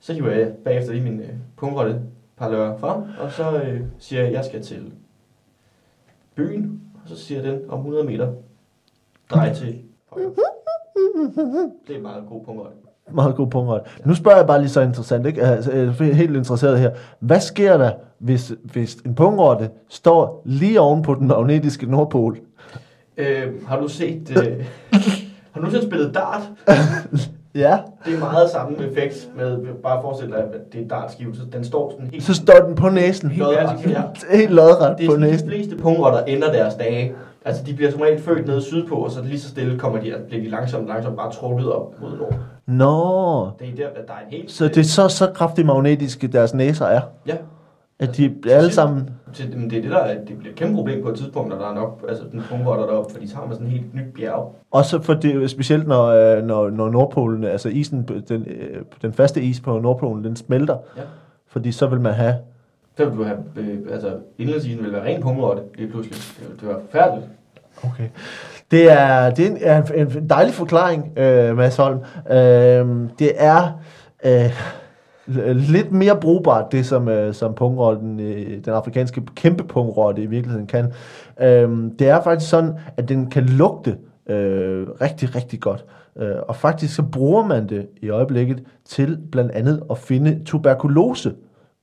så 0.00 0.12
hiver 0.12 0.30
jeg 0.30 0.52
bagefter 0.64 0.92
lige 0.92 1.04
min 1.04 1.20
øh, 1.20 1.28
pungrotte 1.56 2.00
parlør 2.36 2.78
frem, 2.78 3.02
og 3.20 3.32
så 3.32 3.62
øh, 3.62 3.80
siger 3.98 4.22
jeg, 4.22 4.32
jeg 4.32 4.44
skal 4.44 4.62
til 4.62 4.92
byen, 6.34 6.80
og 6.94 7.08
så 7.08 7.16
siger 7.16 7.42
den 7.42 7.60
om 7.68 7.78
100 7.78 8.04
meter, 8.04 8.32
drej 9.30 9.54
til. 9.54 9.78
Det 11.86 11.92
er 11.92 11.96
en 11.96 12.02
meget 12.02 12.24
god 12.28 12.44
pungrotte. 12.44 12.76
Meget 13.10 13.36
god 13.36 13.46
punktret. 13.46 13.82
Nu 14.04 14.14
spørger 14.14 14.36
jeg 14.38 14.46
bare 14.46 14.60
lige 14.60 14.68
så 14.68 14.80
interessant, 14.80 15.26
ikke? 15.26 15.42
Altså, 15.42 15.72
jeg 15.72 15.84
er 15.86 16.14
helt 16.14 16.36
interesseret 16.36 16.78
her. 16.78 16.90
Hvad 17.18 17.40
sker 17.40 17.76
der, 17.76 17.92
hvis, 18.24 18.52
hvis 18.64 18.94
en 18.94 19.14
pungrotte 19.14 19.70
står 19.88 20.42
lige 20.44 20.80
oven 20.80 21.02
på 21.02 21.14
den 21.14 21.28
magnetiske 21.28 21.90
nordpol? 21.90 22.38
Øh, 23.16 23.66
har 23.66 23.80
du 23.80 23.88
set... 23.88 24.30
Øh, 24.30 24.36
har 25.52 25.60
du 25.60 25.60
nogensinde 25.60 25.86
spillet 25.86 26.14
dart? 26.14 26.42
Ja. 27.54 27.78
Det 28.06 28.14
er 28.14 28.18
meget 28.18 28.50
samme 28.50 28.76
effekt 28.78 29.28
med, 29.36 29.58
bare 29.82 30.02
forestil 30.02 30.28
dig, 30.28 30.38
at 30.38 30.72
det 30.72 30.84
er 30.84 30.88
dartskive, 30.88 31.34
så 31.34 31.42
den 31.52 31.64
står 31.64 31.90
sådan 31.90 32.10
helt 32.10 32.22
Så 32.24 32.34
står 32.34 32.66
den 32.66 32.74
på 32.74 32.88
næsen. 32.88 33.30
Helt, 33.30 33.38
lodret. 33.38 33.86
Ja. 33.86 34.02
helt 34.38 34.50
lodret 34.50 34.98
Det 34.98 35.04
er 35.04 35.08
på 35.08 35.12
sådan, 35.14 35.26
de 35.26 35.30
næsen. 35.30 35.48
fleste 35.48 35.76
pungrotter 35.76 36.24
ender 36.24 36.52
deres 36.52 36.74
dage. 36.74 37.12
Altså, 37.44 37.62
de 37.64 37.74
bliver 37.74 37.90
som 37.90 38.00
regel 38.00 38.22
født 38.22 38.46
nede 38.46 38.62
sydpå, 38.62 38.94
og 38.94 39.10
så 39.10 39.22
lige 39.22 39.40
så 39.40 39.48
stille 39.48 39.78
kommer 39.78 40.00
de, 40.00 40.14
bliver 40.28 40.42
de 40.44 40.50
langsomt, 40.50 40.88
langsomt 40.88 41.16
bare 41.16 41.32
trukket 41.32 41.72
op 41.72 41.94
mod 42.00 42.18
nord. 42.18 42.34
Nå. 42.66 43.50
Det 43.58 43.68
er 43.68 43.76
der, 43.76 44.02
der 44.06 44.12
er 44.12 44.26
en 44.30 44.38
helt... 44.38 44.50
Så 44.50 44.68
det 44.68 44.78
er 44.78 44.82
så, 44.84 45.08
så 45.08 45.30
kraftigt 45.34 45.66
magnetiske, 45.66 46.26
deres 46.26 46.54
næser 46.54 46.86
er. 46.86 47.00
Ja, 47.26 47.34
At 47.98 48.16
de 48.16 48.34
alle 48.50 48.72
sammen... 48.72 49.10
til, 49.32 49.52
det 49.52 49.78
er 49.78 49.82
det 49.82 49.90
der, 49.90 49.98
at 49.98 50.18
det 50.28 50.38
bliver 50.38 50.52
et 50.52 50.58
kæmpe 50.58 50.74
problem 50.74 51.02
på 51.02 51.08
et 51.08 51.16
tidspunkt, 51.18 51.48
når 51.48 51.58
der 51.58 51.70
er 51.70 51.74
nok, 51.74 52.04
altså 52.08 52.24
den 52.32 52.42
pungrotter 52.50 52.86
deroppe, 52.86 53.12
fordi 53.12 53.26
så 53.26 53.36
har 53.36 53.46
man 53.46 53.54
sådan 53.54 53.66
et 53.66 53.72
helt 53.72 53.94
nyt 53.94 54.14
bjerg. 54.14 54.54
Også 54.70 55.02
for 55.02 55.14
det, 55.14 55.50
specielt 55.50 55.88
når, 55.88 56.06
øh, 56.06 56.44
når, 56.44 56.70
når 56.70 56.88
Nordpolen, 56.88 57.44
altså 57.44 57.68
isen, 57.68 58.08
den, 58.28 58.46
øh, 58.46 58.82
den 59.02 59.12
faste 59.12 59.42
is 59.42 59.60
på 59.60 59.78
Nordpolen, 59.78 60.24
den 60.24 60.36
smelter. 60.36 60.76
Ja. 60.96 61.02
Fordi 61.48 61.72
så 61.72 61.86
vil 61.86 62.00
man 62.00 62.12
have... 62.12 62.34
Så 62.96 63.04
vil 63.04 63.18
du 63.18 63.24
have, 63.24 63.38
øh, 63.56 63.78
altså 63.90 64.16
indlandsisen 64.38 64.84
vil 64.84 64.92
være 64.92 65.04
ren 65.04 65.22
pungrotte 65.22 65.62
lige 65.74 65.90
pludselig. 65.90 66.16
Det, 66.38 66.60
det 66.60 66.68
var 66.68 66.80
forfærdeligt. 66.90 67.26
Okay. 67.84 68.08
Det 68.70 68.92
er, 68.92 69.30
det 69.30 69.58
er 69.60 69.82
en, 69.82 70.00
en, 70.00 70.16
en 70.18 70.28
dejlig 70.28 70.54
forklaring, 70.54 71.18
øh, 71.18 71.56
Mads 71.56 71.76
Holm. 71.76 71.98
Øh, 72.30 73.10
det 73.18 73.32
er 73.36 73.80
øh, 74.24 74.52
lidt 75.26 75.92
mere 75.92 76.16
brugbart, 76.20 76.72
det 76.72 76.86
som, 76.86 77.08
øh, 77.08 77.34
som 77.34 77.54
pungrotten, 77.54 78.20
øh, 78.20 78.64
den 78.64 78.72
afrikanske 78.72 79.22
kæmpe 79.34 79.64
pungrotte 79.64 80.22
i 80.22 80.26
virkeligheden 80.26 80.66
kan. 80.66 80.92
Øh, 81.40 81.90
det 81.98 82.08
er 82.08 82.22
faktisk 82.22 82.50
sådan, 82.50 82.72
at 82.96 83.08
den 83.08 83.30
kan 83.30 83.42
lugte 83.46 83.96
øh, 84.26 84.86
rigtig, 85.00 85.34
rigtig 85.36 85.60
godt. 85.60 85.84
Øh, 86.18 86.36
og 86.48 86.56
faktisk 86.56 86.94
så 86.94 87.02
bruger 87.02 87.46
man 87.46 87.68
det 87.68 87.86
i 88.02 88.08
øjeblikket 88.08 88.62
til 88.84 89.18
blandt 89.32 89.52
andet 89.52 89.82
at 89.90 89.98
finde 89.98 90.40
tuberkulose. 90.44 91.32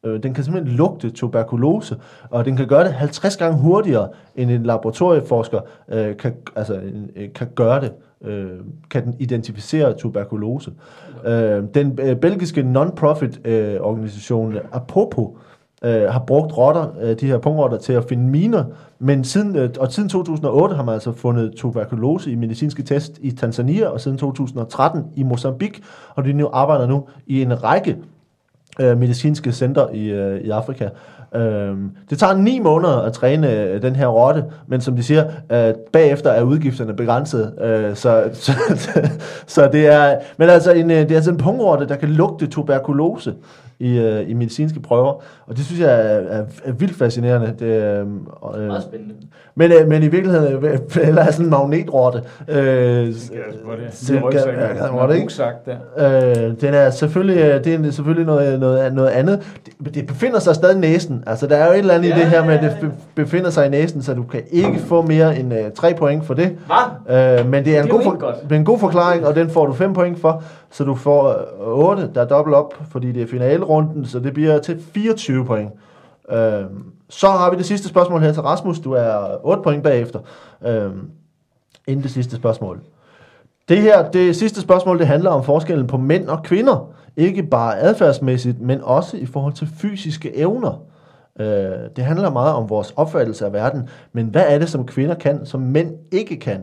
Øh, 0.06 0.24
den 0.24 0.34
kan 0.34 0.44
simpelthen 0.44 0.78
lugte 0.78 1.10
tuberkulose, 1.10 1.98
og 2.30 2.46
den 2.46 2.56
kan 2.56 2.68
gøre 2.68 2.84
det 2.84 2.94
50 2.94 3.38
gange 3.38 3.58
hurtigere, 3.58 4.10
end 4.36 4.52
en 4.52 4.64
laboratorieforsker 4.64 5.60
øh, 5.90 6.18
kan, 6.18 6.34
altså, 6.56 6.82
øh, 7.16 7.34
kan 7.36 7.48
gøre 7.56 7.82
det. 7.82 7.92
Øh, 8.24 8.50
kan 8.90 9.06
den 9.06 9.16
identificere 9.20 9.94
tuberkulose. 9.94 10.72
Øh, 11.26 11.64
den 11.74 12.00
øh, 12.02 12.16
belgiske 12.16 12.64
non-profit 12.64 13.48
øh, 13.48 13.82
organisation 13.82 14.56
Apopo 14.72 15.38
øh, 15.84 16.04
har 16.04 16.24
brugt 16.28 16.58
rotter, 16.58 16.88
øh, 17.02 17.20
de 17.20 17.28
her 17.28 17.38
pungrotter, 17.38 17.78
til 17.78 17.94
at 17.94 18.04
finde 18.10 18.24
miner, 18.24 18.64
men 19.00 19.24
siden, 19.24 19.56
øh, 19.56 19.70
og 19.80 19.92
siden 19.92 20.10
2008 20.10 20.76
har 20.76 20.84
man 20.84 20.94
altså 20.94 21.12
fundet 21.12 21.54
tuberkulose 21.56 22.32
i 22.32 22.36
medicinske 22.36 22.84
test 22.84 23.20
i 23.22 23.32
Tanzania, 23.32 23.88
og 23.88 24.02
siden 24.02 24.18
2013 24.18 25.04
i 25.16 25.24
Mozambique, 25.24 25.84
og 26.16 26.26
de 26.26 26.34
nu 26.34 26.50
arbejder 26.54 26.88
nu 26.88 27.08
i 27.28 27.42
en 27.42 27.64
række 27.64 27.98
øh, 28.82 28.98
medicinske 28.98 29.52
center 29.52 29.88
i, 29.94 30.10
øh, 30.10 30.42
i 30.42 30.50
Afrika. 30.50 30.90
Øhm, 31.36 31.92
det 32.10 32.20
tager 32.20 32.34
ni 32.34 32.60
måneder 32.60 33.02
at 33.02 33.14
træne 33.14 33.54
øh, 33.54 33.82
den 33.82 33.96
her 33.96 34.08
rotte, 34.08 34.44
men 34.68 34.82
som 34.82 34.96
de 34.96 35.04
siger, 35.04 35.26
øh, 35.52 35.74
bagefter 35.92 36.30
er 36.30 36.44
udgifterne 36.44 36.94
begrænset. 36.94 37.54
Øh, 37.62 37.96
så, 37.96 38.30
så, 38.34 38.52
så 39.48 39.70
det 39.72 39.88
er, 39.88 40.18
men 40.38 40.50
altså 40.50 40.72
en, 40.72 40.92
øh, 40.92 40.98
det 40.98 41.12
er 41.12 41.16
altså 41.16 41.32
en 41.32 41.38
pungrotte, 41.38 41.88
der 41.88 41.96
kan 41.96 42.10
lugte 42.10 42.48
tuberkulose 42.48 43.34
i, 43.82 43.98
øh, 44.00 44.30
i 44.30 44.34
medicinske 44.34 44.80
prøver, 44.80 45.14
og 45.48 45.58
det 45.58 45.66
synes 45.66 45.82
jeg 45.82 45.90
er, 45.92 46.20
er, 46.40 46.44
er 46.66 46.72
vildt 46.72 46.96
fascinerende. 46.96 47.54
Det, 47.60 47.66
øh, 47.66 48.00
øh, 48.00 48.68
Meget 48.68 48.84
spændende. 48.84 49.14
men, 49.56 49.72
øh, 49.72 49.88
men 49.88 50.04
i 50.04 50.08
virkeligheden, 50.08 50.66
øh, 50.66 50.80
eller 51.08 51.22
er 51.22 51.32
sådan 51.32 51.46
en 51.46 51.50
magnetrotte. 51.50 52.22
Øh, 52.48 53.14
Det 55.66 55.78
er. 55.98 56.48
Øh, 56.48 56.54
den 56.62 56.74
er 56.74 56.90
selvfølgelig, 56.90 57.38
øh, 57.42 57.64
det 57.64 57.74
er 57.74 57.92
selvfølgelig 57.92 58.26
noget, 58.26 58.60
noget, 58.60 58.94
noget 58.94 59.10
andet. 59.10 59.40
Det, 59.86 59.96
det 59.96 60.08
befinder 60.08 60.40
sig 60.40 60.56
stadig 60.56 60.76
i 60.76 60.80
næsen. 60.80 61.24
Altså, 61.28 61.48
der 61.48 61.56
er 61.56 61.66
jo 61.68 61.72
et 61.74 61.78
eller 61.78 61.94
andet 61.94 62.10
ja, 62.10 62.16
i 62.16 62.20
det 62.20 62.28
her 62.28 62.46
med, 62.46 62.54
at 62.54 62.78
det 62.82 62.92
befinder 63.16 63.50
sig 63.50 63.66
i 63.66 63.70
næsen, 63.70 64.02
så 64.02 64.14
du 64.14 64.24
kan 64.24 64.42
ikke 64.52 64.80
få 64.80 65.02
mere 65.02 65.40
end 65.40 65.54
øh, 65.54 65.72
3 65.76 65.94
point 65.94 66.26
for 66.26 66.34
det. 66.34 66.58
Hvad? 67.06 67.40
Øh, 67.40 67.50
men 67.50 67.66
det 67.66 67.78
er, 67.78 67.82
en, 67.84 67.88
Det 67.88 67.94
er 67.94 67.98
god 67.98 68.04
jo 68.04 68.20
for, 68.50 68.56
en 68.56 68.66
god 68.66 68.80
forklaring, 68.80 69.26
og 69.26 69.36
den 69.36 69.50
får 69.50 69.66
du 69.66 69.74
5 69.74 69.94
point 69.94 70.20
for. 70.22 70.44
Så 70.72 70.84
du 70.84 70.96
får 70.96 71.30
øh, 71.30 71.68
8, 71.68 72.12
der 72.16 72.22
er 72.22 72.28
dobbelt 72.28 72.56
op, 72.56 72.74
fordi 72.90 73.12
det 73.12 73.24
er 73.24 73.28
finalerunden, 73.28 74.06
så 74.06 74.20
det 74.20 74.34
bliver 74.34 74.60
til 74.60 74.84
24 74.94 75.46
point. 75.46 75.72
Øh, 76.32 76.64
så 77.10 77.28
har 77.28 77.52
vi 77.52 77.58
det 77.58 77.66
sidste 77.66 77.88
spørgsmål 77.88 78.22
her 78.22 78.34
til 78.34 78.42
Rasmus. 78.42 78.80
Du 78.80 78.92
er 78.92 79.46
8 79.46 79.64
point 79.64 79.84
bagefter. 79.84 80.20
Øh, 80.66 80.92
inden 81.88 82.04
det 82.04 82.12
sidste 82.12 82.36
spørgsmål. 82.36 82.80
Det 83.70 83.82
her, 83.82 84.12
det 84.12 84.36
sidste 84.36 84.62
spørgsmål, 84.62 85.00
det 85.00 85.08
handler 85.08 85.30
om 85.30 85.44
forskellen 85.44 85.88
på 85.88 85.98
mænd 85.98 86.28
og 86.28 86.44
kvinder. 86.44 86.94
Ikke 87.18 87.44
bare 87.44 87.80
adfærdsmæssigt, 87.80 88.62
men 88.62 88.82
også 88.84 89.18
i 89.18 89.26
forhold 89.26 89.54
til 89.54 89.68
fysiske 89.78 90.38
evner. 90.38 90.82
Øh, 91.40 91.46
det 91.96 92.04
handler 92.04 92.30
meget 92.30 92.54
om 92.54 92.70
vores 92.70 92.94
opfattelse 92.96 93.46
af 93.46 93.54
verden. 93.54 93.90
Men 94.14 94.26
hvad 94.26 94.44
er 94.48 94.60
det, 94.60 94.70
som 94.70 94.86
kvinder 94.86 95.16
kan, 95.16 95.46
som 95.46 95.62
mænd 95.62 95.96
ikke 96.12 96.40
kan? 96.40 96.62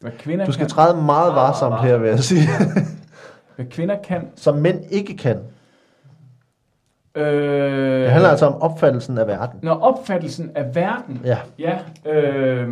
Hvad 0.00 0.12
kvinder 0.18 0.44
Du 0.44 0.52
skal 0.52 0.66
kan, 0.66 0.70
træde 0.70 1.02
meget 1.02 1.34
varsomt 1.34 1.80
her, 1.80 1.98
vil 1.98 2.08
jeg 2.08 2.18
sige. 2.18 2.48
hvad 3.60 3.70
kvinder 3.70 3.96
kan, 4.02 4.28
som 4.36 4.56
mænd 4.56 4.84
ikke 4.90 5.16
kan. 5.16 5.36
Øh, 7.14 8.02
Det 8.02 8.10
handler 8.10 8.28
altså 8.30 8.46
om 8.46 8.62
opfattelsen 8.62 9.18
af 9.18 9.26
verden. 9.26 9.60
Når 9.62 9.74
opfattelsen 9.74 10.50
af 10.54 10.74
verden, 10.74 11.20
Ja. 11.24 11.38
ja, 11.58 11.78
øh, 12.06 12.68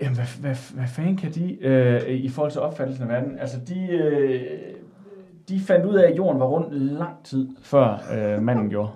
jamen, 0.00 0.14
hvad, 0.14 0.40
hvad, 0.40 0.54
hvad 0.74 0.86
fanden 0.88 1.16
kan 1.16 1.32
de, 1.32 1.64
øh, 1.64 2.02
i 2.10 2.28
forhold 2.28 2.52
til 2.52 2.60
opfattelsen 2.60 3.02
af 3.02 3.08
verden, 3.08 3.38
altså 3.38 3.56
de, 3.68 3.86
øh, 3.90 4.40
de 5.48 5.60
fandt 5.60 5.86
ud 5.86 5.94
af, 5.94 6.10
at 6.10 6.16
jorden 6.16 6.40
var 6.40 6.46
rund 6.46 6.72
lang 6.72 7.24
tid 7.24 7.48
før 7.62 8.04
øh, 8.16 8.42
manden 8.42 8.68
gjorde. 8.70 8.90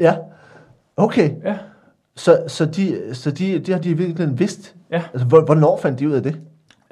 Ja. 0.00 0.16
Okay. 0.96 1.30
Ja. 1.44 1.58
Så, 2.16 2.42
så, 2.46 2.66
de, 2.66 3.14
så 3.14 3.30
de, 3.30 3.58
de 3.58 3.72
har 3.72 3.78
de 3.80 3.94
virkelig 3.96 4.38
vidst? 4.38 4.76
Ja. 4.90 5.02
Altså, 5.12 5.26
hvor- 5.26 5.44
hvornår 5.44 5.76
fandt 5.76 5.98
de 5.98 6.08
ud 6.08 6.12
af 6.14 6.22
det? 6.22 6.40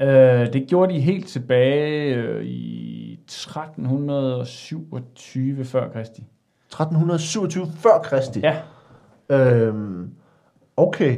Øh, 0.01 0.53
det 0.53 0.67
gjorde 0.69 0.95
de 0.95 1.01
helt 1.01 1.29
tilbage 1.29 2.15
øh, 2.15 2.45
i 2.45 3.13
1327 3.25 5.65
før 5.65 5.89
Kristi. 5.89 6.25
1327 6.67 7.67
før 7.79 7.99
Kristi? 8.03 8.41
Ja. 8.41 8.57
Øhm, 9.31 10.11
okay. 10.77 11.17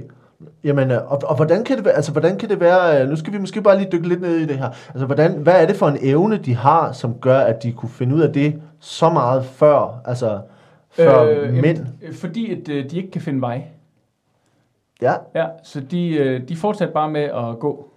Jamen, 0.65 0.91
øh, 0.91 1.13
og, 1.13 1.19
og 1.25 1.37
hvordan 1.37 1.65
kan 1.65 1.77
det 1.77 1.85
være, 1.85 1.95
altså 1.95 2.13
hvordan 2.13 2.39
kan 2.39 2.49
det 2.49 2.61
være, 2.61 3.03
øh, 3.03 3.09
nu 3.09 3.17
skal 3.17 3.33
vi 3.33 3.39
måske 3.39 3.63
bare 3.63 3.79
lige 3.79 3.89
dykke 3.93 4.09
lidt 4.09 4.21
ned 4.21 4.37
i 4.37 4.47
det 4.47 4.59
her, 4.59 4.69
altså 4.89 5.07
hvordan, 5.07 5.33
hvad 5.33 5.63
er 5.63 5.67
det 5.67 5.77
for 5.77 5.89
en 5.89 5.99
evne, 6.01 6.37
de 6.37 6.55
har, 6.55 6.93
som 6.93 7.15
gør, 7.15 7.39
at 7.39 7.63
de 7.63 7.73
kunne 7.73 7.91
finde 7.91 8.17
ud 8.17 8.21
af 8.21 8.33
det 8.33 8.61
så 8.81 9.09
meget 9.09 9.45
før, 9.45 10.01
altså 10.05 10.41
før 10.91 11.23
øh, 11.23 11.53
mænd? 11.53 11.65
jamen, 11.65 11.89
øh, 12.03 12.15
fordi 12.15 12.53
at, 12.53 12.67
de 12.67 12.97
ikke 12.97 13.11
kan 13.11 13.21
finde 13.21 13.41
vej. 13.41 13.63
Ja, 15.03 15.13
Ja, 15.35 15.47
så 15.63 15.81
de, 15.81 16.39
de 16.49 16.57
fortsatte 16.57 16.95
bare 16.95 17.11
med 17.11 17.23
at 17.23 17.59
gå 17.61 17.89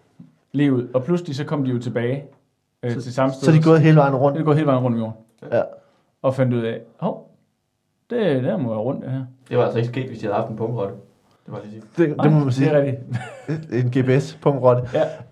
livet, 0.53 0.89
og 0.93 1.03
pludselig 1.03 1.35
så 1.35 1.43
kom 1.43 1.63
de 1.65 1.71
jo 1.71 1.79
tilbage 1.79 2.23
øh, 2.83 2.91
til 2.91 3.13
samme 3.13 3.33
sted. 3.33 3.43
så 3.45 3.51
er 3.51 3.55
de 3.55 3.63
gået 3.63 3.81
hele 3.81 3.97
vejen 3.97 4.13
Så 4.13 4.19
rundt. 4.19 4.35
er 4.37 4.39
de 4.41 4.45
gået 4.45 4.57
hele 4.57 4.67
vejen 4.67 4.83
rundt 4.83 4.95
om 4.97 4.99
jorden, 5.01 5.15
Ja. 5.51 5.61
og 6.21 6.35
fandt 6.35 6.53
ud 6.53 6.61
af, 6.61 6.79
hov, 6.99 7.29
det 8.09 8.43
der 8.43 8.57
må 8.57 8.69
være 8.69 8.79
rundt 8.79 9.01
det 9.03 9.11
her. 9.11 9.21
Det 9.49 9.57
var 9.57 9.63
altså 9.63 9.77
ikke 9.77 9.89
sket, 9.89 10.07
hvis 10.07 10.19
de 10.19 10.25
havde 10.25 10.35
haft 10.35 10.49
en 10.49 10.55
pungrotte. 10.55 10.93
Det 11.45 11.53
var 11.53 11.59
lige 11.63 11.81
sige. 11.97 12.07
Det, 12.09 12.23
det 12.23 12.31
må 12.31 12.39
man 12.39 12.51
sige. 12.51 12.69
Det 12.69 12.75
er 12.75 12.81
rigtigt. 12.81 13.01
En 13.85 13.91
GPS-punktrotte. 13.97 14.83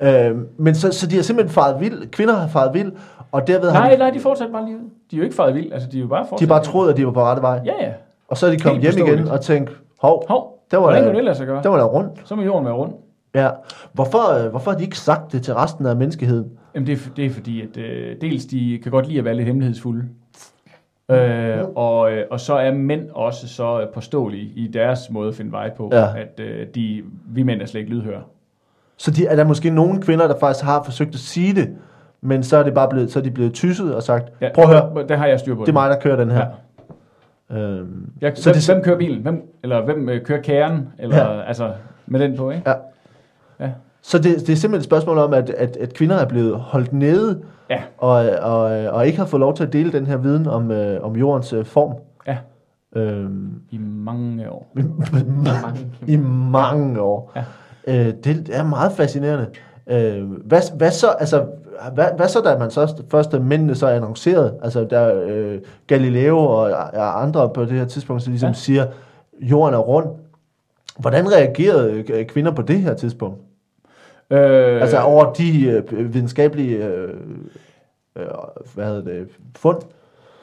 Ja. 0.01 0.29
Øhm, 0.29 0.47
men 0.57 0.75
så, 0.75 0.91
så 0.91 1.07
de 1.07 1.15
har 1.15 1.23
simpelthen 1.23 1.53
faret 1.53 1.79
vild, 1.81 2.11
kvinder 2.11 2.33
har 2.35 2.47
faret 2.47 2.73
vild, 2.73 2.91
og 3.31 3.47
derved 3.47 3.69
har 3.71 3.79
Nej, 3.79 3.91
de, 3.91 3.97
nej, 3.97 4.09
de 4.09 4.19
fortsatte 4.19 4.51
bare 4.53 4.65
livet. 4.65 4.81
De 5.11 5.15
er 5.15 5.17
jo 5.17 5.23
ikke 5.23 5.35
faret 5.35 5.55
vildt, 5.55 5.73
altså 5.73 5.89
de 5.91 5.97
er 5.97 6.01
jo 6.01 6.07
bare 6.07 6.23
de 6.23 6.27
fortsat. 6.29 6.47
har 6.49 6.55
bare 6.55 6.63
troet, 6.63 6.89
at 6.91 6.97
de 6.97 7.05
var 7.05 7.11
på 7.11 7.21
rette 7.21 7.41
vej. 7.41 7.61
Ja, 7.65 7.73
ja. 7.85 7.93
Og 8.27 8.37
så 8.37 8.47
er 8.47 8.51
de 8.51 8.59
kommet 8.59 8.81
hjem 8.81 9.07
igen 9.07 9.27
og 9.27 9.41
tænkt, 9.41 9.71
hov, 10.01 10.25
Hov, 10.27 10.59
der 10.71 10.77
var 10.77 10.83
hvordan 10.83 11.03
der, 11.03 11.13
det 11.13 11.23
lade 11.23 11.35
sig 11.35 11.47
gøre? 11.47 11.63
der 11.63 11.69
var 11.69 11.77
der 11.77 11.85
rundt. 11.85 12.11
Så 12.25 12.35
må 12.35 12.41
jorden 12.41 12.65
være 12.65 12.73
rund. 12.75 12.93
Ja. 13.35 13.49
Hvorfor, 13.93 14.43
øh, 14.43 14.49
hvorfor 14.49 14.71
har 14.71 14.77
de 14.77 14.83
ikke 14.83 14.97
sagt 14.97 15.31
det 15.31 15.43
til 15.43 15.53
resten 15.53 15.85
af 15.85 15.95
menneskeheden? 15.95 16.51
Jamen 16.75 16.87
det 16.87 16.93
er, 16.93 17.09
det 17.15 17.25
er 17.25 17.29
fordi, 17.29 17.61
at 17.61 17.77
øh, 17.77 18.15
dels 18.21 18.45
de 18.45 18.79
kan 18.83 18.91
godt 18.91 19.07
lide 19.07 19.19
at 19.19 19.25
være 19.25 19.33
lidt 19.35 19.45
hemmelighedsfulde. 19.47 20.03
Øh, 21.11 21.57
og, 21.75 22.11
øh, 22.11 22.23
og 22.31 22.39
så 22.39 22.53
er 22.53 22.71
mænd 22.73 23.09
også 23.13 23.47
så 23.47 23.87
påståelige 23.93 24.51
i 24.55 24.67
deres 24.67 25.09
måde 25.09 25.29
at 25.29 25.35
finde 25.35 25.51
vej 25.51 25.69
på, 25.75 25.89
Ja. 25.93 26.05
at 26.17 26.39
øh, 26.39 26.67
de, 26.75 27.03
vi 27.27 27.43
mænd 27.43 27.61
er 27.61 27.65
slet 27.65 27.81
ikke 27.81 27.91
lydhøre. 27.93 28.21
Så 28.97 29.11
de, 29.11 29.25
er 29.27 29.35
der 29.35 29.43
måske 29.43 29.69
nogle 29.69 30.01
kvinder, 30.01 30.27
der 30.27 30.39
faktisk 30.39 30.65
har 30.65 30.83
forsøgt 30.83 31.13
at 31.13 31.19
sige 31.19 31.55
det, 31.55 31.69
men 32.21 32.43
så 32.43 32.57
er 32.57 32.63
det 32.63 32.73
bare 32.73 32.89
blevet, 32.89 33.11
så 33.11 33.19
er 33.19 33.23
de 33.23 33.31
blevet 33.31 33.53
tysset 33.53 33.95
og 33.95 34.03
sagt, 34.03 34.29
Ja, 34.41 34.49
prøv 34.53 34.63
at 34.63 34.69
høre, 34.69 35.07
Der 35.07 35.15
har 35.17 35.27
jeg 35.27 35.39
styr 35.39 35.55
på 35.55 35.61
det 35.61 35.69
er 35.69 35.73
mig, 35.73 35.89
der 35.89 35.99
kører 35.99 36.15
den 36.15 36.31
her. 36.31 36.45
Ja. 37.51 37.57
Øhm, 37.57 38.09
Jeg, 38.21 38.31
Så 38.35 38.43
hvem, 38.49 38.53
det- 38.53 38.69
hvem 38.73 38.83
kører 38.83 38.97
bilen? 38.97 39.21
Hvem, 39.21 39.41
eller 39.63 39.85
hvem 39.85 40.09
øh, 40.09 40.25
kører 40.25 40.41
kæren? 40.41 40.87
Eller, 40.99 41.17
Ja. 41.17 41.33
ja. 41.35 41.41
Altså, 41.41 41.71
med 42.07 42.19
den 42.19 42.37
på, 42.37 42.49
ikke? 42.51 42.73
Så 44.01 44.17
det, 44.17 44.23
det 44.23 44.49
er 44.49 44.55
simpelthen 44.55 44.75
et 44.75 44.83
spørgsmål 44.83 45.17
om, 45.17 45.33
at, 45.33 45.49
at, 45.49 45.77
at 45.77 45.93
kvinder 45.93 46.15
er 46.15 46.25
blevet 46.25 46.55
holdt 46.55 46.93
nede, 46.93 47.41
Ja. 47.69 47.81
og, 47.97 48.11
og, 48.41 48.61
og 48.87 49.05
ikke 49.07 49.17
har 49.19 49.25
fået 49.25 49.39
lov 49.39 49.55
til 49.55 49.63
at 49.63 49.73
dele 49.73 49.91
den 49.91 50.07
her 50.07 50.17
viden 50.17 50.47
om, 50.47 50.71
øh, 50.71 51.03
om 51.03 51.15
jordens 51.15 51.53
øh, 51.53 51.65
form. 51.65 51.95
Ja. 52.27 52.37
Øhm, 52.95 53.61
I 53.69 53.77
mange 53.77 54.51
år. 54.51 54.75
I 56.07 56.15
mange 56.51 57.01
år. 57.01 57.31
Ja. 57.35 57.43
Øh, 58.07 58.13
det 58.23 58.49
er 58.53 58.63
meget 58.63 58.91
fascinerende. 58.91 59.47
Øh, 59.87 60.31
hvad, 60.31 60.77
hvad 60.77 60.91
så, 60.91 61.07
altså, 61.07 61.45
hvad, 61.93 62.05
hvad 62.17 62.27
så, 62.27 62.41
da 62.41 62.57
man 62.57 62.71
så 62.71 63.03
først 63.11 63.31
da 63.31 63.39
mændene 63.39 63.75
så 63.75 63.87
annoncerede, 63.87 64.55
altså 64.63 64.83
der 64.83 65.21
øh, 65.27 65.59
Galileo 65.87 66.37
og, 66.37 66.61
og 66.93 67.21
andre 67.21 67.49
på 67.49 67.65
det 67.65 67.71
her 67.71 67.85
tidspunkt, 67.85 68.23
så 68.23 68.29
ligesom 68.29 68.47
ja. 68.47 68.49
Ja. 68.49 68.53
siger, 68.53 68.85
jorden 69.41 69.73
er 69.73 69.79
rund. 69.79 70.07
Hvordan 70.99 71.31
reagerede 71.31 72.03
øh, 72.11 72.25
kvinder 72.25 72.51
på 72.51 72.61
det 72.61 72.79
her 72.79 72.93
tidspunkt? 72.93 73.37
Øh, 74.31 74.81
Altså 74.81 74.99
over 75.01 75.33
de 75.33 75.65
øh, 75.67 76.13
videnskabelige 76.13 76.85
øh, 76.85 77.09
øh, 78.15 78.25
hvad 78.75 78.85
hedder 78.85 79.01
det, 79.01 79.27
fund? 79.57 79.77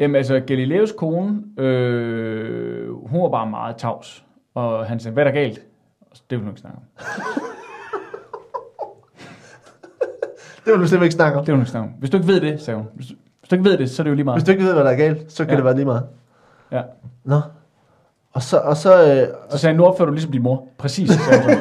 Jamen 0.00 0.16
altså, 0.16 0.40
Galileos 0.46 0.92
kone, 0.92 1.42
øh, 1.58 2.92
hun 3.06 3.22
var 3.22 3.28
bare 3.28 3.50
meget 3.50 3.76
tavs. 3.76 4.24
Og 4.54 4.86
han 4.86 5.00
sagde, 5.00 5.12
hvad 5.14 5.24
er 5.24 5.28
der 5.30 5.34
galt? 5.40 5.60
Det 6.30 6.38
vil 6.38 6.38
hun 6.38 6.48
ikke 6.52 6.60
snakke 6.60 6.78
om. 6.78 6.82
Det 10.64 10.72
vil 10.72 10.80
du 10.80 10.86
simpelthen 10.86 11.02
ikke 11.02 11.14
snakke 11.14 11.38
om. 11.38 11.44
Det 11.44 11.52
vil 11.52 11.54
hun 11.56 11.62
ikke 11.62 11.70
snakke 11.70 11.88
om. 11.88 11.94
Hvis 11.98 12.10
du 12.10 12.16
ikke 12.16 12.28
ved 12.28 12.40
det, 12.40 12.60
sagde 12.60 12.76
hun. 12.78 12.86
Hvis, 12.94 13.06
hvis 13.40 13.48
du 13.50 13.54
ikke 13.54 13.64
ved 13.70 13.78
det, 13.78 13.90
så 13.90 14.02
er 14.02 14.04
det 14.04 14.10
jo 14.10 14.14
lige 14.14 14.24
meget. 14.24 14.36
Hvis 14.40 14.44
du 14.46 14.50
ikke 14.52 14.64
ved, 14.64 14.72
hvad 14.74 14.84
der 14.84 14.90
er 14.90 14.96
galt, 14.96 15.32
så 15.32 15.44
kan 15.44 15.50
Ja. 15.50 15.56
det 15.56 15.64
være 15.64 15.74
lige 15.74 15.84
meget. 15.84 16.02
Ja. 16.72 16.82
Nå. 17.24 17.40
Og 18.32 18.42
så, 18.42 18.58
og 18.58 18.76
så, 18.76 18.92
øh, 19.02 19.28
Så 19.50 19.58
sagde 19.58 19.72
han, 19.72 19.76
nu 19.76 19.84
opfører 19.84 20.06
du 20.06 20.12
ligesom 20.12 20.32
din 20.32 20.42
mor. 20.42 20.68
Præcis, 20.78 21.10
sagde. 21.10 21.58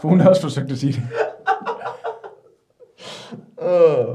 For 0.00 0.08
hun 0.08 0.20
har 0.20 0.28
også 0.28 0.42
forsøgt 0.42 0.72
at 0.72 0.78
sige 0.78 0.92
det. 0.92 1.02
Øh. 3.62 4.06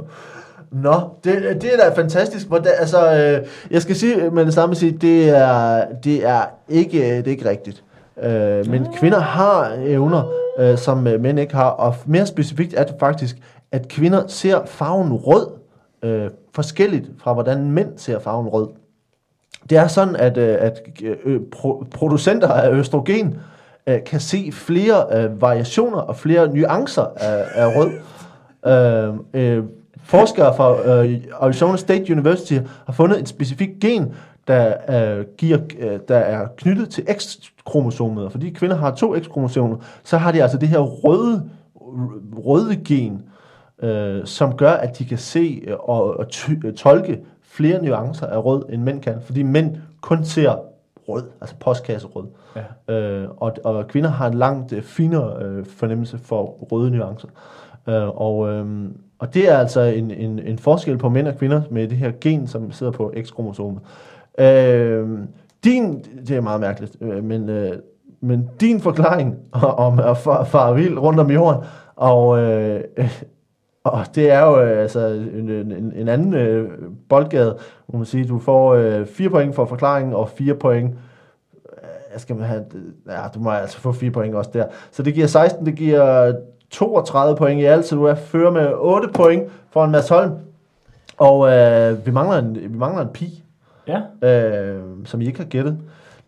Nå, 0.71 0.93
det, 1.23 1.61
det 1.61 1.73
er 1.73 1.77
da 1.77 1.95
fantastisk. 1.95 2.47
Hvordan, 2.47 2.71
altså, 2.79 3.15
øh, 3.15 3.47
jeg 3.71 3.81
skal 3.81 3.95
sige 3.95 4.29
med 4.29 4.45
det 4.45 4.53
samme 4.53 4.75
sige, 4.75 4.91
det 4.91 5.29
er, 5.29 5.85
det 6.03 6.25
er 6.27 6.45
ikke, 6.69 7.17
det 7.17 7.27
er 7.27 7.31
ikke 7.31 7.49
rigtigt. 7.49 7.83
Øh, 8.23 8.67
men 8.67 8.87
kvinder 8.97 9.19
har 9.19 9.75
evner, 9.79 10.23
øh, 10.59 10.77
som 10.77 11.07
øh, 11.07 11.21
mænd 11.21 11.39
ikke 11.39 11.55
har, 11.55 11.69
og 11.69 11.95
mere 12.05 12.25
specifikt 12.25 12.73
er 12.73 12.83
det 12.83 12.95
faktisk, 12.99 13.37
at 13.71 13.87
kvinder 13.87 14.27
ser 14.27 14.65
farven 14.65 15.13
rød 15.13 15.47
øh, 16.03 16.29
forskelligt 16.55 17.05
fra, 17.19 17.33
hvordan 17.33 17.71
mænd 17.71 17.97
ser 17.97 18.19
farven 18.19 18.47
rød. 18.47 18.67
Det 19.69 19.77
er 19.77 19.87
sådan, 19.87 20.15
at, 20.15 20.37
øh, 20.37 20.57
at 20.59 20.81
øh, 21.03 21.39
pro- 21.55 21.85
producenter 21.93 22.47
af 22.47 22.71
østrogen 22.71 23.27
øh, 23.27 23.39
Øh, 23.87 24.03
kan 24.05 24.19
se 24.19 24.51
flere 24.51 25.05
øh, 25.23 25.41
variationer 25.41 25.97
og 25.97 26.15
flere 26.15 26.55
nuancer 26.55 27.05
af, 27.15 27.45
af 27.53 27.67
rød. 27.75 27.91
Øh, 28.65 29.13
øh, 29.57 29.63
forskere 30.03 30.55
fra 30.55 31.03
øh, 31.05 31.21
Arizona 31.39 31.77
State 31.77 32.11
University 32.13 32.57
har 32.85 32.93
fundet 32.93 33.19
et 33.19 33.27
specifikt 33.27 33.79
gen, 33.79 34.13
der, 34.47 34.73
øh, 34.89 35.25
giver, 35.37 35.59
øh, 35.79 35.99
der 36.07 36.17
er 36.17 36.47
knyttet 36.57 36.89
til 36.89 37.05
X-kromosomet. 37.17 38.31
Fordi 38.31 38.49
kvinder 38.49 38.75
har 38.75 38.91
to 38.95 39.15
X-kromosomer, 39.19 39.77
så 40.03 40.17
har 40.17 40.31
de 40.31 40.41
altså 40.41 40.57
det 40.57 40.69
her 40.69 40.79
røde, 40.79 41.49
røde 42.45 42.75
gen, 42.75 43.21
øh, 43.83 44.21
som 44.25 44.57
gør, 44.57 44.71
at 44.71 44.99
de 44.99 45.05
kan 45.05 45.17
se 45.17 45.61
øh, 45.67 45.75
og, 45.79 46.19
og 46.19 46.27
ty- 46.27 46.71
tolke 46.77 47.19
flere 47.43 47.83
nuancer 47.85 48.27
af 48.27 48.45
rød, 48.45 48.63
end 48.69 48.81
mænd 48.81 49.01
kan. 49.01 49.15
Fordi 49.25 49.43
mænd 49.43 49.75
kun 50.01 50.25
ser 50.25 50.55
rød, 51.09 51.23
altså 51.41 51.55
postkasserød. 51.59 52.25
Ja. 52.87 52.93
Øh, 52.93 53.29
og, 53.37 53.53
og 53.63 53.87
kvinder 53.87 54.09
har 54.09 54.27
en 54.27 54.33
langt 54.33 54.73
øh, 54.73 54.83
finere 54.83 55.43
øh, 55.43 55.65
fornemmelse 55.65 56.17
for 56.17 56.43
røde 56.71 56.91
nuancer. 56.91 57.27
Øh, 57.87 58.21
og, 58.21 58.49
øh, 58.49 58.89
og 59.19 59.33
det 59.33 59.51
er 59.51 59.57
altså 59.57 59.81
en, 59.81 60.11
en, 60.11 60.39
en 60.39 60.57
forskel 60.57 60.97
på 60.97 61.09
mænd 61.09 61.27
og 61.27 61.37
kvinder 61.37 61.61
med 61.69 61.87
det 61.87 61.97
her 61.97 62.11
gen, 62.21 62.47
som 62.47 62.71
sidder 62.71 62.91
på 62.91 63.13
X-kromosomet. 63.23 63.81
Øh, 64.39 65.19
din, 65.63 66.05
det 66.27 66.35
er 66.35 66.41
meget 66.41 66.61
mærkeligt, 66.61 66.97
øh, 67.01 67.23
men, 67.23 67.49
øh, 67.49 67.71
men 68.21 68.49
din 68.59 68.79
forklaring 68.79 69.35
om 69.77 69.99
at 69.99 70.17
fare 70.17 70.45
far 70.45 70.73
vild 70.73 70.97
rundt 70.97 71.19
om 71.19 71.31
jorden, 71.31 71.63
og, 71.95 72.39
øh, 72.39 72.83
og 73.85 74.05
det 74.15 74.31
er 74.31 74.41
jo 74.41 74.61
øh, 74.61 74.81
altså 74.81 75.07
en, 75.07 75.49
en, 75.49 75.93
en 75.95 76.07
anden 76.07 76.33
øh, 76.33 76.69
boldgade, 77.09 77.57
må 77.87 77.97
man 77.97 78.05
sige. 78.05 78.27
Du 78.27 78.39
får 78.39 78.73
øh, 78.75 79.05
4 79.05 79.29
point 79.29 79.55
for 79.55 79.65
forklaringen, 79.65 80.13
og 80.13 80.29
4 80.29 80.53
point 80.53 80.95
jeg 82.13 82.21
skal 82.21 82.35
man 82.35 82.45
have, 82.45 82.63
ja, 83.09 83.21
du 83.35 83.39
må 83.39 83.49
altså 83.49 83.79
få 83.79 83.91
4 83.91 84.11
point 84.11 84.35
også 84.35 84.49
der. 84.53 84.65
Så 84.91 85.03
det 85.03 85.13
giver 85.13 85.27
16, 85.27 85.65
det 85.65 85.75
giver 85.75 86.33
32 86.69 87.35
point 87.37 87.61
i 87.61 87.63
alt, 87.63 87.85
så 87.85 87.95
du 87.95 88.03
er 88.03 88.15
fører 88.15 88.51
med 88.51 88.67
8 88.75 89.07
point 89.13 89.43
for 89.71 89.85
en 89.85 89.91
Mads 89.91 90.09
Holm. 90.09 90.31
Og 91.17 91.49
øh, 91.49 92.05
vi, 92.05 92.11
mangler 92.11 92.37
en, 92.37 92.55
vi 92.55 92.77
mangler 92.77 93.01
en 93.01 93.09
pi, 93.13 93.43
Ja. 93.87 94.27
øh, 94.29 94.81
som 95.05 95.21
I 95.21 95.25
ikke 95.27 95.39
har 95.39 95.45
gættet. 95.47 95.77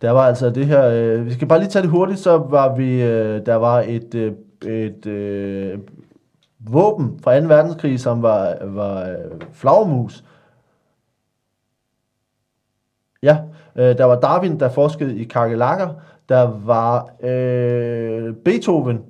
Der 0.02 0.10
var 0.10 0.20
altså 0.26 0.50
det 0.50 0.66
her, 0.66 0.88
øh, 0.88 1.26
vi 1.26 1.32
skal 1.32 1.48
bare 1.48 1.58
lige 1.58 1.68
tage 1.68 1.82
det 1.82 1.90
hurtigt, 1.90 2.18
så 2.18 2.36
var 2.36 2.76
vi, 2.76 3.02
øh, 3.02 3.46
der 3.46 3.54
var 3.54 3.84
et, 3.86 4.14
øh, 4.14 4.32
et 4.66 5.06
øh, 5.06 5.78
våben 6.60 7.20
fra 7.22 7.40
2. 7.40 7.46
verdenskrig, 7.46 8.00
som 8.00 8.22
var, 8.22 8.56
var 8.64 9.08
øh, 9.08 9.40
flagermus. 9.52 10.24
Ja, 13.22 13.38
øh, 13.76 13.98
der 13.98 14.04
var 14.04 14.20
Darwin, 14.20 14.60
der 14.60 14.68
forskede 14.68 15.18
i 15.18 15.24
kakelakker. 15.24 15.88
Der 16.28 16.60
var 16.64 17.10
øh, 17.22 18.34
Beethoven, 18.34 19.04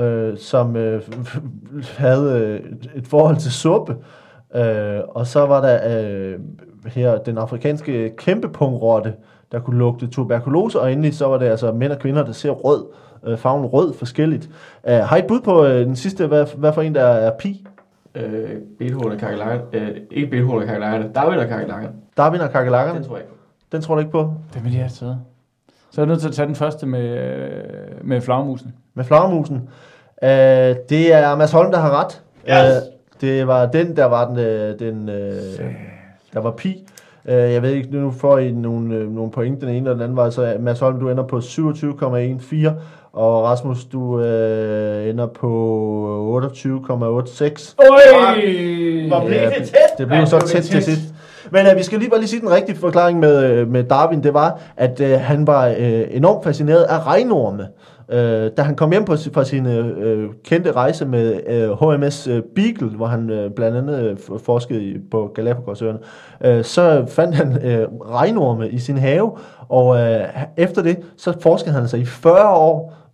øh, 0.00 0.38
som 0.38 0.76
øh, 0.76 1.02
havde 1.98 2.60
øh, 2.64 2.72
et 2.94 3.06
forhold 3.06 3.36
til 3.36 3.52
suppe. 3.52 3.96
Øh, 4.54 5.00
og 5.08 5.26
så 5.26 5.46
var 5.46 5.60
der 5.60 6.00
øh, 6.00 6.40
her 6.86 7.18
den 7.18 7.38
afrikanske 7.38 8.14
kæmpepungrotte, 8.16 9.14
der 9.52 9.60
kunne 9.60 9.78
lugte 9.78 10.06
tuberkulose, 10.06 10.80
og 10.80 10.92
endelig 10.92 11.14
så 11.14 11.26
var 11.26 11.38
det 11.38 11.46
altså 11.46 11.72
mænd 11.72 11.92
og 11.92 11.98
kvinder, 11.98 12.24
der 12.24 12.32
ser 12.32 12.50
rød, 12.50 12.86
øh, 13.26 13.38
farven 13.38 13.66
rød 13.66 13.94
forskelligt. 13.94 14.50
Øh, 14.88 14.94
har 14.94 15.16
I 15.16 15.18
et 15.18 15.26
bud 15.26 15.40
på 15.40 15.64
øh, 15.64 15.86
den 15.86 15.96
sidste, 15.96 16.26
hvad, 16.26 16.46
hvad 16.56 16.72
for 16.72 16.82
en 16.82 16.94
der 16.94 17.02
er 17.02 17.30
pi? 17.38 17.66
Øh, 18.14 18.50
Beethoven 18.78 19.12
og 19.12 19.18
kakelakken. 19.18 19.60
Øh, 19.72 19.96
ikke 20.10 20.30
Beethoven 20.30 20.62
og 20.62 20.68
kakelakken. 20.68 21.12
Darwin 21.12 21.38
og 21.38 21.48
kakelakken. 21.48 21.90
Darwin 22.16 22.40
og 22.40 22.50
kakelakkerne? 22.50 22.98
Den 22.98 23.08
tror 23.08 23.16
jeg 23.16 23.24
ikke 23.24 23.32
på. 23.32 23.36
Den 23.72 23.82
tror 23.82 23.94
du 23.94 23.98
ikke 23.98 24.12
på? 24.12 24.34
Det 24.54 24.64
vil 24.64 24.72
jeg 24.72 24.80
have 24.80 24.90
taget. 24.90 25.18
Så 25.90 26.00
er 26.00 26.04
jeg 26.04 26.08
nødt 26.08 26.20
til 26.20 26.28
at 26.28 26.34
tage 26.34 26.46
den 26.46 26.54
første 26.54 26.86
med, 26.86 27.18
øh, 27.18 27.64
med 28.02 28.20
flagmusen. 28.20 28.74
Med 28.94 29.04
flagermusen. 29.04 29.68
Øh, 30.22 30.28
det 30.88 31.12
er 31.12 31.36
Mads 31.36 31.52
Holm, 31.52 31.72
der 31.72 31.78
har 31.78 32.04
ret. 32.04 32.22
Yes. 32.48 32.86
Øh, 32.86 32.92
det 33.20 33.46
var 33.46 33.66
den, 33.66 33.96
der 33.96 34.04
var 34.04 34.28
den, 34.28 34.38
øh, 34.38 34.78
den 34.78 35.08
øh, 35.08 35.36
der 36.34 36.40
var 36.40 36.50
pi. 36.50 36.86
Øh, 37.24 37.34
jeg 37.34 37.62
ved 37.62 37.70
ikke, 37.70 37.90
nu 37.90 38.10
får 38.10 38.38
I 38.38 38.52
nogle, 38.52 39.14
nogle 39.14 39.30
point 39.30 39.60
den 39.60 39.68
ene 39.68 39.76
eller 39.76 39.92
den 39.92 40.02
anden 40.02 40.16
vej, 40.16 40.30
så 40.30 40.56
Mads 40.60 40.80
Holm, 40.80 41.00
du 41.00 41.10
ender 41.10 41.24
på 41.24 41.38
27,14, 41.38 42.70
og 43.16 43.42
Rasmus, 43.44 43.84
du 43.84 44.20
øh, 44.20 45.08
ender 45.08 45.26
på 45.26 45.48
28,86. 46.44 47.74
Oj! 47.78 47.88
Hvor 49.08 49.26
blev 49.26 49.38
Ja, 49.38 49.50
det 49.50 49.68
tæt? 49.68 49.98
Det 49.98 50.06
blev 50.06 50.18
Ja, 50.18 50.24
så 50.24 50.38
det 50.38 50.44
tæt 50.44 50.62
til 50.62 50.82
sidst. 50.82 51.02
Men 51.50 51.66
uh, 51.66 51.76
vi 51.76 51.82
skal 51.82 51.98
lige 51.98 52.10
bare 52.10 52.20
lige 52.20 52.28
sige 52.28 52.40
den 52.40 52.50
rigtige 52.50 52.76
forklaring 52.76 53.18
med, 53.18 53.44
øh, 53.44 53.68
med 53.68 53.84
Darwin. 53.84 54.22
Det 54.22 54.34
var, 54.34 54.60
at 54.76 55.00
uh, 55.00 55.06
han 55.06 55.46
var 55.46 55.68
uh, 55.70 55.76
enormt 56.10 56.44
fascineret 56.44 56.82
af 56.82 57.06
regnorme. 57.06 57.66
Uh, 58.08 58.16
da 58.56 58.62
han 58.62 58.74
kom 58.76 58.90
hjem 58.92 59.04
på, 59.04 59.16
fra 59.32 59.44
sin 59.44 59.66
uh, 59.66 60.30
kendte 60.44 60.72
rejse 60.72 61.06
med 61.06 61.40
uh, 61.70 61.94
HMS 61.94 62.28
uh, 62.28 62.38
Beagle, 62.54 62.96
hvor 62.96 63.06
han 63.06 63.30
uh, 63.30 63.52
blandt 63.56 63.76
andet 63.76 64.18
uh, 64.30 64.40
forskede 64.40 64.82
i, 64.84 64.96
på 65.10 65.30
Galapagosøerne, 65.34 65.98
uh, 66.46 66.64
så 66.64 67.04
fandt 67.08 67.34
han 67.34 67.48
uh, 67.48 68.10
regnorme 68.12 68.68
i 68.68 68.78
sin 68.78 68.98
have, 68.98 69.30
og 69.68 69.86
uh, 69.86 70.42
efter 70.56 70.82
det, 70.82 70.98
så 71.16 71.40
forskede 71.40 71.74
han 71.74 71.88
sig 71.88 72.00
i 72.00 72.04
40 72.04 72.56
år 72.56 73.05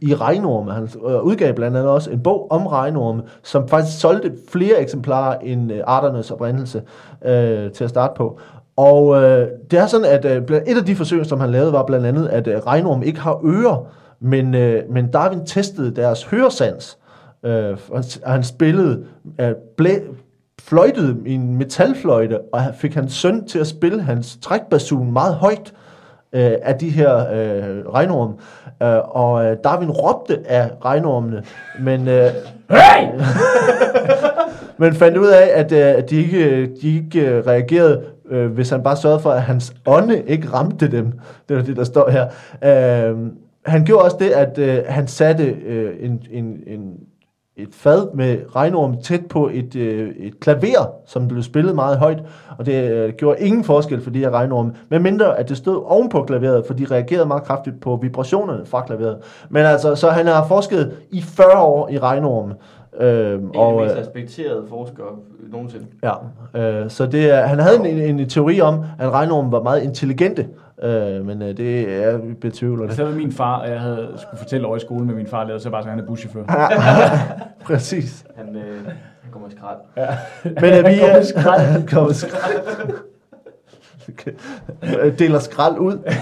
i 0.00 0.14
regnorme. 0.14 0.72
Han 0.72 0.88
øh, 1.08 1.22
udgav 1.22 1.54
blandt 1.54 1.76
andet 1.76 1.90
også 1.90 2.10
en 2.10 2.22
bog 2.22 2.50
om 2.50 2.66
regnorme, 2.66 3.22
som 3.42 3.68
faktisk 3.68 4.00
solgte 4.00 4.32
flere 4.48 4.80
eksemplarer 4.80 5.38
end 5.38 5.72
øh, 5.72 5.80
arternes 5.86 6.30
oprindelse 6.30 6.82
øh, 7.24 7.70
til 7.70 7.84
at 7.84 7.90
starte 7.90 8.12
på. 8.16 8.40
Og 8.76 9.22
øh, 9.22 9.48
det 9.70 9.78
er 9.78 9.86
sådan, 9.86 10.06
at 10.06 10.24
øh, 10.24 10.60
et 10.66 10.76
af 10.76 10.84
de 10.84 10.96
forsøg, 10.96 11.26
som 11.26 11.40
han 11.40 11.50
lavede, 11.50 11.72
var 11.72 11.84
blandt 11.84 12.06
andet, 12.06 12.28
at 12.28 12.46
øh, 12.46 12.58
regnorme 12.58 13.06
ikke 13.06 13.20
har 13.20 13.40
ører, 13.44 13.86
men, 14.20 14.54
øh, 14.54 14.82
men 14.90 15.10
Darwin 15.10 15.46
testede 15.46 15.96
deres 15.96 16.24
høresans. 16.24 16.98
Øh, 17.42 17.78
og 17.90 18.04
han 18.26 18.42
spillede, 18.42 19.04
øh, 19.40 19.52
blæ, 19.76 19.94
fløjtede 20.60 21.16
i 21.26 21.34
en 21.34 21.56
metalfløjte, 21.56 22.38
og 22.52 22.60
fik 22.74 22.94
hans 22.94 23.12
søn 23.12 23.46
til 23.46 23.58
at 23.58 23.66
spille 23.66 24.02
hans 24.02 24.38
trækbasun 24.42 25.12
meget 25.12 25.34
højt 25.34 25.72
øh, 25.72 25.87
af 26.32 26.74
de 26.74 26.90
her 26.90 27.16
øh, 27.16 27.86
regnorme. 27.94 28.34
Øh, 28.82 29.16
og 29.16 29.44
øh, 29.44 29.56
Darwin 29.64 29.90
råbte 29.90 30.38
af 30.46 30.70
regnormene, 30.84 31.42
men, 31.80 32.08
øh, 32.08 32.30
Hey! 32.70 33.08
men 34.78 34.94
fandt 34.94 35.16
ud 35.16 35.28
af, 35.28 35.50
at, 35.54 35.72
øh, 35.72 35.78
at 35.78 36.10
de 36.10 36.16
ikke, 36.16 36.66
de 36.82 36.96
ikke 36.96 37.20
øh, 37.20 37.46
reagerede, 37.46 38.02
øh, 38.30 38.50
hvis 38.50 38.70
han 38.70 38.82
bare 38.82 38.96
sørgede 38.96 39.20
for, 39.20 39.30
at 39.30 39.42
hans 39.42 39.74
ånde 39.86 40.22
ikke 40.26 40.48
ramte 40.52 40.90
dem. 40.90 41.12
Det 41.48 41.58
er 41.58 41.62
det, 41.62 41.76
der 41.76 41.84
står 41.84 42.10
her. 42.10 42.26
Øh, 43.10 43.16
han 43.64 43.84
gjorde 43.84 44.04
også 44.04 44.16
det, 44.20 44.30
at 44.30 44.58
øh, 44.58 44.78
han 44.88 45.06
satte 45.06 45.44
øh, 45.44 45.94
en, 46.00 46.22
en, 46.30 46.44
en, 46.66 46.94
et 47.58 47.68
fad 47.72 48.08
med 48.14 48.38
regnorm 48.56 48.96
tæt 49.02 49.26
på 49.26 49.50
et, 49.52 49.76
øh, 49.76 50.10
et 50.16 50.40
klaver, 50.40 50.90
som 51.06 51.28
blev 51.28 51.42
spillet 51.42 51.74
meget 51.74 51.98
højt, 51.98 52.22
og 52.58 52.66
det 52.66 52.90
øh, 52.90 53.12
gjorde 53.12 53.40
ingen 53.40 53.64
forskel 53.64 54.00
for 54.00 54.10
de 54.10 54.18
her 54.18 54.30
regnorme, 54.30 54.72
med 54.88 54.98
mindre 54.98 55.38
at 55.38 55.48
det 55.48 55.56
stod 55.56 55.82
oven 55.84 56.08
på 56.08 56.22
klaveret, 56.22 56.66
for 56.66 56.74
de 56.74 56.86
reagerede 56.90 57.26
meget 57.26 57.42
kraftigt 57.44 57.80
på 57.80 57.98
vibrationerne 58.02 58.66
fra 58.66 58.82
klaveret. 58.86 59.16
Men 59.48 59.66
altså, 59.66 59.94
så 59.94 60.10
han 60.10 60.26
har 60.26 60.46
forsket 60.46 60.92
i 61.10 61.22
40 61.22 61.62
år 61.62 61.88
i 61.88 61.98
regnorme. 61.98 62.54
Øh, 63.00 63.32
En 63.32 63.46
af 63.46 63.52
de 63.52 63.58
og, 63.58 63.82
mest 63.82 63.94
øh, 63.94 64.00
respekterede 64.00 64.64
forskere 64.68 65.06
nogensinde. 65.52 65.84
Ja, 66.02 66.12
øh, 66.60 66.90
så 66.90 67.06
det 67.06 67.32
han 67.32 67.58
havde 67.58 67.76
en, 67.76 67.86
en, 67.86 68.20
en 68.20 68.28
teori 68.28 68.60
om, 68.60 68.80
at 68.98 69.10
regnormen 69.10 69.52
var 69.52 69.62
meget 69.62 69.82
intelligente, 69.82 70.46
øh, 70.82 71.26
men 71.26 71.42
øh, 71.42 71.56
det 71.56 72.04
er 72.04 72.16
vi 72.16 72.34
betvivler 72.34 72.86
Hvis 72.86 72.96
det. 72.96 73.04
var 73.06 73.12
min 73.12 73.32
far, 73.32 73.58
og 73.58 73.70
jeg 73.70 73.80
havde 73.80 74.14
skulle 74.16 74.38
fortælle 74.38 74.66
over 74.66 74.76
i 74.76 74.80
skolen 74.80 75.06
med 75.06 75.14
min 75.14 75.26
far 75.26 75.44
lavede, 75.44 75.62
så 75.62 75.70
var 75.70 75.82
så 75.82 75.88
han 75.88 75.98
er 75.98 76.06
buschauffør. 76.06 76.44
Præcis. 77.66 78.24
Han, 78.36 78.56
øh, 78.56 78.84
han 79.22 79.30
kommer 79.32 79.48
i 79.48 79.50
skrald. 79.50 79.78
Men 80.44 80.64
øh, 80.72 80.90
vi 80.90 81.00
er 81.00 81.12
med 81.16 81.24
skrald. 81.24 81.60
Han 81.60 81.86
kommer 81.86 82.08
med 82.08 82.14
skrald. 82.14 82.90
Okay. 84.12 84.32
Øh, 85.00 85.18
Deler 85.18 85.38
skrald 85.38 85.78
ud. 85.78 85.98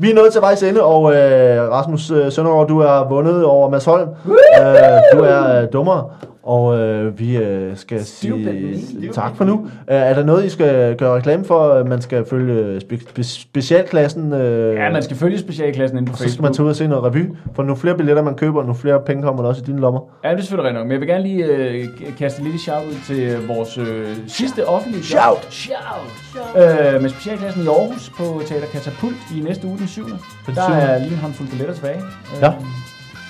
Vi 0.00 0.10
er 0.10 0.14
nået 0.14 0.32
til 0.32 0.40
vejs 0.40 0.62
ende, 0.62 0.82
og 0.82 1.12
øh, 1.14 1.70
Rasmus 1.70 2.10
øh, 2.10 2.32
Søndergaard, 2.32 2.68
du 2.68 2.80
har 2.80 3.08
vundet 3.08 3.44
over 3.44 3.70
Mads 3.70 3.84
Holm. 3.84 4.08
Øh, 4.26 5.18
du 5.18 5.24
er 5.24 5.60
øh, 5.62 5.68
dummer, 5.72 6.16
og 6.42 6.78
øh, 6.78 7.18
vi 7.18 7.36
øh, 7.36 7.76
skal 7.76 8.04
Stupid 8.04 8.78
sige 8.78 9.06
me. 9.06 9.12
tak 9.12 9.36
for 9.36 9.44
nu. 9.44 9.66
Øh, 9.90 9.96
er 9.96 10.14
der 10.14 10.24
noget, 10.24 10.44
I 10.44 10.48
skal 10.48 10.96
gøre 10.96 11.16
reklame 11.16 11.44
for? 11.44 11.84
Man 11.84 12.00
skal 12.02 12.24
følge 12.30 12.76
spe- 12.76 13.10
spe- 13.18 13.22
specialklassen. 13.22 14.32
Øh, 14.32 14.74
Ja, 14.74 14.90
man 14.92 15.02
skal 15.02 15.16
følge 15.16 15.38
specialklassen 15.38 15.98
inde 15.98 16.06
på 16.08 16.12
og 16.12 16.18
så 16.18 16.32
skal 16.32 16.42
man 16.42 16.48
Facebook. 16.48 16.54
tage 16.56 16.64
ud 16.64 16.70
og 16.70 16.76
se 16.76 16.86
noget 16.86 17.04
revy. 17.04 17.32
For 17.54 17.62
nu 17.62 17.74
flere 17.74 17.96
billetter 17.96 18.22
man 18.22 18.34
køber, 18.34 18.64
nu 18.64 18.72
flere 18.74 19.00
penge 19.06 19.22
kommer 19.22 19.42
der 19.42 19.48
også 19.48 19.62
i 19.62 19.66
dine 19.66 19.80
lommer. 19.80 20.00
Ja, 20.24 20.30
det 20.30 20.36
er 20.38 20.40
selvfølgelig 20.40 20.64
rigtigt 20.68 20.78
nok, 20.80 20.86
men 20.86 20.92
jeg 20.92 21.00
vil 21.00 21.08
gerne 21.08 21.22
lige 21.22 21.44
øh, 21.44 21.84
kaste 22.18 22.42
lille 22.42 22.60
shout 22.60 22.82
ud 22.88 22.94
til 23.06 23.46
vores 23.48 23.78
øh, 23.78 24.06
sidste 24.26 24.66
offentlige 24.68 25.02
job. 25.14 25.36
Shout! 25.50 25.52
Shout! 25.52 26.94
Øh, 26.94 27.02
med 27.02 27.10
specialklassen 27.10 27.62
i 27.64 27.66
Aarhus 27.66 28.10
på 28.18 28.24
Teater 28.46 28.66
Katapult 28.66 29.16
i 29.36 29.40
næste 29.40 29.66
uge 29.66 29.78
den 29.78 29.86
7. 29.90 30.04
Den 30.06 30.54
Der 30.54 30.64
syvende. 30.66 30.82
er 30.82 30.98
lige 30.98 31.12
en 31.12 31.18
håndfuld 31.18 31.48
billetter 31.48 31.74
tilbage. 31.74 31.96
Øh, 32.36 32.42
Ja. 32.42 32.52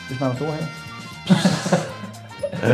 Hvis 0.08 0.20
man 0.20 0.28
har 0.30 0.36
store 0.36 0.50
her. 0.52 0.66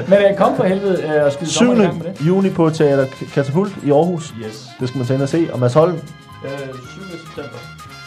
men 0.09 0.19
øh, 0.31 0.37
kom 0.39 0.57
for 0.57 0.65
helvede 0.65 1.03
øh, 1.03 1.25
og 1.25 1.33
skide 1.33 1.51
7. 1.51 1.67
dommer 1.67 1.83
i 1.83 1.87
gang 1.87 1.99
med 1.99 2.07
det. 2.15 2.27
juni 2.27 2.51
på 2.51 2.71
Teater 2.71 3.07
Katapult 3.35 3.73
i 3.85 3.91
Aarhus. 3.91 4.35
Yes. 4.47 4.67
Det 4.81 4.89
skal 4.89 4.99
man 4.99 5.07
tage 5.07 5.15
ind 5.15 5.23
og 5.23 5.29
se. 5.29 5.49
Og 5.53 5.59
Mads 5.61 5.75
Holm, 5.75 5.95
Øh, 6.45 6.51
7. 6.95 7.03
september. 7.27 7.59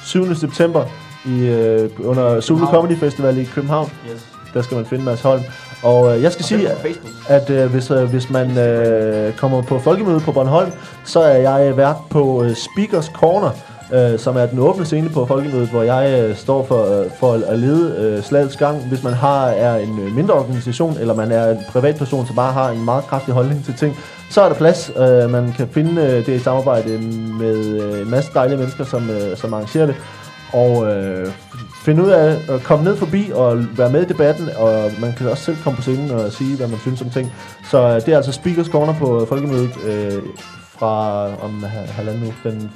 7. 0.03 0.35
september 0.35 0.85
i, 1.25 1.39
øh, 1.47 1.89
under 2.03 2.41
Zulu. 2.41 2.65
Comedy 2.65 2.97
Festival 2.97 3.37
i 3.37 3.43
København. 3.43 3.91
Yes. 4.13 4.25
Der 4.53 4.61
skal 4.61 4.77
man 4.77 4.85
finde 4.85 5.05
Mads 5.05 5.21
Holm. 5.21 5.41
Og 5.83 6.15
øh, 6.17 6.23
jeg 6.23 6.31
skal 6.31 6.43
Og 6.43 6.47
sige, 6.47 6.67
på 6.81 6.87
at 7.27 7.49
øh, 7.49 7.71
hvis, 7.71 7.91
øh, 7.91 8.03
hvis 8.09 8.29
man 8.29 8.57
øh, 8.57 9.33
kommer 9.33 9.61
på 9.61 9.79
folkemøde 9.79 10.19
på 10.19 10.31
Bornholm, 10.31 10.71
så 11.03 11.19
er 11.21 11.37
jeg 11.37 11.77
vært 11.77 11.95
på 12.09 12.43
øh, 12.43 12.55
Speakers 12.55 13.05
Corner, 13.05 13.51
øh, 13.93 14.19
som 14.19 14.37
er 14.37 14.45
den 14.45 14.59
åbne 14.59 14.85
scene 14.85 15.09
på 15.09 15.25
folkemødet, 15.25 15.69
hvor 15.69 15.83
jeg 15.83 16.19
øh, 16.19 16.35
står 16.35 16.65
for, 16.65 17.01
øh, 17.01 17.11
for 17.19 17.33
at 17.33 17.59
lede 17.59 17.95
øh, 17.97 18.23
slagets 18.23 18.57
gang. 18.57 18.87
Hvis 18.87 19.03
man 19.03 19.13
har 19.13 19.47
er 19.47 19.77
en 19.77 19.99
øh, 19.99 20.15
mindre 20.15 20.33
organisation, 20.33 20.97
eller 20.99 21.13
man 21.13 21.31
er 21.31 21.51
en 21.51 21.57
privatperson, 21.69 22.25
som 22.27 22.35
bare 22.35 22.53
har 22.53 22.69
en 22.69 22.85
meget 22.85 23.03
kraftig 23.03 23.33
holdning 23.33 23.65
til 23.65 23.73
ting, 23.73 23.97
så 24.29 24.41
er 24.41 24.49
der 24.49 24.55
plads. 24.55 24.91
Øh, 24.97 25.29
man 25.29 25.53
kan 25.57 25.67
finde 25.71 26.01
øh, 26.01 26.25
det 26.25 26.29
i 26.29 26.39
samarbejde 26.39 26.97
med 27.39 27.65
øh, 27.65 28.01
en 28.01 28.09
masse 28.09 28.31
dejlige 28.33 28.57
mennesker, 28.57 28.83
som, 28.83 29.09
øh, 29.09 29.37
som 29.37 29.53
arrangerer 29.53 29.85
det. 29.85 29.95
Og 30.53 30.87
øh, 30.87 31.27
finde 31.85 32.03
ud 32.03 32.09
af 32.09 32.37
at 32.49 32.63
komme 32.63 32.85
ned 32.85 32.95
forbi 32.95 33.31
og 33.33 33.65
være 33.77 33.89
med 33.89 34.01
i 34.01 34.05
debatten, 34.05 34.49
og 34.57 34.91
man 35.01 35.13
kan 35.17 35.29
også 35.29 35.43
selv 35.43 35.57
komme 35.63 35.75
på 35.75 35.81
scenen 35.81 36.11
og 36.11 36.31
sige, 36.31 36.57
hvad 36.57 36.67
man 36.67 36.79
synes 36.79 37.01
om 37.01 37.09
ting. 37.09 37.33
Så 37.71 37.77
øh, 37.87 37.95
det 37.95 38.07
er 38.07 38.17
altså 38.17 38.31
Speakers 38.31 38.67
Corner 38.67 38.93
på 38.93 39.25
Folkemødet 39.29 39.71
øh, 39.85 40.23
fra 40.79 41.25
om 41.43 41.63
halvanden 41.87 42.23
uge, 42.23 42.33
den 42.43 42.71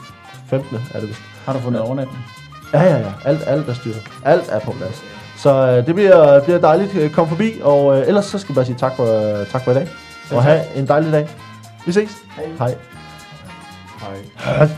15. 0.61 0.77
er 0.93 0.99
det 0.99 1.09
vist. 1.09 1.21
Har 1.45 1.53
du 1.53 1.59
fundet 1.59 1.81
overnatning? 1.81 2.25
Ja, 2.73 2.83
ja, 2.83 2.97
ja. 2.97 3.11
Alt, 3.25 3.41
alt 3.47 3.69
er 3.69 3.73
styret. 3.73 4.01
Alt 4.25 4.49
er 4.49 4.59
på 4.59 4.71
plads. 4.71 5.03
Så 5.37 5.49
øh, 5.53 5.85
det 5.87 5.95
bliver, 5.95 6.43
bliver 6.43 6.59
dejligt. 6.59 6.95
Øh, 6.95 7.11
Kom 7.11 7.29
forbi, 7.29 7.51
og 7.61 7.97
øh, 7.99 8.07
ellers 8.07 8.25
så 8.25 8.37
skal 8.37 8.51
jeg 8.51 8.55
bare 8.55 8.65
sige 8.65 8.77
tak 8.77 8.95
for, 8.95 9.39
øh, 9.41 9.47
tak 9.47 9.63
for 9.63 9.71
i 9.71 9.73
dag. 9.73 9.87
Og 10.31 10.43
have 10.43 10.61
en 10.75 10.87
dejlig 10.87 11.11
dag. 11.11 11.27
Vi 11.85 11.91
ses. 11.91 12.09
Hej. 12.37 12.45
Hej. 12.59 12.75
Hej. 14.37 14.69